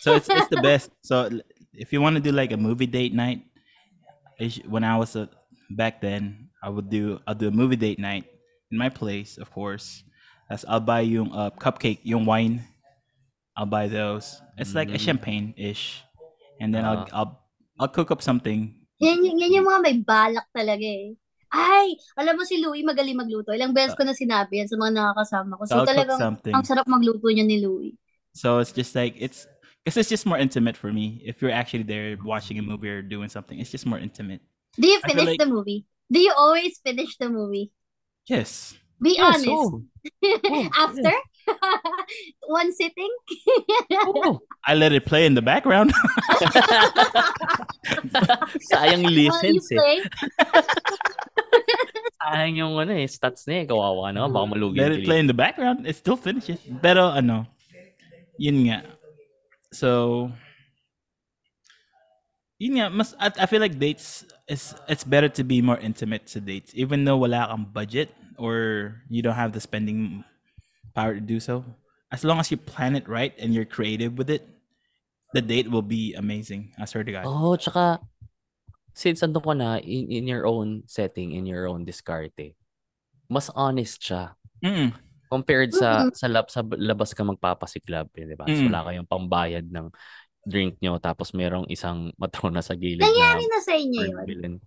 So 0.00 0.14
it's 0.16 0.28
it's 0.28 0.48
the 0.48 0.62
best. 0.64 0.90
So 1.02 1.28
if 1.74 1.92
you 1.92 2.00
want 2.00 2.16
to 2.16 2.22
do 2.22 2.32
like 2.32 2.52
a 2.52 2.60
movie 2.60 2.86
date 2.88 3.12
night, 3.14 3.42
when 4.66 4.84
I 4.84 4.96
was 4.96 5.16
uh, 5.16 5.26
back 5.70 6.00
then, 6.00 6.50
I 6.62 6.68
would 6.68 6.88
do 6.90 7.20
I'll 7.26 7.38
do 7.38 7.48
a 7.48 7.54
movie 7.54 7.76
date 7.78 7.98
night 7.98 8.24
in 8.70 8.78
my 8.78 8.88
place, 8.88 9.38
of 9.38 9.50
course. 9.52 10.02
As 10.50 10.64
I'll 10.68 10.84
buy 10.84 11.00
you 11.00 11.24
a 11.32 11.50
cupcake, 11.50 12.00
yung 12.04 12.26
wine. 12.26 12.64
I'll 13.56 13.68
buy 13.68 13.88
those. 13.88 14.40
It's 14.56 14.72
like 14.74 14.88
a 14.88 14.96
Mm. 14.96 15.04
champagne 15.12 15.48
ish, 15.60 16.00
and 16.60 16.72
then 16.72 16.84
I'll 16.88 17.04
Ah. 17.12 17.16
I'll 17.16 17.32
I'll 17.80 17.92
cook 17.92 18.08
up 18.10 18.24
something. 18.24 18.72
Yan, 19.02 19.18
yan, 19.20 19.36
yan 19.36 19.56
yung 19.60 19.66
mga 19.68 19.80
may 19.82 19.96
balak 20.00 20.46
talaga 20.56 20.86
eh. 20.86 21.18
Ay, 21.52 22.00
alam 22.16 22.34
mo 22.34 22.42
si 22.48 22.56
Louie 22.58 22.80
magaling 22.80 23.12
magluto. 23.14 23.52
Ilang 23.52 23.76
beses 23.76 23.92
ko 23.92 24.02
na 24.02 24.16
sinabi 24.16 24.64
yan 24.64 24.68
sa 24.72 24.80
mga 24.80 24.96
nakakasama 24.96 25.60
ko. 25.60 25.62
So 25.68 25.68
So, 25.68 25.76
I'll 25.84 25.90
talagang 25.92 26.18
something. 26.18 26.54
ang 26.56 26.64
sarap 26.64 26.88
magluto 26.88 27.28
niya 27.28 27.44
ni 27.44 27.60
Louie. 27.60 27.92
So 28.32 28.58
it's 28.64 28.72
just 28.72 28.96
like 28.96 29.12
it's 29.20 29.44
because 29.84 30.00
it's 30.00 30.08
just 30.08 30.24
more 30.24 30.40
intimate 30.40 30.80
for 30.80 30.88
me. 30.88 31.20
If 31.20 31.44
you're 31.44 31.52
actually 31.52 31.84
there 31.84 32.16
watching 32.24 32.56
a 32.56 32.64
movie 32.64 32.88
or 32.88 33.04
doing 33.04 33.28
something, 33.28 33.60
it's 33.60 33.68
just 33.68 33.84
more 33.84 34.00
intimate. 34.00 34.40
Do 34.80 34.88
you 34.88 34.98
finish 35.04 35.36
like- 35.36 35.38
the 35.38 35.44
movie? 35.46 35.84
Do 36.08 36.16
you 36.20 36.32
always 36.32 36.80
finish 36.80 37.20
the 37.20 37.28
movie? 37.28 37.68
Yes. 38.24 38.72
Be 39.02 39.18
Yes, 39.18 39.42
honest. 39.44 39.48
oh. 39.50 39.82
Oh, 40.48 40.68
After? 40.78 41.12
One 42.46 42.70
sitting? 42.72 43.10
Oo. 44.06 44.38
I 44.64 44.74
let 44.78 44.92
it 44.94 45.04
play 45.04 45.26
in 45.26 45.34
the 45.34 45.42
background. 45.42 45.90
Sayang 48.70 49.02
you 49.02 49.26
listens 49.26 49.66
eh. 49.72 49.76
play? 49.76 49.96
Sayang 52.22 52.54
yung 52.54 52.74
ano 52.78 52.92
eh, 52.94 53.10
stats 53.10 53.46
na 53.50 53.62
eh. 53.62 53.64
Kawawa 53.66 54.14
na. 54.14 54.30
Baka 54.30 54.46
malugi 54.46 54.78
let 54.78 54.94
it 54.94 55.04
play 55.04 55.18
in 55.18 55.26
the 55.26 55.34
background. 55.34 55.86
It 55.86 55.98
still 55.98 56.16
finishes. 56.16 56.62
Pero 56.78 57.10
ano, 57.10 57.50
yun 58.38 58.70
nga. 58.70 58.86
So, 59.74 60.30
yun 62.62 62.78
nga, 62.78 62.86
mas, 62.94 63.16
I, 63.18 63.32
I 63.42 63.46
feel 63.46 63.58
like 63.58 63.78
dates, 63.78 64.22
is 64.46 64.74
it's 64.86 65.02
better 65.02 65.28
to 65.34 65.42
be 65.42 65.58
more 65.62 65.78
intimate 65.82 66.30
to 66.36 66.40
dates. 66.40 66.70
Even 66.78 67.02
though 67.02 67.18
wala 67.18 67.50
kang 67.50 67.66
budget 67.72 68.14
or 68.38 69.02
you 69.10 69.22
don't 69.22 69.38
have 69.38 69.52
the 69.52 69.60
spending 69.60 70.22
power 70.94 71.14
to 71.14 71.20
do 71.20 71.40
so. 71.40 71.64
As 72.12 72.22
long 72.22 72.38
as 72.38 72.50
you 72.50 72.58
plan 72.60 72.94
it 72.94 73.08
right 73.08 73.32
and 73.40 73.54
you're 73.54 73.64
creative 73.64 74.18
with 74.18 74.28
it, 74.28 74.46
the 75.32 75.40
date 75.40 75.70
will 75.70 75.82
be 75.82 76.12
amazing. 76.14 76.76
I 76.78 76.84
swear 76.84 77.04
to 77.04 77.12
God. 77.12 77.24
Oh, 77.24 77.56
tsaka 77.56 78.04
since 78.92 79.24
ando 79.24 79.40
ka 79.40 79.52
na 79.56 79.80
in, 79.80 80.08
in 80.12 80.24
your 80.28 80.44
own 80.46 80.84
setting, 80.86 81.32
in 81.32 81.44
your 81.48 81.68
own 81.68 81.84
diskarte, 81.84 82.54
mas 83.28 83.48
honest 83.56 84.00
siya. 84.00 84.36
Mm. 84.62 84.92
Compared 85.32 85.72
sa 85.72 86.04
Mm-mm. 86.04 86.12
sa, 86.12 86.28
lab, 86.28 86.46
sa 86.52 86.60
labas 86.76 87.16
ka 87.16 87.24
magpapasiklab, 87.24 88.12
eh, 88.20 88.28
di 88.28 88.36
ba? 88.36 88.44
So, 88.52 88.62
Mm. 88.62 88.68
wala 88.68 88.80
kayong 88.92 89.08
pambayad 89.08 89.66
ng 89.72 89.88
drink 90.44 90.76
nyo 90.82 90.98
tapos 91.00 91.32
merong 91.32 91.70
isang 91.72 92.12
matrona 92.22 92.60
sa 92.60 92.76
gilid 92.76 93.00
Nangyari 93.00 93.44
na 93.48 93.56
na 93.56 93.60
sa 93.64 93.72
inyo 93.78 94.00
yun. 94.02 94.60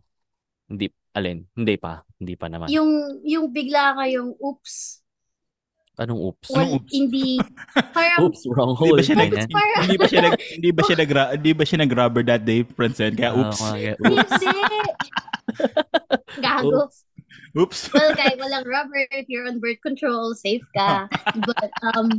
Hindi, 0.65 0.89
alin? 1.13 1.45
Hindi 1.53 1.75
pa. 1.77 2.01
Hindi 2.17 2.33
pa 2.33 2.49
naman. 2.49 2.73
Yung, 2.73 3.21
yung 3.21 3.53
bigla 3.53 3.93
kayong, 4.01 4.33
oops, 4.41 5.04
Anong 5.95 6.19
oops? 6.21 6.47
well, 6.51 6.59
Anong 6.59 6.73
oops? 6.83 6.91
hindi, 6.91 7.39
parang, 7.95 8.19
Oops, 8.27 8.41
wrong 8.51 8.73
Hindi 8.75 8.83
hole. 8.83 8.97
ba 8.99 9.03
siya 9.03 9.15
nag 9.15 9.31
parang, 9.47 9.81
hindi 9.87 9.95
ba 9.95 10.05
siya 10.07 10.21
nag 10.21 10.35
hindi 10.39 10.69
ba 10.71 10.81
siya 10.83 10.95
nag 10.97 11.11
hindi 11.39 11.51
ba 11.53 11.63
siya 11.63 11.77
nag-rubber 11.79 12.23
that 12.23 12.43
day, 12.43 12.59
Francen? 12.67 13.15
Kaya 13.15 13.31
Ah, 13.31 13.39
oops. 13.39 13.59
mga 13.59 13.73
kaya, 13.73 13.93
oops. 14.03 14.33
hindi. 14.43 14.81
Gago. 16.45 16.69
Oops. 16.83 16.97
Oops. 17.55 17.79
Well, 17.95 18.11
kahit 18.13 18.35
walang 18.35 18.67
rubber, 18.67 19.07
if 19.15 19.31
you're 19.31 19.47
on 19.47 19.63
birth 19.63 19.79
control, 19.79 20.35
safe 20.35 20.67
ka. 20.75 21.07
But, 21.39 21.71
um, 21.87 22.11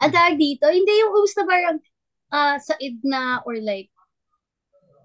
ang 0.00 0.10
tawag 0.14 0.38
dito, 0.38 0.70
hindi 0.70 0.92
yung 0.96 1.12
oops 1.12 1.34
na 1.34 1.44
parang, 1.44 1.76
uh, 2.30 2.56
said 2.62 2.78
na, 3.02 3.42
or 3.42 3.58
like, 3.58 3.90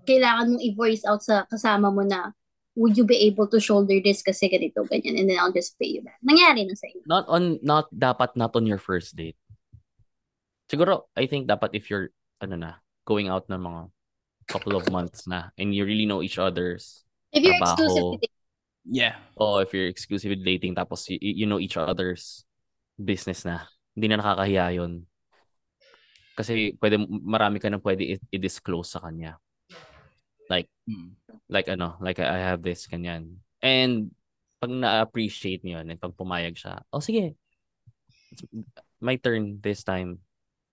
kailangan 0.06 0.54
mong 0.54 0.64
i-voice 0.64 1.02
out 1.04 1.20
sa 1.20 1.50
kasama 1.50 1.90
mo 1.90 2.06
na, 2.06 2.32
would 2.76 3.00
you 3.00 3.08
be 3.08 3.16
able 3.26 3.48
to 3.48 3.60
shoulder 3.60 3.98
this 4.04 4.22
kasi 4.22 4.52
ganito, 4.52 4.84
ganyan, 4.92 5.16
and 5.16 5.28
then 5.32 5.40
I'll 5.40 5.56
just 5.56 5.80
pay 5.80 5.88
you 5.98 6.04
back. 6.04 6.20
Nangyari 6.20 6.68
na 6.68 6.76
sa 6.76 6.92
inyo. 6.92 7.04
Not 7.08 7.26
on, 7.32 7.60
not, 7.64 7.88
dapat 7.90 8.36
not 8.36 8.52
on 8.56 8.68
your 8.68 8.78
first 8.78 9.16
date. 9.16 9.40
Siguro, 10.68 11.08
I 11.16 11.26
think 11.26 11.48
dapat 11.48 11.72
if 11.72 11.90
you're, 11.90 12.12
ano 12.44 12.56
na, 12.60 12.72
going 13.08 13.32
out 13.32 13.48
ng 13.48 13.64
mga 13.64 13.82
couple 14.52 14.76
of 14.76 14.92
months 14.92 15.26
na, 15.26 15.56
and 15.58 15.74
you 15.74 15.88
really 15.88 16.06
know 16.06 16.22
each 16.22 16.38
other's, 16.38 17.08
If 17.32 17.44
you're 17.44 17.56
Trabaho. 17.56 17.80
exclusively 17.80 18.30
Yeah. 18.86 19.18
or 19.34 19.66
if 19.66 19.74
you're 19.74 19.90
exclusively 19.90 20.38
dating, 20.38 20.76
tapos 20.76 21.10
you, 21.10 21.18
you 21.18 21.46
know 21.50 21.58
each 21.58 21.78
other's 21.78 22.46
business 22.94 23.42
na, 23.42 23.66
hindi 23.96 24.14
na 24.14 24.22
nakakahiya 24.22 24.76
yun. 24.78 25.08
Kasi 26.36 26.76
pwede, 26.78 27.00
marami 27.08 27.58
ka 27.64 27.72
nang 27.72 27.82
pwede 27.82 28.20
i-disclose 28.30 28.94
sa 28.94 29.00
kanya. 29.00 29.40
Like, 30.48 30.70
Mm. 30.86 31.18
like 31.50 31.66
ano, 31.68 31.98
like 31.98 32.22
I 32.22 32.38
have 32.38 32.62
this, 32.62 32.86
kanyan. 32.86 33.42
And 33.58 34.14
pag 34.62 34.70
na-appreciate 34.70 35.66
niyo 35.66 35.82
yun, 35.82 35.90
and 35.90 36.00
pag 36.00 36.14
pumayag 36.14 36.54
siya, 36.56 36.86
oh 36.94 37.02
sige, 37.02 37.34
It's 38.30 38.44
my 39.00 39.16
turn 39.16 39.64
this 39.64 39.82
time. 39.82 40.20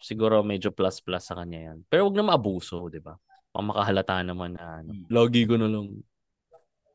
Siguro 0.03 0.43
medyo 0.43 0.75
plus-plus 0.75 1.31
sa 1.31 1.39
kanya 1.39 1.71
yan. 1.71 1.87
Pero 1.87 2.11
wag 2.11 2.17
na 2.19 2.27
maabuso, 2.27 2.91
di 2.91 2.99
ba? 2.99 3.15
Pang 3.55 3.71
makahalata 3.71 4.19
naman 4.21 4.59
na, 4.59 4.83
ano, 4.83 4.91
Mm. 4.93 5.07
lagi 5.09 5.43
ko 5.47 5.55
na 5.57 5.69
lang, 5.71 5.87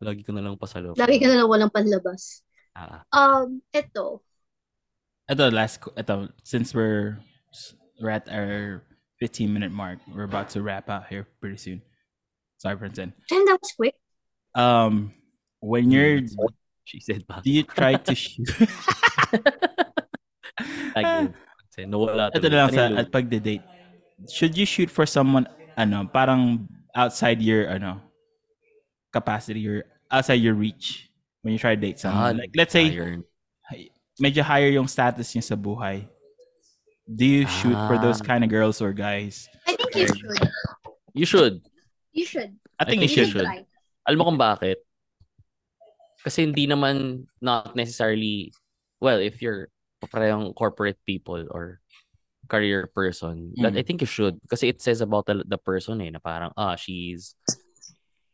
lagi 0.03 0.21
ko 0.27 0.31
na 0.35 0.43
lang 0.43 0.59
pasalo. 0.59 0.91
Lagi 0.93 1.17
ka 1.17 1.27
na 1.31 1.41
lang 1.41 1.49
walang 1.49 1.71
panlabas. 1.71 2.43
Ah, 2.75 3.01
Um, 3.09 3.63
eto. 3.73 4.21
Ito 5.25 5.49
last 5.49 5.81
ito 5.97 6.13
since 6.45 6.71
we're 6.75 7.17
we're 7.97 8.13
at 8.13 8.29
our 8.29 8.85
15 9.17 9.49
minute 9.49 9.73
mark, 9.73 9.97
we're 10.13 10.27
about 10.29 10.53
to 10.53 10.61
wrap 10.61 10.85
out 10.91 11.09
here 11.09 11.25
pretty 11.41 11.57
soon. 11.57 11.81
Sorry, 12.57 12.75
Francen. 12.77 13.13
And 13.31 13.43
that 13.47 13.57
was 13.61 13.71
quick. 13.77 13.95
Um 14.57 15.13
when 15.61 15.91
you're 15.91 16.21
she 16.85 16.99
said 17.01 17.27
pa. 17.27 17.41
do 17.41 17.51
you 17.51 17.63
try 17.63 17.95
to 17.99 18.13
shoot 18.15 18.47
Like, 20.95 21.29
kasi 21.69 21.85
nawala 21.85 22.33
Ito 22.33 22.47
na 22.49 22.57
lang 22.65 22.71
sa 22.73 22.89
at 22.89 23.13
pagde-date. 23.13 23.61
Should 24.25 24.57
you 24.57 24.65
shoot 24.65 24.89
for 24.89 25.05
someone 25.05 25.45
ano, 25.77 26.09
parang 26.09 26.65
outside 26.97 27.37
your 27.37 27.69
ano 27.69 28.01
capacity 29.13 29.61
or 29.69 29.85
outside 30.09 30.41
your 30.41 30.57
reach 30.57 31.13
when 31.45 31.53
you 31.53 31.61
try 31.61 31.77
to 31.77 31.81
date 31.81 32.01
someone? 32.01 32.41
like 32.41 32.49
let's 32.57 32.73
say 32.73 32.89
Iron. 32.89 33.21
medyo 34.17 34.41
higher 34.41 34.73
yung 34.73 34.89
status 34.89 35.29
niya 35.37 35.45
sa 35.45 35.53
buhay. 35.53 36.09
Do 37.05 37.21
you 37.23 37.45
shoot 37.45 37.77
for 37.85 38.01
those 38.01 38.17
Ah. 38.19 38.25
kind 38.25 38.41
of 38.41 38.49
girls 38.49 38.81
or 38.81 38.89
guys? 38.91 39.45
I 39.69 39.77
think 39.77 39.93
you 39.93 40.07
should. 40.09 40.41
You 41.13 41.25
should. 41.29 41.55
You 42.17 42.25
should. 42.25 42.57
I 42.81 42.89
think 42.89 43.05
you 43.05 43.07
you 43.07 43.13
should. 43.13 43.37
should. 43.37 43.45
try. 43.45 43.61
Alam 44.09 44.17
mo 44.17 44.25
kung 44.33 44.41
bakit? 44.41 44.81
Kasi 46.25 46.49
hindi 46.49 46.65
naman 46.65 47.29
not 47.37 47.77
necessarily 47.77 48.49
well, 48.97 49.21
if 49.21 49.37
you're 49.45 49.69
parehong 50.09 50.57
corporate 50.57 50.97
people 51.05 51.45
or 51.53 51.77
career 52.49 52.89
person, 52.89 53.53
that 53.61 53.77
Mm. 53.77 53.79
I 53.79 53.83
think 53.85 54.01
you 54.01 54.09
should 54.09 54.41
kasi 54.49 54.73
it 54.73 54.81
says 54.81 55.05
about 55.05 55.29
the, 55.29 55.45
the 55.45 55.61
person 55.61 56.01
eh 56.01 56.09
na 56.09 56.17
parang 56.17 56.49
ah 56.57 56.73
she's 56.73 57.37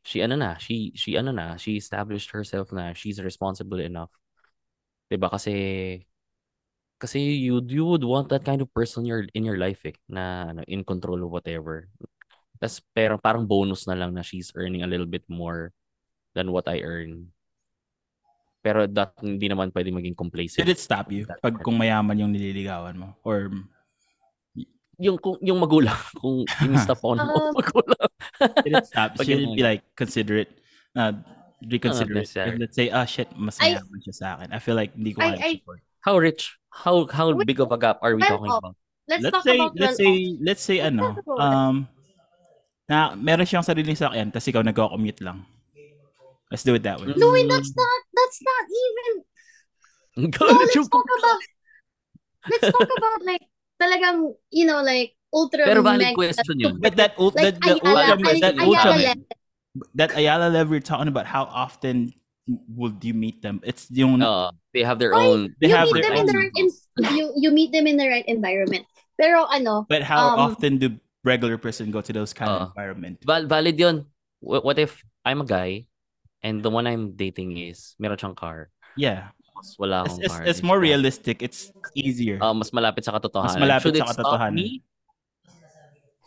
she 0.07 0.23
ano 0.23 0.39
na, 0.39 0.55
she 0.55 0.95
she 0.95 1.19
ano 1.19 1.36
na, 1.36 1.59
she 1.59 1.75
established 1.75 2.31
herself 2.31 2.71
na, 2.71 2.95
she's 2.95 3.19
responsible 3.19 3.84
enough. 3.84 4.11
'Di 5.11 5.19
ba 5.19 5.27
kasi 5.27 5.55
kasi 7.03 7.19
you 7.19 7.59
you 7.67 7.84
would 7.84 8.07
want 8.07 8.31
that 8.31 8.47
kind 8.47 8.63
of 8.63 8.71
person 8.71 9.03
in 9.03 9.11
your 9.11 9.23
in 9.36 9.43
your 9.43 9.59
life 9.59 9.84
eh, 9.84 9.95
na 10.07 10.55
ano, 10.55 10.63
in 10.71 10.88
control 10.88 11.19
of 11.19 11.36
whatever. 11.36 11.91
Tas 12.64 12.80
pero 12.95 13.20
parang 13.20 13.43
bonus 13.43 13.84
na 13.84 13.99
lang 13.99 14.16
na 14.16 14.24
she's 14.24 14.55
earning 14.55 14.80
a 14.80 14.88
little 14.88 15.03
bit 15.03 15.28
more 15.28 15.76
than 16.32 16.47
what 16.55 16.64
I 16.72 16.80
earn. 16.80 17.28
Pero 18.64 18.88
that 18.88 19.20
hindi 19.20 19.51
naman 19.51 19.76
pwede 19.76 19.91
maging 19.91 20.16
complacent. 20.16 20.64
Did 20.64 20.72
it 20.72 20.80
stop 20.80 21.11
you 21.11 21.28
pag 21.28 21.59
kung 21.59 21.76
mayaman 21.76 22.16
yung 22.24 22.32
nililigawan 22.32 22.95
mo? 22.95 23.20
Or 23.28 23.51
Yung 25.01 25.18
kung 25.20 25.36
yung 25.43 25.59
magulang 25.59 25.97
kung 26.22 26.47
in-stop 26.64 27.01
ako 27.03 27.18
ng 27.20 27.28
Um, 27.28 27.51
magulang. 27.59 28.07
did 28.64 28.74
it 28.80 28.88
stop? 28.88 29.18
Yung- 29.28 29.51
it 29.51 29.57
be 29.59 29.64
like 29.66 29.84
considerate? 29.99 30.53
Uh, 30.95 31.18
reconsider 31.59 32.22
it? 32.22 32.30
If 32.30 32.55
let's 32.61 32.78
say, 32.78 32.88
ah 32.93 33.03
shit, 33.03 33.28
mas 33.36 33.57
I- 33.59 33.76
mayaman 33.76 33.99
siya 34.05 34.16
sa 34.16 34.26
akin. 34.39 34.53
I 34.55 34.59
feel 34.64 34.78
like 34.78 34.93
hindi 34.95 35.11
ko 35.11 35.20
I- 35.20 35.28
kaya 35.36 35.41
I- 35.43 35.57
support. 35.59 35.82
How 36.05 36.16
rich? 36.16 36.55
How 36.72 37.03
how 37.11 37.34
big 37.43 37.59
of 37.59 37.74
a 37.74 37.80
gap 37.82 37.99
are 38.05 38.16
we 38.16 38.22
talking 38.24 38.47
off. 38.47 38.61
about? 38.64 38.76
Let's, 39.03 39.24
Let's 39.28 39.34
talk 39.36 39.43
say, 39.43 39.57
about 39.59 39.74
let's 39.76 39.97
say, 39.99 40.14
let's 40.39 40.64
say 40.64 40.78
ano, 40.80 41.20
um, 41.36 41.91
na 42.89 43.15
meron 43.15 43.47
siyang 43.47 43.63
sariling 43.63 43.95
sakyan, 43.95 44.31
tapos 44.31 44.47
ikaw 44.47 44.61
nagko-commute 44.63 45.21
lang. 45.23 45.45
Let's 46.51 46.63
do 46.63 46.75
it 46.75 46.84
that 46.84 46.99
way. 47.01 47.09
No, 47.15 47.31
wait, 47.34 47.49
that's 47.49 47.73
not, 47.73 47.99
that's 48.13 48.39
not 48.43 48.63
even, 48.69 49.11
no, 50.29 50.45
let's 50.53 50.75
talk 50.75 51.09
about, 51.17 51.41
let's 52.51 52.67
talk 52.69 52.89
about 52.93 53.19
like, 53.25 53.43
talagang, 53.81 54.36
you 54.51 54.65
know, 54.65 54.84
like, 54.84 55.15
ultra 55.34 55.65
Pero 55.65 55.81
valid 55.81 56.13
question 56.13 56.59
yun. 56.59 56.77
But 56.77 56.95
that, 56.97 57.17
ult- 57.17 57.34
Like, 57.34 57.57
that, 57.57 57.61
the 57.61 57.73
Ayala, 57.81 58.13
ultimate, 58.13 58.38
Ay- 58.38 58.39
that 58.39 58.55
level. 58.55 59.23
that 59.95 60.11
Ayala 60.13 60.47
level 60.53 60.77
you're 60.77 60.86
talking 60.86 61.07
about, 61.07 61.25
how 61.25 61.49
often 61.49 62.13
would 62.75 63.01
you 63.01 63.15
meet 63.15 63.41
them? 63.41 63.61
It's 63.63 63.89
yung, 63.89 64.21
Uh, 64.21 64.51
they 64.73 64.84
have 64.84 64.99
their 64.99 65.13
Why? 65.13 65.25
own 65.25 65.55
they 65.61 65.69
you 65.69 65.75
have 65.75 65.89
meet 65.89 66.01
their 66.01 66.11
them 66.11 66.19
in 66.21 66.25
the 66.25 66.34
own 66.34 66.38
right, 66.38 66.57
in, 66.57 67.15
you, 67.17 67.34
you 67.38 67.49
meet 67.49 67.71
them 67.71 67.88
in 67.88 67.97
the 67.97 68.09
right 68.09 68.25
environment. 68.27 68.86
Pero 69.17 69.45
ano, 69.45 69.86
but 69.88 70.01
how 70.01 70.34
um, 70.34 70.39
often 70.51 70.77
do 70.77 70.97
regular 71.24 71.57
person 71.57 71.89
go 71.91 72.01
to 72.03 72.11
those 72.13 72.34
kind 72.36 72.51
Uh, 72.51 72.55
of 72.67 72.76
environment? 72.76 73.19
Val- 73.26 73.47
valid 73.47 73.80
yun. 73.80 74.05
What, 74.43 74.63
what 74.67 74.78
if 74.80 74.99
I'm 75.24 75.41
a 75.41 75.47
guy 75.47 75.88
and 76.43 76.61
the 76.61 76.69
one 76.69 76.86
I'm 76.88 77.15
dating 77.15 77.55
is 77.57 77.95
meron 77.99 78.19
siyang 78.19 78.36
car. 78.36 78.69
Yeah. 78.99 79.32
Mas 79.55 79.76
wala 79.80 80.03
It's, 80.03 80.13
akong 80.13 80.19
it's, 80.24 80.34
car. 80.34 80.43
it's 80.43 80.59
and 80.59 80.67
more 80.67 80.80
realistic. 80.80 81.39
It's 81.41 81.71
easier. 81.95 82.38
Ah, 82.43 82.51
mas 82.51 82.71
malapit 82.76 83.05
sa 83.07 83.15
katotohanan. 83.15 83.55
Mas 83.55 83.63
malapit 83.63 83.95
Should 83.95 83.97
sa 83.97 84.03
it 84.03 84.09
stop 84.11 84.19
katotohanan. 84.19 84.53
me? 84.59 84.67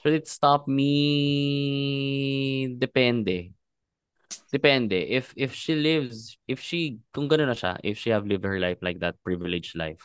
Should 0.00 0.14
it 0.16 0.26
stop 0.30 0.62
me? 0.70 0.92
Depende. 2.78 3.52
Depende. 4.52 5.02
If 5.10 5.34
if 5.36 5.52
she 5.52 5.74
lives, 5.74 6.38
if 6.46 6.62
she, 6.62 7.02
kung 7.12 7.28
gano'n 7.28 7.50
na 7.50 7.58
siya, 7.58 7.76
if 7.82 7.98
she 7.98 8.10
have 8.14 8.24
lived 8.24 8.46
her 8.46 8.58
life 8.62 8.78
like 8.80 9.00
that 9.02 9.18
privileged 9.26 9.74
life. 9.76 10.00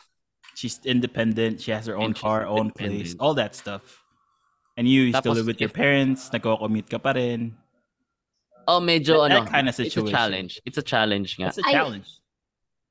She's 0.58 0.82
independent. 0.84 1.62
She 1.62 1.70
has 1.72 1.86
her 1.86 1.96
own 1.96 2.12
And 2.12 2.18
car, 2.18 2.44
own 2.44 2.74
place, 2.74 3.16
all 3.16 3.32
that 3.40 3.54
stuff. 3.54 4.01
And 4.76 4.88
you 4.88 5.12
still 5.12 5.32
Tapos 5.32 5.36
live 5.36 5.46
with 5.46 5.60
your 5.60 5.68
parents, 5.70 6.30
nagko-commute 6.30 6.88
ka 6.88 6.98
pa 6.98 7.12
rin. 7.12 7.56
Oh, 8.66 8.80
medyo 8.80 9.20
That- 9.20 9.32
ano. 9.32 9.44
that 9.44 9.52
kind 9.52 9.68
of 9.68 9.74
situation. 9.74 10.08
It's 10.08 10.14
a 10.14 10.16
challenge. 10.16 10.52
It's 10.64 10.78
a 10.78 10.86
challenge 10.86 11.30
nga. 11.36 11.46
That's 11.52 11.58
a 11.60 11.68
I- 11.68 11.72
challenge. 11.72 12.08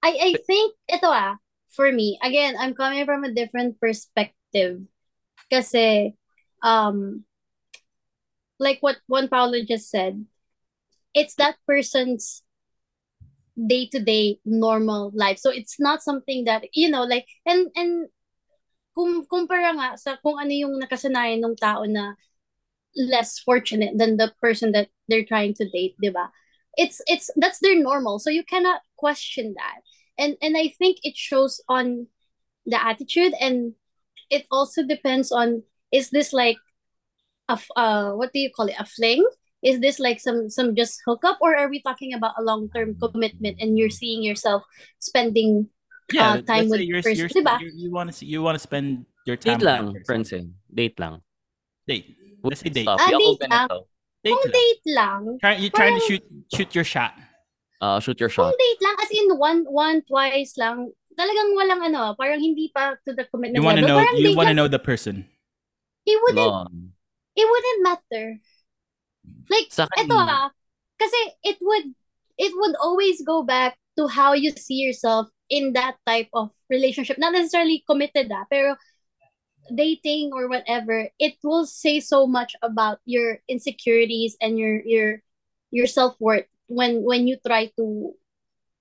I, 0.04 0.12
I 0.18 0.32
think, 0.50 0.74
ito 0.90 1.06
ah, 1.06 1.38
for 1.70 1.92
me, 1.94 2.18
again, 2.26 2.58
I'm 2.58 2.74
coming 2.74 3.06
from 3.06 3.24
a 3.24 3.34
different 3.34 3.80
perspective. 3.80 4.82
Kasi, 5.50 6.18
um, 6.66 7.24
like 8.58 8.82
what 8.82 8.98
Juan 9.06 9.30
Paulo 9.30 9.62
just 9.62 9.90
said, 9.90 10.26
it's 11.14 11.36
that 11.38 11.58
person's 11.68 12.42
day-to-day 13.54 14.40
normal 14.46 15.12
life. 15.14 15.38
So 15.38 15.50
it's 15.54 15.80
not 15.80 16.02
something 16.02 16.46
that, 16.46 16.66
you 16.74 16.90
know, 16.90 17.04
like, 17.04 17.28
and, 17.46 17.70
and, 17.76 18.10
kung 18.96 19.26
kumpara 19.26 19.72
nga 19.76 19.90
sa 19.98 20.18
kung 20.20 20.40
ano 20.40 20.52
yung 20.52 20.76
nakasanayan 20.80 21.42
ng 21.44 21.56
tao 21.56 21.86
na 21.88 22.16
less 22.96 23.40
fortunate 23.40 23.96
than 23.96 24.18
the 24.18 24.34
person 24.42 24.72
that 24.76 24.90
they're 25.08 25.28
trying 25.28 25.56
to 25.56 25.68
date, 25.70 25.96
di 26.02 26.12
ba? 26.12 26.28
It's, 26.76 27.02
it's, 27.08 27.32
that's 27.36 27.60
their 27.60 27.80
normal. 27.80 28.20
So 28.20 28.30
you 28.30 28.44
cannot 28.44 28.82
question 28.98 29.56
that. 29.56 29.80
And, 30.20 30.36
and 30.42 30.58
I 30.58 30.76
think 30.78 31.00
it 31.04 31.16
shows 31.16 31.62
on 31.70 32.08
the 32.66 32.80
attitude 32.80 33.34
and 33.40 33.74
it 34.30 34.46
also 34.52 34.84
depends 34.84 35.32
on, 35.32 35.64
is 35.92 36.10
this 36.10 36.34
like, 36.34 36.58
a 37.52 37.60
uh 37.76 38.12
what 38.14 38.32
do 38.34 38.40
you 38.40 38.50
call 38.56 38.68
it 38.68 38.80
a 38.80 38.86
fling 38.86 39.26
is 39.62 39.80
this 39.80 40.00
like 40.00 40.20
some 40.20 40.50
some 40.50 40.76
just 40.76 41.02
hookup 41.06 41.38
or 41.42 41.56
are 41.56 41.70
we 41.70 41.82
talking 41.82 42.14
about 42.14 42.34
a 42.38 42.44
long-term 42.44 42.98
commitment 42.98 43.58
and 43.60 43.78
you're 43.78 43.94
seeing 43.94 44.24
yourself 44.24 44.64
spending 45.00 45.70
Yeah, 46.14 46.34
uh, 46.34 46.42
time 46.42 46.68
let's 46.68 46.72
with 46.72 46.80
say 46.80 46.86
you're, 46.86 47.02
the 47.02 47.10
person, 47.10 47.18
you're, 47.20 47.30
diba? 47.32 47.56
you 47.62 47.70
you 47.76 47.90
want 47.92 48.08
to 48.12 48.26
you 48.26 48.40
want 48.42 48.56
to 48.56 48.64
spend 48.64 49.06
your 49.26 49.38
time 49.38 49.58
Date 49.58 49.62
with 49.62 49.70
lang, 49.70 49.82
that 49.86 49.94
person. 49.94 50.06
Francine. 50.08 50.48
Date 50.74 50.98
lang. 51.00 51.14
Date. 51.88 52.06
Let's 52.44 52.62
say 52.62 52.70
date. 52.74 52.90
Stop. 52.90 53.00
Ah, 53.00 53.10
Yung 53.14 53.20
date 53.22 53.32
open 53.38 53.50
lang. 53.50 53.68
ito. 53.70 53.80
Date 54.22 54.32
kung 54.34 54.44
lang. 54.46 54.54
date 54.54 54.86
lang 54.86 55.22
Try, 55.42 55.54
you're 55.58 55.74
trying 55.74 55.96
to 55.98 56.02
parang- 56.02 56.08
shoot 56.08 56.24
shoot 56.54 56.72
your 56.76 56.86
shot. 56.86 57.14
Uh, 57.82 57.98
shoot 57.98 58.18
your 58.22 58.30
kung 58.30 58.50
shot. 58.50 58.58
date 58.58 58.82
lang 58.86 58.96
as 59.02 59.10
in 59.10 59.26
one 59.38 59.60
one 59.66 59.98
twice 60.06 60.54
lang 60.58 60.90
talagang 61.18 61.50
walang 61.58 61.82
ano 61.84 62.14
parang 62.16 62.40
hindi 62.40 62.70
pa 62.72 62.96
to 63.04 63.12
the 63.12 63.26
commitment 63.34 63.58
You 63.60 63.66
want 63.66 63.82
to 63.82 63.86
level 63.86 63.98
know 63.98 64.00
parang 64.06 64.16
you 64.22 64.28
date 64.32 64.38
want 64.38 64.48
to 64.48 64.54
lang 64.54 64.60
know 64.64 64.70
the 64.70 64.80
person. 64.82 65.26
it 66.06 66.18
wouldn't 66.24 66.40
No. 66.50 66.66
it 67.38 67.46
wouldn't 67.46 67.82
matter 67.84 68.26
like 69.50 69.70
Sa 69.70 69.86
akin, 69.86 70.08
Ito 70.10 70.18
ah, 70.18 70.50
kasi 70.98 71.18
it 71.46 71.58
would 71.62 71.94
it 72.42 72.54
would 72.56 72.76
always 72.82 73.22
go 73.22 73.44
back 73.44 73.78
to 73.98 74.08
how 74.08 74.34
you 74.34 74.50
see 74.56 74.82
yourself 74.82 75.28
in 75.52 75.76
that 75.76 76.00
type 76.08 76.32
of 76.34 76.50
relationship. 76.72 77.20
Not 77.20 77.36
necessarily 77.36 77.84
committed 77.84 78.32
ah, 78.32 78.48
pero 78.48 78.80
dating 79.70 80.32
or 80.34 80.48
whatever, 80.48 81.12
it 81.20 81.36
will 81.44 81.68
say 81.68 82.00
so 82.00 82.26
much 82.26 82.56
about 82.64 83.04
your 83.06 83.44
insecurities 83.52 84.40
and 84.42 84.58
your 84.58 84.82
your 84.88 85.22
your 85.70 85.86
self-worth 85.86 86.48
when 86.72 87.04
when 87.04 87.28
you 87.28 87.36
try 87.46 87.68
to 87.76 88.16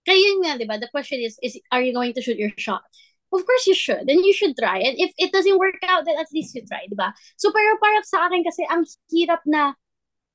kaya 0.06 0.30
nga, 0.40 0.56
di? 0.56 0.64
The 0.64 0.88
question 0.88 1.20
is, 1.20 1.36
is 1.42 1.58
are 1.68 1.82
you 1.82 1.92
going 1.92 2.14
to 2.14 2.22
shoot 2.22 2.38
your 2.38 2.54
shot? 2.56 2.86
Of 3.30 3.46
course 3.46 3.66
you 3.66 3.76
should. 3.76 4.10
And 4.10 4.24
you 4.26 4.34
should 4.34 4.58
try. 4.58 4.82
And 4.82 4.98
if 4.98 5.14
it 5.18 5.30
doesn't 5.30 5.58
work 5.58 5.78
out, 5.86 6.02
then 6.06 6.18
at 6.18 6.32
least 6.34 6.54
you 6.54 6.66
try, 6.66 6.86
di 6.88 6.96
ba? 6.96 7.14
So 7.36 7.52
pero 7.52 7.78
parang 7.78 8.02
sa 8.06 8.26
akin 8.26 8.42
kasi 8.42 8.64
ang 8.66 8.86
hirap 9.12 9.44
na 9.46 9.78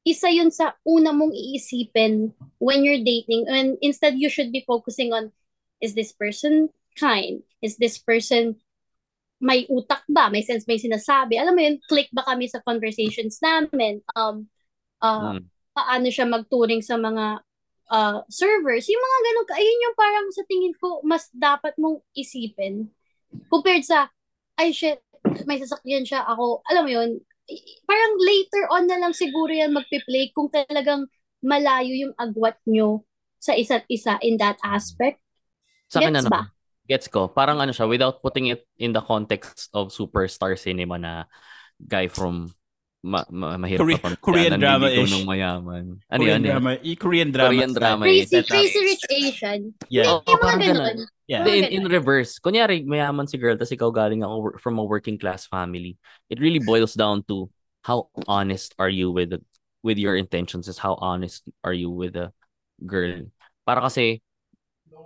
isa 0.05 0.29
yun 0.29 0.53
sa 0.53 0.77
una 0.86 1.11
mong 1.11 1.33
iisipin 1.33 2.31
when 2.61 2.86
you're 2.86 3.01
dating. 3.01 3.49
And 3.49 3.75
instead, 3.81 4.15
you 4.15 4.29
should 4.29 4.53
be 4.53 4.63
focusing 4.63 5.11
on, 5.11 5.33
is 5.80 5.93
this 5.95 6.11
person 6.15 6.69
kind? 6.95 7.43
Is 7.61 7.78
this 7.78 7.97
person 7.99 8.55
may 9.43 9.67
utak 9.67 10.07
ba? 10.07 10.32
May 10.32 10.41
sense, 10.41 10.63
may 10.65 10.80
sinasabi? 10.80 11.36
Alam 11.36 11.53
mo 11.55 11.61
yun, 11.61 11.78
click 11.91 12.07
ba 12.15 12.23
kami 12.23 12.47
sa 12.47 12.63
conversations 12.63 13.39
namin? 13.43 13.99
Um, 14.15 14.47
uh, 15.03 15.36
Mm. 15.36 15.51
paano 15.76 16.07
siya 16.07 16.23
magturing 16.23 16.80
sa 16.80 16.95
mga 16.95 17.43
uh, 17.91 18.23
servers? 18.32 18.88
Yung 18.88 19.03
mga 19.03 19.19
ganun, 19.28 19.47
ayun 19.59 19.84
yung 19.86 19.97
parang 19.99 20.28
sa 20.32 20.43
tingin 20.47 20.76
ko, 20.80 21.03
mas 21.03 21.28
dapat 21.36 21.76
mong 21.76 21.99
isipin. 22.15 22.88
Compared 23.51 23.84
sa, 23.84 24.07
ay 24.55 24.71
shit, 24.71 25.03
may 25.43 25.59
sasakyan 25.59 26.07
siya, 26.07 26.23
ako, 26.23 26.63
alam 26.71 26.88
mo 26.88 26.91
yun, 26.95 27.19
parang 27.86 28.13
later 28.23 28.63
on 28.71 28.88
na 28.88 28.97
lang 28.97 29.13
siguro 29.13 29.51
yan 29.51 29.76
magpi-play 29.76 30.32
kung 30.32 30.47
talagang 30.47 31.05
malayo 31.43 31.93
yung 31.93 32.15
agwat 32.17 32.57
nyo 32.65 33.03
sa 33.38 33.53
isa't 33.53 33.86
isa 33.91 34.17
in 34.23 34.39
that 34.39 34.57
aspect. 34.65 35.21
Sa 35.95 35.99
akin 36.03 36.13
Gets 36.13 36.21
ano, 36.21 36.29
ba? 36.29 36.41
gets 36.85 37.07
ko. 37.07 37.21
Parang 37.27 37.57
ano 37.57 37.71
siya, 37.71 37.87
without 37.87 38.19
putting 38.19 38.51
it 38.51 38.67
in 38.77 38.91
the 38.91 39.01
context 39.01 39.71
of 39.71 39.89
superstar 39.89 40.53
cinema 40.53 40.99
na 40.99 41.13
guy 41.79 42.05
from 42.05 42.51
ma 43.05 43.21
ma 43.29 43.53
mahirap 43.53 43.85
Korean- 43.85 44.01
pamilya, 44.01 44.21
Korean 44.21 44.51
nandiligaw 44.57 44.61
drama-ish. 44.81 45.13
ng 45.13 45.25
mayaman. 45.29 45.85
Ano 46.09 46.19
Korean 46.19 46.25
yan? 46.25 46.41
Yan? 46.41 46.49
drama, 46.49 46.69
i- 46.81 46.97
Korean 46.97 47.29
drama. 47.29 47.49
Korean 47.53 47.71
drama. 47.73 48.03
Crazy, 48.05 48.25
Setup. 48.33 48.49
crazy 48.49 48.79
rich 48.81 49.05
Asian. 49.13 49.61
Yeah. 49.93 50.05
Yung 50.09 50.21
mga 50.25 50.41
parang 50.41 50.61
ganun. 50.61 50.77
ganun. 50.89 50.99
Yeah. 51.25 51.45
In, 51.45 51.63
in 51.69 51.83
reverse. 51.85 52.37
Kunyari, 52.37 52.81
mayaman 52.85 53.25
si 53.25 53.37
girl, 53.37 53.57
tapos 53.57 53.73
ikaw 53.73 53.89
galing 53.93 54.25
ako 54.25 54.57
from 54.57 54.77
a 54.77 54.85
working 54.85 55.17
class 55.17 55.45
family. 55.45 55.97
It 56.29 56.41
really 56.41 56.57
boils 56.61 56.93
down 56.97 57.21
to 57.29 57.49
how 57.85 58.09
honest 58.25 58.73
are 58.81 58.89
you 58.89 59.09
with 59.13 59.37
the, 59.37 59.39
with 59.85 60.01
your 60.01 60.17
intentions 60.17 60.65
is 60.65 60.81
how 60.81 60.97
honest 60.97 61.45
are 61.61 61.73
you 61.77 61.93
with 61.93 62.17
the 62.17 62.33
girl. 62.81 63.29
Para 63.65 63.85
kasi, 63.85 64.24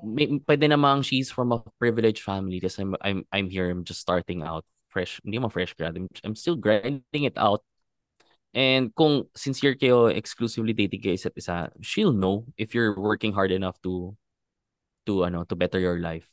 may, 0.04 0.28
pwede 0.48 0.70
namang 0.72 1.04
she's 1.04 1.32
from 1.32 1.52
a 1.52 1.60
privileged 1.80 2.24
family 2.24 2.60
kasi 2.60 2.82
I'm, 2.84 2.96
I'm, 3.02 3.20
I'm 3.32 3.50
here, 3.50 3.70
I'm 3.70 3.84
just 3.84 4.00
starting 4.02 4.44
out. 4.44 4.66
Fresh, 4.90 5.22
hindi 5.24 5.38
mo 5.38 5.50
fresh 5.50 5.74
grad. 5.78 5.98
I'm, 5.98 6.10
I'm 6.24 6.36
still 6.36 6.56
grinding 6.56 7.04
it 7.28 7.38
out. 7.38 7.62
And 8.54 8.90
kung 8.96 9.30
sincere 9.38 9.78
kayo, 9.78 10.10
exclusively 10.10 10.74
dating 10.74 11.06
kayo 11.06 11.14
isa't 11.14 11.38
isa, 11.38 11.70
she'll 11.86 12.14
know 12.14 12.50
if 12.58 12.74
you're 12.74 12.98
working 12.98 13.30
hard 13.34 13.54
enough 13.54 13.78
to 13.86 14.18
to 15.06 15.26
ano 15.26 15.44
to 15.48 15.56
better 15.56 15.80
your 15.80 16.00
life 16.00 16.28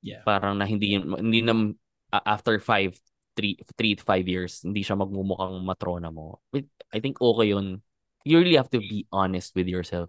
Yeah. 0.00 0.24
parang 0.24 0.56
na 0.56 0.64
hindi 0.64 0.96
hindi 0.96 1.44
na 1.44 1.76
after 2.24 2.56
five 2.56 2.96
three 3.36 3.60
three 3.76 3.92
to 3.96 4.02
five 4.04 4.24
years 4.24 4.64
hindi 4.64 4.80
siya 4.80 4.96
magmumukhang 4.96 5.60
matrona 5.60 6.08
mo 6.08 6.40
I 6.88 6.98
think 7.04 7.20
okay 7.20 7.52
yun 7.52 7.84
you 8.24 8.40
really 8.40 8.56
have 8.56 8.72
to 8.72 8.80
be 8.80 9.04
honest 9.12 9.52
with 9.52 9.68
yourself 9.68 10.08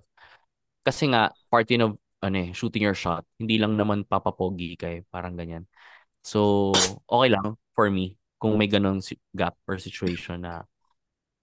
kasi 0.87 1.11
nga 1.11 1.35
part 1.51 1.67
yun 1.67 1.91
of 1.91 1.91
ano 2.21 2.35
eh, 2.37 2.49
shooting 2.53 2.85
your 2.85 2.97
shot 2.97 3.25
hindi 3.41 3.57
lang 3.57 3.75
naman 3.75 4.05
papapogi 4.05 4.77
kay 4.77 5.01
parang 5.09 5.33
ganyan 5.35 5.65
so 6.21 6.71
okay 7.09 7.29
lang 7.33 7.57
for 7.73 7.89
me 7.89 8.17
kung 8.37 8.57
may 8.57 8.69
ganun 8.69 9.01
si- 9.01 9.21
gap 9.33 9.57
or 9.65 9.77
situation 9.77 10.45
na 10.45 10.65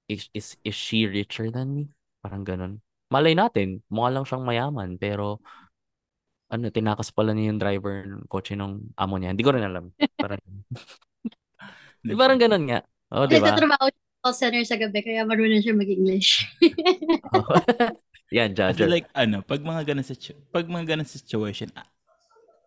is, 0.09 0.31
is, 0.33 0.57
is 0.65 0.75
she 0.75 1.05
richer 1.07 1.51
than 1.51 1.75
me 1.75 1.85
parang 2.23 2.43
ganun 2.47 2.79
malay 3.11 3.35
natin 3.35 3.83
mukha 3.91 4.11
lang 4.15 4.25
siyang 4.25 4.47
mayaman 4.47 4.91
pero 4.97 5.43
ano, 6.49 6.73
tinakas 6.73 7.13
pala 7.13 7.37
niya 7.37 7.53
yung 7.53 7.61
driver 7.61 8.09
ng 8.09 8.25
kotse 8.25 8.57
ng 8.57 8.97
amo 8.97 9.15
niya. 9.21 9.37
Hindi 9.37 9.45
ko 9.45 9.53
rin 9.53 9.65
alam. 9.69 9.93
Parang, 10.17 10.41
di 12.09 12.15
parang 12.17 12.41
ganun 12.41 12.65
nga. 12.65 12.81
Oo, 13.13 13.29
di 13.29 13.37
ba? 13.37 13.53
Nagtatrabaho 13.53 13.87
siya 13.93 14.01
sa 14.01 14.17
call 14.25 14.37
center 14.37 14.65
sa 14.65 14.77
gabi, 14.81 14.99
kaya 15.05 15.29
marunong 15.29 15.61
siya 15.61 15.77
mag-English. 15.77 16.49
Yan, 18.31 18.51
I 18.51 18.55
judger. 18.55 18.77
feel 18.77 18.91
like 18.93 19.09
ano, 19.15 19.41
pag 19.43 19.65
mga 19.65 19.89
ganun 19.89 20.05
situ- 20.05 20.37
pag 20.53 20.69
mga 20.69 20.85
ganun 20.97 21.07
situation, 21.09 21.73
I, 21.77 21.83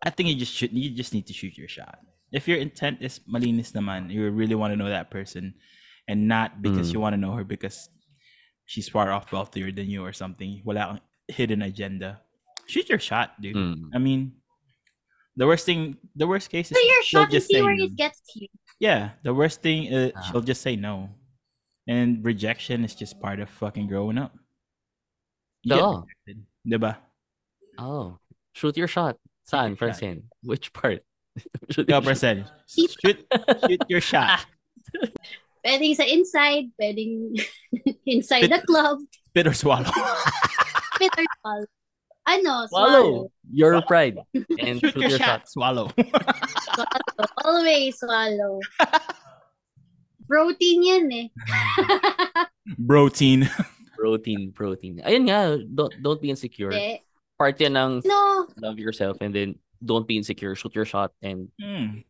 I 0.04 0.10
think 0.10 0.28
you 0.28 0.34
just 0.34 0.52
shoot 0.54 0.72
you 0.72 0.90
just 0.90 1.14
need 1.14 1.26
to 1.30 1.34
shoot 1.34 1.54
your 1.56 1.68
shot. 1.70 1.98
If 2.32 2.48
your 2.48 2.58
intent 2.58 2.98
is 3.02 3.20
malinis 3.30 3.70
naman, 3.76 4.10
you 4.10 4.26
really 4.30 4.56
want 4.58 4.72
to 4.72 4.76
know 4.80 4.88
that 4.90 5.10
person 5.12 5.54
and 6.08 6.26
not 6.26 6.58
because 6.62 6.90
Mm. 6.90 6.92
you 6.94 7.00
want 7.00 7.14
to 7.14 7.20
know 7.20 7.32
her 7.38 7.44
because 7.44 7.86
she's 8.66 8.88
far 8.88 9.12
off 9.12 9.30
wealthier 9.30 9.70
than 9.70 9.86
you 9.86 10.02
or 10.02 10.10
something. 10.12 10.62
Wala 10.66 10.96
kang 10.96 11.00
hidden 11.30 11.62
agenda. 11.62 12.18
Shoot 12.66 12.88
your 12.88 12.98
shot, 12.98 13.38
dude. 13.38 13.54
Mm. 13.54 13.94
I 13.94 13.98
mean, 14.02 14.32
the 15.36 15.46
worst 15.46 15.62
thing, 15.66 15.94
the 16.16 16.26
worst 16.26 16.50
case 16.50 16.72
is 16.72 16.76
so 16.76 16.82
your 16.82 17.02
shot 17.06 17.22
and 17.30 17.32
just 17.38 17.46
see 17.52 17.62
where 17.62 17.76
no. 17.76 17.84
it 17.86 17.94
gets 17.94 18.18
you. 18.34 18.48
Yeah, 18.82 19.14
the 19.22 19.30
worst 19.36 19.62
thing 19.62 19.86
is 19.86 20.10
Ah. 20.16 20.26
she'll 20.26 20.42
just 20.42 20.58
say 20.64 20.74
no, 20.74 21.14
and 21.86 22.24
rejection 22.26 22.82
is 22.82 22.98
just 22.98 23.20
part 23.22 23.38
of 23.38 23.46
fucking 23.46 23.86
growing 23.86 24.18
up. 24.18 24.34
You 25.62 25.74
get 25.76 25.82
Oo. 25.82 26.02
rejected, 26.02 26.38
diba? 26.66 26.92
Oh. 27.78 28.18
Shoot 28.52 28.76
your 28.76 28.88
shot. 28.88 29.16
Saan, 29.46 29.68
your 29.68 29.76
shot. 29.76 29.78
Francine? 29.78 30.22
Which 30.42 30.72
part? 30.72 31.02
Shoot 31.70 31.88
Ikaw, 31.88 32.02
your 32.02 32.02
shot. 32.02 32.04
Marcel, 32.04 32.36
shoot, 32.68 33.18
shoot 33.66 33.82
your 33.88 34.00
shot. 34.02 34.44
Pwedeng 35.64 35.94
sa 35.94 36.02
inside, 36.02 36.74
pwedeng 36.74 37.38
inside 38.04 38.50
the 38.50 38.58
club, 38.66 38.98
Spit 39.30 39.46
or 39.46 39.54
swallow. 39.54 39.86
spit 40.98 41.14
or 41.14 41.24
swallow. 41.38 41.66
Ano, 42.26 42.66
swallow. 42.66 42.66
Swallow. 42.66 43.30
Your 43.50 43.82
pride. 43.86 44.18
And 44.58 44.82
shoot 44.82 44.96
your 44.98 45.14
shot. 45.22 45.46
Swallow. 45.48 45.88
Swallow. 45.94 47.30
Always 47.46 47.94
swallow. 47.98 48.58
Protein 50.26 50.82
yan 50.82 51.06
eh. 51.14 51.26
Protein. 52.82 53.46
Protein, 54.02 54.50
protein. 54.50 54.98
Ayun 55.06 55.30
nga, 55.30 55.62
don't, 55.62 55.94
don't 56.02 56.18
be 56.18 56.34
insecure. 56.34 56.74
Hindi. 56.74 57.06
Part 57.38 57.54
yan 57.62 57.78
ng 57.78 58.02
No, 58.02 58.50
love 58.58 58.82
yourself 58.82 59.22
and 59.22 59.30
then 59.30 59.54
don't 59.78 60.10
be 60.10 60.18
insecure. 60.18 60.58
Shoot 60.58 60.74
your 60.74 60.86
shot 60.86 61.14
and 61.22 61.46
Hmm. 61.62 62.02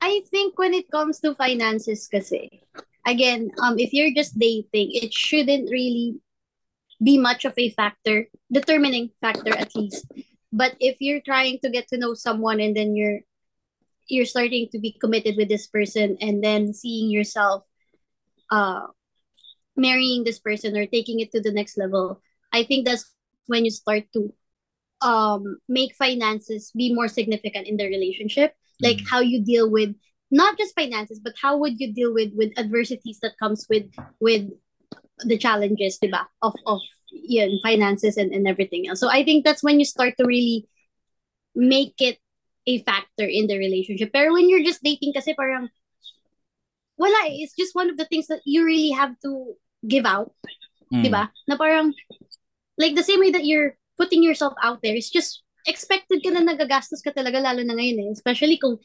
I 0.00 0.24
think 0.32 0.58
when 0.58 0.72
it 0.72 0.88
comes 0.90 1.20
to 1.20 1.36
finances 1.36 2.08
kasi, 2.08 2.64
again, 3.06 3.52
um, 3.62 3.78
if 3.78 3.92
you're 3.92 4.12
just 4.16 4.36
dating, 4.36 4.96
it 4.96 5.12
shouldn't 5.12 5.68
really 5.70 6.20
be 7.02 7.16
much 7.20 7.44
of 7.44 7.52
a 7.56 7.70
factor, 7.76 8.26
determining 8.50 9.12
factor 9.20 9.52
at 9.52 9.76
least. 9.76 10.08
But 10.52 10.74
if 10.80 10.96
you're 11.00 11.20
trying 11.20 11.60
to 11.60 11.68
get 11.68 11.88
to 11.92 12.00
know 12.00 12.14
someone 12.14 12.60
and 12.60 12.72
then 12.76 12.96
you're 12.96 13.20
you're 14.08 14.24
starting 14.24 14.68
to 14.72 14.78
be 14.78 14.96
committed 14.96 15.36
with 15.36 15.48
this 15.48 15.66
person 15.66 16.16
and 16.20 16.42
then 16.42 16.72
seeing 16.72 17.10
yourself 17.10 17.66
uh 18.50 18.86
marrying 19.76 20.24
this 20.24 20.38
person 20.38 20.76
or 20.76 20.86
taking 20.86 21.20
it 21.20 21.30
to 21.32 21.40
the 21.40 21.52
next 21.52 21.76
level, 21.78 22.20
I 22.52 22.64
think 22.64 22.86
that's 22.86 23.12
when 23.46 23.64
you 23.64 23.70
start 23.70 24.04
to 24.14 24.32
um 25.02 25.58
make 25.68 25.94
finances 25.94 26.72
be 26.74 26.94
more 26.94 27.06
significant 27.08 27.68
in 27.68 27.76
the 27.76 27.84
relationship 27.84 28.56
like 28.80 28.96
Mm. 28.96 29.08
how 29.10 29.20
you 29.20 29.44
deal 29.44 29.68
with 29.68 29.92
not 30.32 30.56
just 30.56 30.74
finances 30.74 31.20
but 31.20 31.36
how 31.36 31.56
would 31.60 31.76
you 31.78 31.92
deal 31.92 32.16
with 32.16 32.32
with 32.32 32.56
adversities 32.56 33.20
that 33.20 33.36
comes 33.36 33.66
with 33.68 33.84
with 34.24 34.48
the 35.28 35.36
challenges 35.36 36.00
diba 36.00 36.24
of 36.40 36.56
of 36.64 36.80
yun, 37.12 37.60
finances 37.62 38.16
and, 38.16 38.32
and 38.32 38.48
everything 38.48 38.88
else 38.88 38.98
so 38.98 39.12
i 39.12 39.20
think 39.20 39.44
that's 39.44 39.62
when 39.62 39.78
you 39.78 39.84
start 39.84 40.16
to 40.16 40.24
really 40.24 40.64
make 41.54 42.00
it 42.00 42.16
a 42.66 42.80
factor 42.88 43.28
in 43.28 43.46
the 43.46 43.60
relationship 43.60 44.12
pero 44.16 44.32
when 44.32 44.48
you're 44.48 44.64
just 44.64 44.82
dating 44.82 45.12
kasi 45.12 45.36
parang 45.36 45.68
wala 46.96 47.28
eh. 47.28 47.44
It's 47.44 47.52
just 47.52 47.76
one 47.76 47.90
of 47.92 47.96
the 47.96 48.08
things 48.08 48.26
that 48.28 48.40
you 48.44 48.64
really 48.64 48.90
have 48.96 49.12
to 49.20 49.54
give 49.86 50.04
out. 50.04 50.34
Mm. 50.92 51.02
Di 51.02 51.10
ba? 51.10 51.30
Na 51.48 51.56
parang, 51.56 51.94
like 52.78 52.94
the 52.94 53.06
same 53.06 53.20
way 53.20 53.30
that 53.30 53.46
you're 53.46 53.78
putting 53.96 54.22
yourself 54.22 54.54
out 54.62 54.82
there, 54.82 54.94
it's 54.94 55.10
just 55.10 55.42
expected 55.66 56.22
ka 56.22 56.30
na 56.30 56.44
nagagastos 56.46 57.02
ka 57.02 57.10
talaga, 57.10 57.42
lalo 57.42 57.62
na 57.66 57.74
ngayon 57.74 58.06
eh. 58.06 58.08
Especially 58.14 58.58
kung 58.58 58.78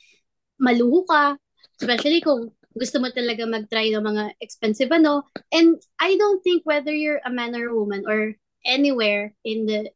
maluho 0.58 1.06
ka, 1.06 1.38
especially 1.82 2.22
kung 2.22 2.54
gusto 2.78 3.04
mo 3.04 3.12
talaga 3.12 3.43
mag-try 3.43 3.91
ng 3.91 4.02
mga 4.02 4.34
expensive 4.39 4.89
ano. 4.91 5.28
And 5.52 5.78
I 5.99 6.16
don't 6.16 6.41
think 6.41 6.64
whether 6.64 6.93
you're 6.93 7.22
a 7.26 7.34
man 7.34 7.56
or 7.56 7.70
a 7.70 7.76
woman 7.76 8.08
or 8.08 8.38
anywhere 8.66 9.34
in 9.43 9.66
the 9.66 9.91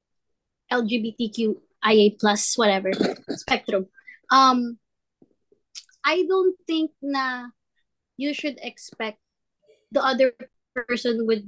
LGBTQIA 0.73 2.19
plus 2.19 2.57
whatever 2.57 2.91
spectrum, 3.31 3.87
um, 4.31 4.77
I 6.05 6.25
don't 6.27 6.57
think 6.67 6.91
na 7.01 7.49
you 8.17 8.33
should 8.33 8.59
expect 8.61 9.19
the 9.91 10.03
other 10.03 10.35
person 10.75 11.25
would 11.27 11.47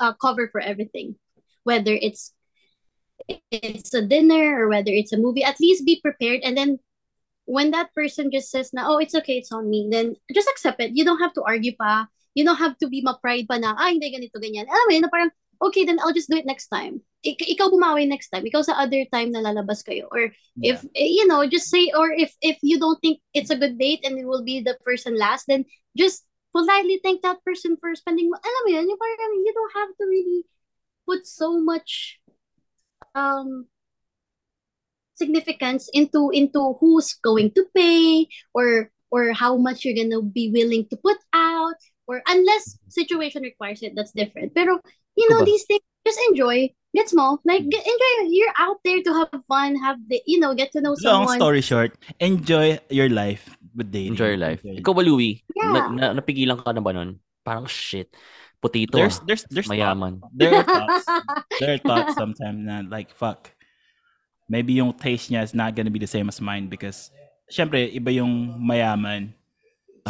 uh, 0.00 0.12
cover 0.20 0.48
for 0.52 0.60
everything, 0.60 1.16
whether 1.64 1.92
it's 1.92 2.32
it's 3.50 3.92
a 3.94 4.04
dinner 4.04 4.60
or 4.60 4.68
whether 4.68 4.92
it's 4.92 5.12
a 5.12 5.18
movie. 5.18 5.42
At 5.42 5.60
least 5.60 5.88
be 5.88 6.00
prepared, 6.00 6.40
and 6.44 6.56
then 6.56 6.78
when 7.48 7.72
that 7.72 7.88
person 7.96 8.30
just 8.30 8.52
says 8.52 8.76
na, 8.76 8.84
oh, 8.84 9.00
it's 9.00 9.16
okay, 9.16 9.40
it's 9.40 9.50
on 9.50 9.72
me, 9.72 9.88
then 9.90 10.14
just 10.36 10.48
accept 10.52 10.80
it. 10.84 10.92
You 10.92 11.04
don't 11.04 11.18
have 11.18 11.32
to 11.32 11.42
argue 11.42 11.72
pa. 11.80 12.06
You 12.36 12.44
don't 12.44 12.60
have 12.60 12.76
to 12.84 12.88
be 12.92 13.00
ma-pride 13.00 13.48
pa 13.48 13.56
na, 13.56 13.72
ah, 13.72 13.88
hindi 13.88 14.12
ganito, 14.12 14.36
ganyan. 14.36 14.68
Alam 14.68 14.84
mo 14.84 14.92
yun, 14.92 15.02
na 15.02 15.08
parang, 15.08 15.32
okay, 15.64 15.88
then 15.88 15.96
I'll 15.98 16.12
just 16.12 16.28
do 16.28 16.36
it 16.36 16.44
next 16.44 16.68
time. 16.68 17.00
Ik 17.24 17.40
ikaw 17.40 17.72
bumawi 17.72 18.04
next 18.04 18.28
time. 18.28 18.44
Ikaw 18.44 18.62
sa 18.62 18.76
other 18.76 19.02
time 19.10 19.32
na 19.32 19.40
lalabas 19.40 19.80
kayo. 19.80 20.06
Or 20.12 20.28
if, 20.60 20.84
eh, 20.92 21.08
you 21.08 21.26
know, 21.26 21.42
just 21.48 21.72
say, 21.72 21.90
or 21.96 22.12
if 22.12 22.30
if 22.44 22.60
you 22.62 22.78
don't 22.78 23.00
think 23.00 23.18
it's 23.32 23.50
a 23.50 23.58
good 23.58 23.80
date 23.80 24.04
and 24.04 24.20
it 24.20 24.28
will 24.28 24.44
be 24.44 24.60
the 24.60 24.76
person 24.84 25.16
last, 25.16 25.48
then 25.48 25.64
just 25.96 26.27
politely 26.52 27.00
thank 27.02 27.22
that 27.22 27.44
person 27.44 27.76
for 27.80 27.94
spending, 27.94 28.30
alam 28.30 28.62
mo 28.66 28.70
yun, 28.72 28.88
yung 28.88 28.98
parang, 28.98 29.32
you 29.44 29.52
don't 29.52 29.76
have 29.76 29.92
to 29.96 30.04
really 30.06 30.42
put 31.06 31.26
so 31.26 31.60
much 31.60 32.20
um 33.14 33.66
significance 35.18 35.90
into 35.92 36.30
into 36.30 36.78
who's 36.78 37.14
going 37.24 37.50
to 37.50 37.66
pay 37.74 38.28
or 38.54 38.90
or 39.10 39.32
how 39.32 39.56
much 39.56 39.84
you're 39.84 39.96
gonna 39.96 40.22
be 40.22 40.52
willing 40.54 40.86
to 40.86 40.96
put 41.00 41.18
out 41.32 41.74
or 42.06 42.22
unless 42.28 42.78
situation 42.88 43.42
requires 43.42 43.82
it 43.82 43.92
that's 43.96 44.12
different. 44.12 44.54
Pero 44.54 44.78
you 45.16 45.26
know 45.32 45.42
these 45.42 45.64
things 45.66 45.82
just 46.06 46.20
enjoy 46.30 46.70
get 46.94 47.08
small 47.08 47.40
like 47.44 47.68
get, 47.68 47.84
enjoy 47.84 48.30
you're 48.30 48.54
out 48.56 48.78
there 48.84 49.02
to 49.02 49.12
have 49.12 49.28
fun 49.44 49.76
have 49.76 49.98
the 50.08 50.22
you 50.24 50.38
know 50.38 50.54
get 50.54 50.72
to 50.72 50.80
know 50.80 50.96
Long 51.02 51.26
someone. 51.26 51.36
story 51.36 51.60
short, 51.60 51.92
enjoy 52.20 52.78
your 52.88 53.10
life 53.10 53.57
with 53.78 53.94
dating. 53.94 54.18
Enjoy 54.18 54.34
your 54.34 54.42
life. 54.42 54.60
Enjoy. 54.66 54.82
Ikaw 54.82 54.92
ba, 54.92 55.02
Louie? 55.06 55.46
Yeah. 55.54 55.70
Na, 55.70 55.80
na, 55.88 56.06
napigilan 56.18 56.58
ka 56.58 56.74
na 56.74 56.82
ba 56.82 56.90
nun? 56.90 57.22
Parang, 57.46 57.70
shit. 57.70 58.10
Putito. 58.58 58.98
There's 58.98 59.22
there's 59.22 59.46
there's 59.46 59.70
Mayaman. 59.70 60.18
There 60.34 60.50
are 60.50 60.66
thoughts. 60.66 61.06
there 61.62 61.78
are 61.78 61.82
thoughts 61.82 62.18
sometimes 62.18 62.58
na 62.58 62.82
like 62.82 63.14
fuck. 63.14 63.54
Maybe 64.50 64.74
yung 64.74 64.90
taste 64.98 65.30
niya 65.30 65.46
is 65.46 65.54
not 65.54 65.78
gonna 65.78 65.94
be 65.94 66.02
the 66.02 66.10
same 66.10 66.26
as 66.26 66.42
mine 66.42 66.66
because 66.66 67.14
syempre 67.46 67.86
iba 67.94 68.10
yung 68.10 68.58
mayaman. 68.58 69.30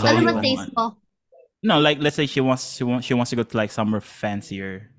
So, 0.00 0.08
ano 0.08 0.32
ba 0.32 0.40
taste 0.40 0.72
mo 0.72 0.96
No, 1.62 1.80
like 1.80 1.98
let's 2.00 2.14
say 2.14 2.26
she 2.26 2.40
wants 2.40 2.76
she 2.76 2.84
wants 2.84 3.06
she 3.06 3.14
wants 3.14 3.30
to 3.30 3.36
go 3.36 3.42
to 3.42 3.56
like 3.56 3.72
somewhere 3.72 4.00
fancier, 4.00 4.94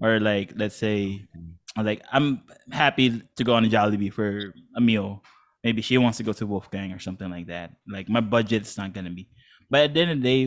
or 0.00 0.20
like 0.20 0.54
let's 0.54 0.76
say, 0.76 1.26
like 1.74 2.02
I'm 2.12 2.46
happy 2.70 3.22
to 3.36 3.42
go 3.42 3.54
on 3.54 3.64
a 3.64 3.68
Jollibee 3.68 4.12
for 4.12 4.54
a 4.76 4.80
meal. 4.80 5.22
Maybe 5.66 5.82
she 5.82 5.98
wants 5.98 6.22
to 6.22 6.22
go 6.22 6.30
to 6.30 6.46
Wolfgang 6.46 6.94
or 6.94 7.02
something 7.02 7.26
like 7.26 7.50
that. 7.50 7.74
Like 7.90 8.06
my 8.06 8.22
budget's 8.22 8.78
not 8.78 8.94
gonna 8.94 9.10
be. 9.10 9.26
But 9.66 9.90
at 9.90 9.94
the 9.94 10.00
end 10.06 10.10
of 10.14 10.18
the 10.22 10.26
day, 10.30 10.40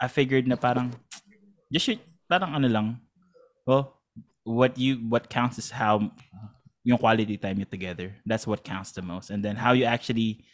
I 0.00 0.08
figured 0.08 0.48
na 0.48 0.56
parang 0.56 0.96
just 1.68 1.84
should, 1.84 2.00
parang 2.24 2.56
ano 2.56 2.72
lang. 2.72 2.86
Well, 3.68 4.00
what 4.48 4.80
you 4.80 4.96
what 5.12 5.28
counts 5.28 5.60
is 5.60 5.68
how 5.68 6.08
yung 6.88 6.96
quality 6.96 7.36
time 7.36 7.60
you 7.60 7.68
together. 7.68 8.16
That's 8.24 8.48
what 8.48 8.64
counts 8.64 8.96
the 8.96 9.04
most. 9.04 9.28
And 9.28 9.44
then 9.44 9.60
how 9.60 9.76
you 9.76 9.84
actually 9.84 10.48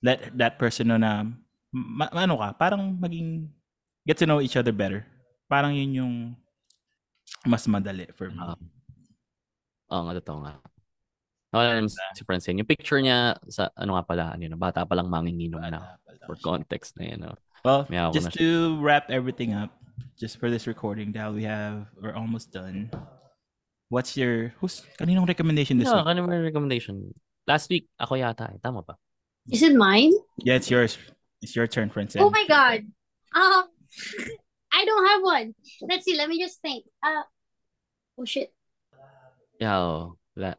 let 0.00 0.32
that 0.40 0.56
person 0.56 0.88
know 0.88 0.96
na 0.96 1.28
ma- 1.72 2.12
ano 2.16 2.40
ka, 2.40 2.56
parang 2.56 2.96
maging 2.96 3.52
get 4.08 4.16
to 4.16 4.28
know 4.28 4.40
each 4.40 4.56
other 4.56 4.72
better. 4.72 5.04
Parang 5.44 5.76
yun 5.76 5.92
yung 5.92 6.14
mas 7.44 7.68
madali 7.68 8.08
for 8.16 8.32
me. 8.32 8.40
Ah. 8.40 8.56
Oo 9.92 10.02
nga, 10.08 10.14
totoo 10.24 10.38
nga. 10.40 10.56
Nawala 11.56 11.80
naman 11.80 11.88
si 11.88 12.22
Francine. 12.28 12.60
Yung 12.60 12.68
picture 12.68 13.00
niya 13.00 13.40
sa, 13.48 13.72
ano 13.80 13.96
nga 13.96 14.04
pala, 14.04 14.24
ano 14.36 14.44
yun, 14.44 14.60
bata 14.60 14.84
pa 14.84 14.92
lang 14.92 15.08
manginginom 15.08 15.64
na. 15.64 15.96
For 16.28 16.36
context 16.44 17.00
na 17.00 17.08
yun. 17.08 17.24
no? 17.24 17.32
Well, 17.64 17.88
May 17.88 17.96
just 18.12 18.36
to 18.36 18.76
wrap 18.84 19.08
everything 19.08 19.56
up, 19.56 19.72
just 20.20 20.36
for 20.36 20.52
this 20.52 20.68
recording, 20.68 21.16
Dal, 21.16 21.32
we 21.32 21.48
have, 21.48 21.88
we're 21.96 22.12
almost 22.12 22.52
done. 22.52 22.92
What's 23.88 24.20
your, 24.20 24.52
who's, 24.60 24.84
kaninong 25.00 25.26
recommendation 25.26 25.80
this 25.80 25.88
No, 25.88 26.04
week? 26.04 26.12
ano 26.12 26.28
may 26.28 26.44
recommendation? 26.44 27.14
Last 27.48 27.70
week, 27.70 27.88
ako 27.96 28.20
yata 28.20 28.52
eh. 28.52 28.58
Tama 28.60 28.82
ba? 28.82 29.00
is 29.50 29.62
it 29.62 29.74
mine 29.74 30.10
Yeah, 30.42 30.58
it's 30.58 30.70
yours. 30.70 30.98
It's 31.42 31.54
your 31.54 31.66
turn, 31.66 31.90
Francine. 31.90 32.22
Oh 32.22 32.30
my 32.30 32.44
god. 32.48 32.82
Um 33.34 33.64
I 34.74 34.84
don't 34.84 35.06
have 35.06 35.22
one. 35.22 35.54
Let's 35.88 36.04
see, 36.04 36.16
let 36.18 36.28
me 36.28 36.42
just 36.42 36.60
think. 36.60 36.84
Uh 36.98 37.22
oh 38.18 38.24
shit. 38.26 38.50
Yeah, 39.62 39.78
oo. 39.78 40.18
Wala. 40.34 40.58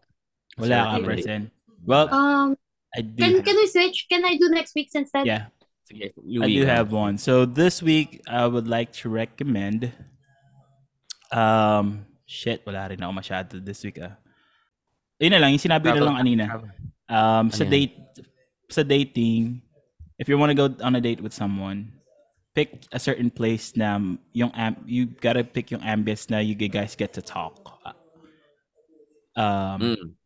Wala 0.57 0.97
ka, 0.97 0.97
Sorry. 1.21 1.51
Well, 1.85 2.07
Um 2.11 2.57
I 2.97 3.01
do 3.01 3.15
can 3.21 3.35
have- 3.39 3.45
can 3.45 3.55
we 3.55 3.67
switch? 3.67 4.07
Can 4.09 4.25
I 4.25 4.35
do 4.37 4.49
next 4.49 4.73
week's 4.75 4.95
instead? 4.95 5.25
yeah, 5.27 5.53
Sige, 5.85 6.11
I 6.41 6.47
do 6.49 6.65
have 6.65 6.91
one. 6.91 7.17
So 7.21 7.45
this 7.45 7.79
week, 7.83 8.19
I 8.27 8.43
would 8.47 8.67
like 8.67 8.91
to 9.03 9.09
recommend. 9.09 9.93
Um, 11.31 12.05
shit, 12.25 12.63
wala 12.65 12.87
rin 12.91 12.99
ako 13.03 13.11
masyado 13.13 13.53
this 13.63 13.83
week. 13.83 13.99
Ah. 14.01 14.15
Yun 15.19 15.31
na 15.35 15.39
lang, 15.39 15.51
yung 15.55 15.63
sinabi 15.63 15.91
na 15.91 16.01
lang 16.03 16.17
kanina. 16.19 16.45
Um, 17.07 17.51
sa 17.51 17.63
Ano 17.63 17.71
date, 17.71 17.95
sa 18.67 18.83
dating, 18.83 19.61
if 20.19 20.27
you 20.27 20.35
want 20.39 20.51
to 20.51 20.57
go 20.57 20.67
on 20.83 20.95
a 20.95 21.01
date 21.03 21.19
with 21.23 21.31
someone, 21.31 21.91
pick 22.55 22.83
a 22.91 22.99
certain 22.99 23.29
place 23.29 23.77
na 23.77 23.95
yung 24.33 24.51
am- 24.57 24.81
you 24.87 25.05
gotta 25.05 25.43
pick 25.43 25.69
yung 25.71 25.83
ambience 25.85 26.27
na 26.27 26.39
you 26.41 26.55
guys 26.55 26.95
get 26.97 27.13
to 27.13 27.21
talk. 27.21 27.55
Um, 29.37 29.93
Mm. 29.93 30.16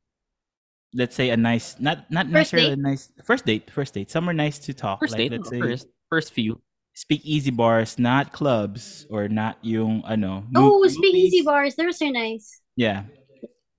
Let's 0.93 1.15
say 1.15 1.29
a 1.29 1.37
nice, 1.37 1.75
not 1.79 2.09
not 2.11 2.25
First 2.27 2.53
necessarily 2.53 2.73
a 2.73 2.75
nice 2.75 3.11
first 3.23 3.45
date, 3.45 3.71
first 3.71 3.93
date, 3.93 4.11
somewhere 4.11 4.33
nice 4.33 4.59
to 4.67 4.73
talk. 4.73 4.99
First 4.99 5.13
like, 5.13 5.29
date, 5.29 5.31
let's 5.31 5.49
say 5.49 5.59
first, 5.59 5.87
first 6.09 6.33
few. 6.33 6.61
speakeasy 6.93 7.51
bars, 7.51 7.95
not 7.97 8.35
clubs 8.35 9.07
or 9.09 9.31
not 9.31 9.55
yung 9.63 10.03
ano. 10.03 10.43
Oh, 10.55 10.83
speakeasy 10.87 11.39
movies. 11.39 11.45
bars. 11.45 11.71
Those 11.79 12.01
are 12.03 12.11
nice. 12.11 12.59
Yeah. 12.75 13.07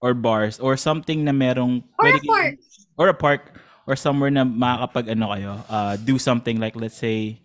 Or 0.00 0.14
bars 0.16 0.58
or 0.58 0.76
something 0.80 1.22
na 1.22 1.30
merong 1.30 1.84
Or 2.00 2.08
a 2.08 2.20
park. 2.24 2.54
or 2.98 3.06
a 3.12 3.14
park 3.14 3.42
or 3.86 3.94
somewhere 3.94 4.32
na 4.32 4.42
makakapag 4.48 5.12
ano 5.12 5.28
kayo, 5.28 5.52
uh, 5.68 5.94
do 6.00 6.18
something 6.18 6.58
like 6.58 6.74
let's 6.74 6.96
say 6.96 7.38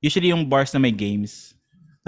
usually 0.00 0.30
yung 0.30 0.46
bars 0.46 0.72
na 0.72 0.80
may 0.80 0.94
games 0.94 1.57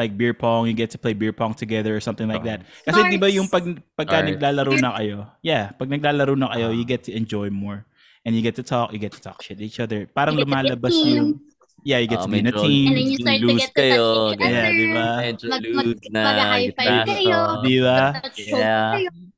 like 0.00 0.16
beer 0.16 0.32
pong, 0.32 0.64
you 0.64 0.72
get 0.72 0.88
to 0.88 0.98
play 0.98 1.12
beer 1.12 1.36
pong 1.36 1.52
together 1.52 1.92
or 1.92 2.00
something 2.00 2.24
like 2.24 2.40
that. 2.48 2.64
Kasi 2.88 2.96
'di 3.04 3.20
ba 3.20 3.28
yung 3.28 3.44
pag 3.52 3.68
pagka 3.92 4.24
Darts. 4.24 4.28
naglalaro 4.32 4.72
na 4.80 4.96
kayo, 4.96 5.18
yeah, 5.44 5.76
pag 5.76 5.92
naglalaro 5.92 6.32
na 6.32 6.48
kayo, 6.56 6.72
you 6.72 6.88
get 6.88 7.04
to 7.04 7.12
enjoy 7.12 7.52
more. 7.52 7.84
And 8.24 8.32
you 8.32 8.40
get 8.40 8.56
to 8.56 8.64
talk, 8.64 8.92
you 8.92 9.00
get 9.00 9.12
to 9.16 9.20
talk 9.20 9.40
shit 9.40 9.60
to 9.60 9.64
each 9.64 9.80
other. 9.80 10.08
Parang 10.08 10.36
You 10.40 10.44
lumalabas 10.48 10.92
yung 11.04 11.40
Yeah, 11.80 11.96
you 12.04 12.08
get 12.12 12.20
Ah, 12.20 12.28
to 12.28 12.32
be 12.32 12.44
in 12.44 12.48
a 12.48 12.52
team. 12.52 12.92
And 12.92 12.96
then 13.00 13.08
you 13.08 13.16
start 13.16 13.40
to 13.40 13.46
lose 13.48 13.56
get 13.56 13.72
to 13.72 13.72
touch 13.72 13.80
kayo, 13.80 14.04
each 14.04 14.36
ganyan. 14.36 14.52
Yeah, 14.52 14.60
other. 14.60 14.76
di 14.76 14.86
ba? 14.92 15.06
Medyo 15.24 15.46
Mag, 15.48 15.62
mag, 15.64 15.86
loose 15.88 16.08
na. 16.12 16.22
mag-high 16.28 16.68
five 16.76 16.98
kayo. 17.08 17.38
Di 17.64 17.76
ba? 17.80 17.98
Touch 18.20 18.38
Yeah. 18.44 18.90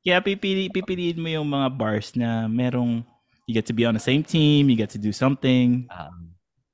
Kaya 0.03 0.19
pipili, 0.19 0.63
pipiliin 0.67 1.19
mo 1.23 1.29
yung 1.31 1.47
mga 1.47 1.69
bars 1.71 2.09
na 2.19 2.51
merong 2.51 3.07
you 3.47 3.55
get 3.55 3.63
to 3.71 3.75
be 3.75 3.87
on 3.87 3.95
the 3.95 4.03
same 4.03 4.27
team, 4.27 4.67
you 4.67 4.75
get 4.75 4.91
to 4.91 4.99
do 4.99 5.15
something. 5.15 5.87
Ah. 5.87 6.11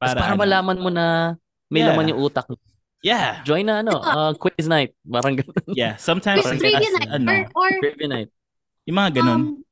Para, 0.00 0.16
Para, 0.16 0.32
ano, 0.32 0.40
malaman 0.40 0.76
mo 0.80 0.88
na 0.88 1.36
may 1.68 1.84
Yeah. 1.84 1.92
laman 1.92 2.16
yung 2.16 2.20
utak. 2.24 2.48
Yeah. 3.00 3.42
Join 3.46 3.66
na 3.66 3.80
ano, 3.80 3.98
uh, 4.02 4.34
quiz 4.34 4.66
night. 4.66 4.94
Parang 5.06 5.38
ganun. 5.38 5.62
Yeah. 5.70 5.94
Sometimes 5.96 6.42
Quiz 6.42 6.58
trivia 6.58 6.90
night. 6.98 7.10
ano, 7.10 7.30
Or, 7.54 7.66
or 7.66 7.70
Trivia 7.78 8.08
night. 8.10 8.30
yung 8.88 8.96
mga 8.98 9.10
ganun. 9.22 9.40
Um, 9.40 9.62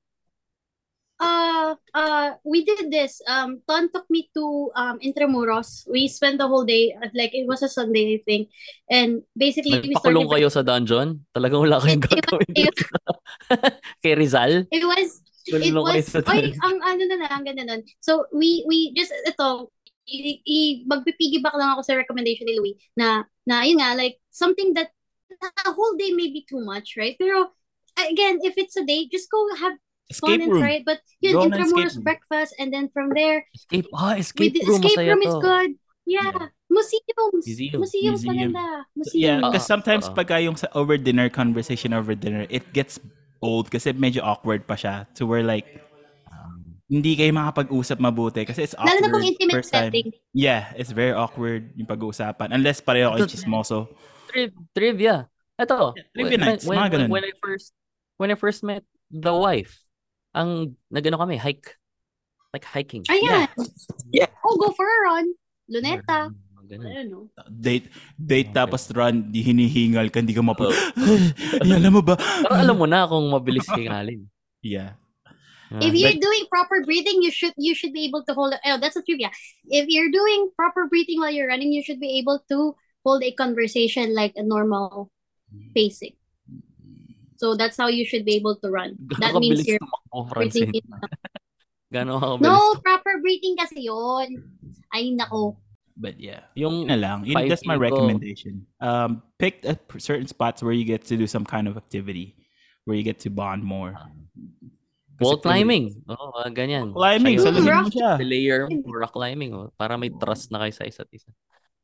uh, 1.18 1.74
uh, 1.94 2.28
we 2.44 2.62
did 2.62 2.90
this. 2.92 3.18
Um, 3.26 3.62
Ton 3.66 3.88
took 3.90 4.06
me 4.10 4.28
to 4.36 4.70
um 4.76 5.00
Intramuros. 5.00 5.88
We 5.90 6.06
spent 6.06 6.38
the 6.38 6.46
whole 6.46 6.64
day. 6.64 6.94
At, 6.94 7.10
like 7.16 7.34
it 7.34 7.48
was 7.48 7.62
a 7.64 7.68
Sunday, 7.72 8.14
I 8.14 8.18
think. 8.22 8.48
And 8.86 9.22
basically, 9.36 9.80
we 9.80 9.96
started. 9.96 10.28
kayo 10.28 10.48
sa 10.52 10.62
dungeon? 10.62 11.24
Talagang 11.34 11.66
wala 11.66 11.80
kayong 11.82 12.04
It- 12.04 12.12
it 12.12 12.22
gagawin 12.22 12.46
was- 12.46 12.54
dito. 12.54 12.94
Kay 14.06 14.14
Rizal? 14.14 14.52
It 14.70 14.84
was 14.84 15.08
it 15.46 15.74
was 15.74 16.06
dungeon. 16.12 16.54
ang 16.62 16.76
ano 16.82 17.02
na 17.06 17.16
lang 17.22 17.30
ang 17.32 17.44
ganda 17.46 17.62
nun. 17.64 17.82
So 18.02 18.26
we 18.34 18.62
we 18.68 18.92
just 18.94 19.10
ito 19.26 19.70
i, 20.06 20.38
i 20.46 20.58
magpipiggyback 20.86 21.54
lang 21.58 21.74
ako 21.74 21.82
sa 21.82 21.98
recommendation 21.98 22.46
ni 22.46 22.54
Louie 22.58 22.78
na 22.94 23.26
na 23.46 23.62
yun 23.66 23.82
nga 23.82 23.94
like 23.98 24.18
something 24.30 24.72
that 24.74 24.90
a 25.66 25.72
whole 25.74 25.94
day 25.98 26.10
may 26.14 26.30
be 26.32 26.46
too 26.48 26.62
much, 26.64 26.94
right? 26.96 27.18
Pero 27.18 27.52
again, 27.98 28.40
if 28.42 28.54
it's 28.56 28.76
a 28.78 28.84
day, 28.86 29.04
just 29.10 29.28
go 29.28 29.42
have 29.58 29.74
fun 30.16 30.38
Escape 30.38 30.40
and 30.46 30.52
room. 30.52 30.62
try 30.62 30.72
it. 30.80 30.84
But 30.86 31.00
yun, 31.20 31.32
Go 31.34 31.42
Intramuros 31.50 31.98
breakfast 32.00 32.54
and 32.58 32.72
then 32.72 32.88
from 32.94 33.10
there 33.12 33.44
Escape, 33.52 33.86
ah, 33.92 34.14
escape 34.14 34.54
room. 34.64 34.80
escape 34.80 35.02
room 35.04 35.20
to. 35.22 35.28
is 35.28 35.36
good. 35.42 35.70
Yeah. 36.06 36.32
Museums. 36.70 37.44
Museum. 37.46 37.80
Museums, 37.82 38.22
Museum. 38.24 38.52
maganda. 38.54 38.66
So, 39.02 39.10
yeah, 39.14 39.38
because 39.42 39.66
Oo, 39.66 39.72
sometimes 39.74 40.06
oo. 40.08 40.14
pagka 40.14 40.38
yung 40.42 40.56
sa 40.56 40.70
over 40.74 40.96
dinner 40.98 41.28
conversation 41.28 41.92
over 41.92 42.14
dinner, 42.14 42.46
it 42.50 42.62
gets 42.72 42.98
old 43.42 43.70
kasi 43.70 43.92
medyo 43.92 44.22
awkward 44.22 44.66
pa 44.66 44.74
siya 44.74 45.06
to 45.14 45.26
where 45.26 45.42
like 45.44 45.66
hindi 46.86 47.18
kayo 47.18 47.34
makapag-usap 47.34 47.98
mabuti 47.98 48.46
kasi 48.46 48.62
it's 48.62 48.74
awkward. 48.78 48.94
Lalo 48.94 49.00
na 49.02 49.10
kung 49.10 49.26
intimate 49.26 49.56
first 49.58 49.74
time. 49.74 49.90
setting. 49.90 50.06
Yeah, 50.30 50.70
it's 50.78 50.94
very 50.94 51.10
awkward 51.10 51.74
yung 51.74 51.90
pag-uusapan 51.90 52.54
unless 52.54 52.78
pareho 52.78 53.10
kayo 53.14 53.26
chismoso. 53.26 53.90
Tri- 54.30 54.54
trivia. 54.70 55.26
Ito. 55.58 55.98
trivia 56.14 56.38
when, 56.38 56.40
nights, 56.46 56.64
when, 56.64 56.78
mga 56.78 56.90
ganun. 56.94 57.10
when 57.10 57.24
I 57.26 57.34
first 57.42 57.74
when 58.22 58.28
I 58.30 58.36
first 58.38 58.62
met 58.62 58.86
the 59.10 59.34
wife, 59.34 59.82
ang 60.30 60.78
nagano 60.92 61.18
kami, 61.18 61.42
hike. 61.42 61.74
Like 62.54 62.64
hiking. 62.64 63.02
Ayan. 63.10 63.50
Yeah. 64.14 64.30
Oh, 64.46 64.54
go 64.56 64.70
for 64.72 64.86
a 64.86 64.98
run. 65.10 65.34
Luneta. 65.66 66.30
Ganun. 66.66 66.86
I 66.86 66.94
don't 66.98 67.10
know. 67.10 67.24
Date 67.46 67.90
date 68.18 68.50
Okay. 68.50 68.58
tapos 68.58 68.90
run, 68.90 69.30
di 69.30 69.38
hinihingal 69.42 70.10
ka, 70.10 70.18
hindi 70.18 70.34
ka 70.34 70.42
mapu... 70.42 70.66
Oo. 70.66 70.74
Ay, 71.62 71.70
alam 71.78 71.94
mo 71.94 72.02
ba? 72.02 72.18
Pero 72.18 72.54
alam 72.58 72.74
mo 72.74 72.86
na 72.90 73.06
kung 73.06 73.26
mabilis 73.30 73.66
hingalin. 73.70 74.26
Yeah. 74.66 74.98
Ah, 75.72 75.82
If 75.82 75.94
you're 75.94 76.14
but- 76.14 76.22
doing 76.22 76.42
proper 76.50 76.84
breathing, 76.86 77.22
you 77.22 77.30
should 77.34 77.54
you 77.58 77.74
should 77.74 77.92
be 77.92 78.06
able 78.06 78.22
to 78.24 78.32
hold. 78.34 78.54
Oh, 78.54 78.78
that's 78.78 78.94
a 78.94 79.02
trivia. 79.02 79.30
If 79.66 79.88
you're 79.90 80.10
doing 80.14 80.50
proper 80.54 80.86
breathing 80.86 81.18
while 81.18 81.30
you're 81.34 81.48
running, 81.50 81.72
you 81.74 81.82
should 81.82 81.98
be 81.98 82.18
able 82.22 82.42
to 82.50 82.76
hold 83.04 83.22
a 83.22 83.32
conversation 83.34 84.14
like 84.14 84.34
a 84.38 84.42
normal 84.42 85.10
pacing. 85.74 86.14
So 87.36 87.54
that's 87.54 87.76
how 87.76 87.88
you 87.88 88.06
should 88.06 88.24
be 88.24 88.36
able 88.40 88.56
to 88.62 88.70
run. 88.70 88.96
That 89.20 89.34
means 89.36 89.66
you're 89.66 89.82
breathing 90.32 90.72
Francine? 90.72 90.72
in. 90.72 90.86
Gano'ng 91.92 92.18
kabilis 92.22 92.42
No, 92.42 92.74
proper 92.80 93.20
breathing 93.20 93.58
kasi 93.60 93.86
yon. 93.86 94.40
Ay 94.94 95.12
nako. 95.12 95.58
But 95.96 96.20
yeah. 96.20 96.46
Yung 96.54 96.86
na 96.88 96.96
lang. 96.96 97.24
Yun, 97.24 97.48
that's 97.48 97.64
my 97.66 97.76
recommendation. 97.76 98.66
Um, 98.80 99.22
pick 99.38 99.64
a 99.64 99.76
p- 99.76 99.98
certain 100.00 100.26
spots 100.28 100.62
where 100.62 100.72
you 100.76 100.84
get 100.84 101.04
to 101.08 101.16
do 101.16 101.26
some 101.26 101.44
kind 101.44 101.68
of 101.68 101.76
activity, 101.76 102.36
where 102.84 102.96
you 102.96 103.02
get 103.04 103.18
to 103.24 103.30
bond 103.30 103.64
more. 103.64 103.96
Kasi 105.16 105.24
wall 105.24 105.40
climbing. 105.40 105.84
Oo, 106.06 106.24
oh, 106.30 106.44
ganyan. 106.52 106.92
Climbing, 106.92 107.36
Siya 107.36 107.44
saluhin 107.46 107.64
yung 107.66 107.82
mo 107.82 107.90
siya. 107.90 108.10
layer 108.20 108.60
mo, 108.68 108.92
rock 108.92 109.12
climbing. 109.12 109.50
Oh, 109.50 109.72
para 109.74 109.96
may 109.96 110.12
trust 110.12 110.52
na 110.52 110.60
kayo 110.60 110.72
sa 110.72 110.84
isa't 110.84 111.08
isa. 111.08 111.32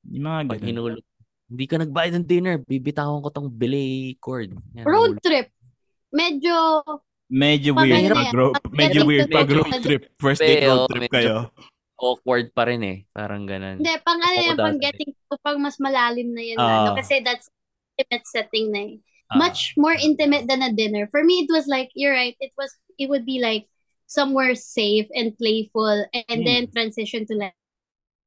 Yung 0.04 0.28
mga 0.28 0.52
Pag 0.52 0.60
hinulog, 0.60 1.00
hindi 1.48 1.64
ka 1.64 1.76
nagbayad 1.78 2.12
ng 2.14 2.26
dinner, 2.26 2.56
bibitawan 2.58 3.20
ko 3.20 3.28
tong 3.28 3.48
belay 3.48 4.16
cord. 4.18 4.52
Yan, 4.74 4.84
Road 4.84 5.16
nahulog. 5.16 5.24
trip. 5.24 5.48
Medyo 6.08 6.56
Medyo 7.32 7.72
weird 7.72 8.12
ano 8.12 8.52
pag 8.52 8.60
pag 8.60 8.72
medyo 8.76 9.00
medyo- 9.00 9.08
weird 9.08 9.28
pag 9.32 9.48
road 9.48 9.72
trip. 9.80 10.02
First 10.20 10.44
date 10.44 10.68
road 10.68 10.84
trip 10.86 11.02
medyo- 11.02 11.16
kayo. 11.16 11.36
Awkward 11.96 12.52
pa 12.52 12.68
rin 12.68 12.82
eh. 12.82 12.98
Parang 13.08 13.48
ganun. 13.48 13.80
hindi 13.80 13.94
pang 14.02 14.18
ano 14.18 14.36
yan, 14.36 14.56
pang 14.58 14.76
getting 14.76 15.16
to 15.16 15.36
pang 15.40 15.56
mas 15.56 15.80
malalim 15.80 16.28
na 16.28 16.42
yan 16.42 16.56
na, 16.56 16.66
Ah. 16.66 16.76
ano, 16.84 16.90
kasi 16.92 17.24
that's 17.24 17.48
intimate 17.94 18.26
setting 18.26 18.68
na 18.68 18.80
eh. 18.82 18.94
Ah. 19.32 19.38
much 19.40 19.74
more 19.76 19.96
intimate 19.96 20.46
than 20.46 20.60
a 20.62 20.72
dinner. 20.72 21.08
For 21.10 21.24
me, 21.24 21.44
it 21.44 21.50
was 21.52 21.66
like 21.66 21.90
you're 21.96 22.12
right. 22.12 22.36
It 22.40 22.52
was 22.60 22.70
it 23.00 23.08
would 23.08 23.24
be 23.24 23.40
like 23.40 23.66
somewhere 24.06 24.54
safe 24.54 25.08
and 25.16 25.32
playful, 25.36 26.04
and 26.12 26.40
Hmm. 26.42 26.44
then 26.44 26.62
transition 26.70 27.24
to 27.26 27.34
like 27.40 27.56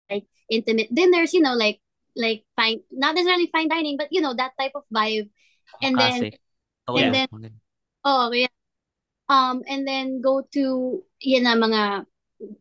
like 0.10 0.26
intimate 0.50 0.90
dinners. 0.94 1.34
You 1.34 1.42
know, 1.46 1.54
like 1.54 1.78
like 2.18 2.44
fine, 2.58 2.82
not 2.92 3.14
necessarily 3.14 3.50
fine 3.54 3.70
dining, 3.70 3.98
but 4.02 4.10
you 4.10 4.22
know 4.22 4.34
that 4.34 4.58
type 4.60 4.74
of 4.74 4.84
vibe. 4.90 5.30
And 5.82 5.94
then 5.98 6.32
oh, 6.88 6.96
and 6.98 7.14
yeah. 7.14 7.26
then- 7.30 7.60
oh 8.06 8.32
yeah, 8.32 8.54
um, 9.30 9.62
and 9.68 9.86
then 9.86 10.22
go 10.22 10.42
to 10.54 11.02
yun 11.22 11.44
na 11.44 11.58
mga 11.58 11.82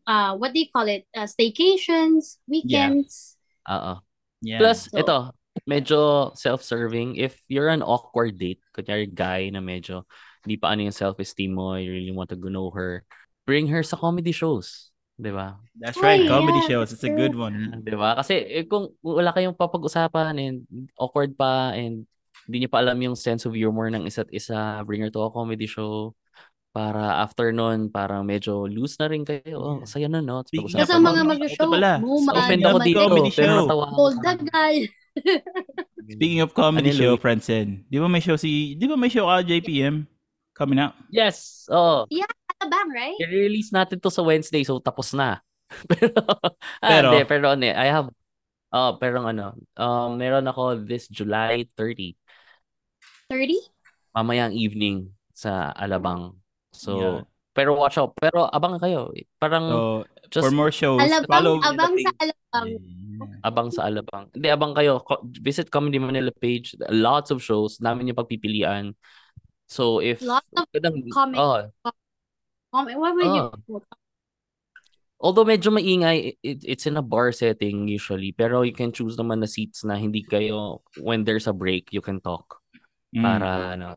uh 0.07 0.31
what 0.37 0.53
do 0.53 0.59
you 0.59 0.69
call 0.73 0.87
it? 0.89 1.05
Uh, 1.15 1.25
staycations, 1.29 2.37
weekends. 2.47 3.37
uh-oh 3.65 4.01
Yeah. 4.45 4.59
Plus, 4.61 4.91
So- 4.93 4.99
ito, 5.01 5.17
medyo 5.65 6.31
self-serving. 6.37 7.17
If 7.17 7.41
you're 7.49 7.69
an 7.69 7.81
awkward 7.81 8.37
date, 8.37 8.61
kunyari 8.71 9.09
guy 9.09 9.49
na 9.49 9.59
medyo 9.59 10.05
hindi 10.45 10.61
pa 10.61 10.71
ano 10.73 10.85
yung 10.85 10.93
self-esteem 10.95 11.51
mo, 11.51 11.73
you 11.75 11.89
really 11.89 12.13
want 12.13 12.29
to 12.29 12.37
know 12.37 12.69
her, 12.71 13.01
bring 13.49 13.65
her 13.73 13.81
sa 13.81 13.97
comedy 13.97 14.29
shows. 14.29 14.93
Di 15.17 15.33
ba? 15.33 15.57
That's 15.73 15.97
Oh, 15.97 16.05
right. 16.05 16.21
Comedy 16.27 16.61
yeah, 16.67 16.77
shows. 16.77 16.93
It's 16.93 17.07
a 17.07 17.09
good 17.09 17.33
one. 17.33 17.81
Di 17.81 17.97
ba? 17.97 18.13
Kasi 18.19 18.35
eh, 18.45 18.67
kung 18.69 18.93
wala 19.01 19.33
kayong 19.33 19.57
papag-usapan 19.57 20.37
and 20.37 20.57
awkward 21.01 21.33
pa 21.33 21.73
and 21.73 22.05
hindi 22.45 22.61
niyo 22.61 22.69
pa 22.69 22.85
alam 22.85 22.99
yung 23.01 23.17
sense 23.17 23.47
of 23.49 23.57
humor 23.57 23.89
ng 23.89 24.05
isa't 24.05 24.29
isa, 24.29 24.85
bring 24.85 25.01
her 25.01 25.09
to 25.09 25.23
a 25.25 25.33
comedy 25.33 25.65
show 25.65 26.13
para 26.75 27.23
after 27.23 27.55
nun, 27.55 27.87
parang 27.87 28.27
medyo 28.27 28.67
loose 28.67 28.99
na 28.99 29.07
rin 29.07 29.23
kayo. 29.23 29.57
Oh, 29.57 29.79
saya 29.87 30.11
na, 30.11 30.19
no? 30.19 30.43
Tapos 30.43 30.75
ang 30.75 31.07
mga 31.07 31.23
mag-show, 31.23 31.71
pala, 31.71 32.03
offend 32.35 32.61
ako 32.67 32.77
dito. 32.83 32.99
comedy 33.07 33.31
pero 33.31 33.47
show. 33.47 33.59
natawa. 33.63 33.85
Old 33.95 34.19
Dagal. 34.19 34.75
Speaking 36.05 36.41
of 36.43 36.53
comedy 36.53 36.91
Ano, 36.91 36.99
show? 36.99 37.13
Francine, 37.17 37.83
di 37.87 37.97
ba 37.97 38.07
may 38.07 38.21
show 38.21 38.35
si, 38.37 38.75
di 38.75 38.85
ba 38.85 38.95
may 38.99 39.09
show 39.09 39.25
ka 39.25 39.41
JPM 39.41 40.05
coming 40.53 40.79
out? 40.79 40.93
Yes! 41.09 41.65
Oh, 41.71 42.05
Bang, 42.65 42.89
right? 42.89 43.13
i-release 43.21 43.69
natin 43.69 44.01
to 44.01 44.09
sa 44.09 44.25
Wednesday, 44.25 44.65
so 44.65 44.81
tapos 44.81 45.13
na. 45.13 45.37
pero, 45.91 46.09
ah, 46.81 46.89
Pero- 46.89 47.11
hindi, 47.13 47.21
pero 47.29 47.45
ano, 47.53 47.65
I 47.65 47.87
have, 47.89 48.09
oh, 48.73 48.97
pero 48.97 49.21
ano, 49.25 49.53
um, 49.77 50.17
meron 50.17 50.45
ako 50.49 50.81
this 50.81 51.05
July 51.09 51.65
30, 51.77 52.17
30? 53.29 53.59
mamayang 54.15 54.53
evening 54.55 55.11
sa 55.35 55.69
Alabang. 55.75 56.39
So, 56.71 56.91
Yeah. 56.97 57.21
Pero 57.55 57.71
watch 57.79 57.95
out. 57.95 58.11
Pero 58.19 58.51
abang 58.51 58.75
kayo. 58.75 59.15
Parang 59.39 59.65
So, 59.71 59.79
just 60.27 60.43
for 60.43 60.51
more 60.51 60.75
shows, 60.75 60.99
Alabang, 60.99 61.31
follow 61.31 61.55
abang 61.63 61.95
sa 61.95 62.11
alabang. 62.19 62.67
abang 63.47 63.69
sa 63.71 63.81
Alabang. 63.87 64.25
Hindi, 64.35 64.47
abang 64.51 64.75
kayo. 64.75 64.99
Visit 65.39 65.71
Comedy 65.71 65.97
Manila 65.97 66.35
page. 66.35 66.75
Lots 66.91 67.31
of 67.31 67.39
shows. 67.39 67.79
Namin 67.79 68.11
yung 68.11 68.19
pagpipilian. 68.19 68.91
So, 69.71 70.03
if... 70.03 70.19
Lots 70.19 70.45
of 70.59 70.67
Magandang- 70.75 71.07
comedy. 71.09 71.39
Oh, 71.39 71.71
what 72.75 73.15
would 73.15 73.23
you 73.23 73.79
Although 75.15 75.47
medyo 75.47 75.71
maingay, 75.71 76.35
it, 76.43 76.59
it's 76.67 76.85
in 76.85 76.99
a 76.99 77.01
bar 77.01 77.31
setting 77.31 77.87
usually. 77.87 78.35
Pero 78.35 78.61
you 78.67 78.75
can 78.75 78.91
choose 78.91 79.15
naman 79.15 79.39
na 79.39 79.47
seats 79.47 79.87
na 79.87 79.95
hindi 79.95 80.27
kayo, 80.27 80.83
when 80.99 81.23
there's 81.23 81.47
a 81.47 81.55
break, 81.55 81.95
you 81.95 82.03
can 82.03 82.19
talk. 82.19 82.59
Mm. 83.13 83.23
Para, 83.23 83.49
ano, 83.77 83.87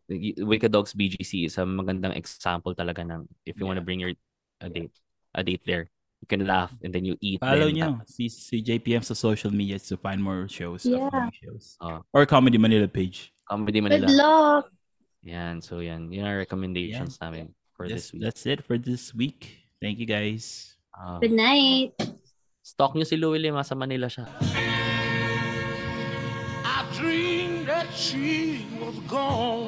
Wicked 0.44 0.70
Dogs 0.70 0.92
BGC 0.92 1.46
is 1.46 1.58
a 1.58 1.64
magandang 1.64 2.14
example 2.14 2.74
talaga 2.74 3.02
ng 3.02 3.26
if 3.46 3.58
you 3.58 3.66
want 3.66 3.78
to 3.78 3.84
bring 3.84 3.98
your 3.98 4.12
a 4.60 4.68
date, 4.68 4.94
a 5.34 5.42
date 5.42 5.62
there. 5.64 5.88
You 6.18 6.26
can 6.26 6.42
laugh 6.46 6.74
and 6.82 6.90
then 6.90 7.06
you 7.06 7.14
eat. 7.22 7.38
Follow 7.38 7.70
nyo 7.70 8.02
si, 8.06 8.26
si 8.28 8.58
JPM 8.58 9.06
sa 9.06 9.14
social 9.14 9.54
media 9.54 9.78
to 9.78 9.96
find 9.96 10.18
more 10.18 10.50
shows. 10.50 10.82
Yeah. 10.82 11.30
shows. 11.30 11.78
Oh. 11.78 12.02
Or 12.10 12.26
Comedy 12.26 12.58
Manila 12.58 12.90
page. 12.90 13.30
Comedy 13.46 13.78
Good 13.80 14.02
Manila. 14.02 14.06
luck. 14.10 14.64
Yan, 15.22 15.62
so 15.62 15.78
yan. 15.78 16.10
Yun 16.10 16.26
ang 16.26 16.38
recommendations 16.42 17.18
namin 17.22 17.54
for 17.74 17.86
Yes, 17.86 18.10
this 18.10 18.12
week. 18.12 18.22
That's 18.22 18.42
it 18.46 18.58
for 18.66 18.76
this 18.78 19.14
week. 19.14 19.62
Thank 19.78 20.02
you 20.02 20.06
guys. 20.10 20.74
Ah, 20.90 21.22
Good 21.22 21.34
night. 21.38 21.94
stalk 22.62 22.92
nyo 22.98 23.06
si 23.06 23.16
Louie 23.16 23.38
Lim, 23.38 23.56
sa 23.62 23.78
Manila 23.78 24.10
siya. 24.10 24.26
She 27.98 28.64
was 28.80 28.96
gone. 29.10 29.58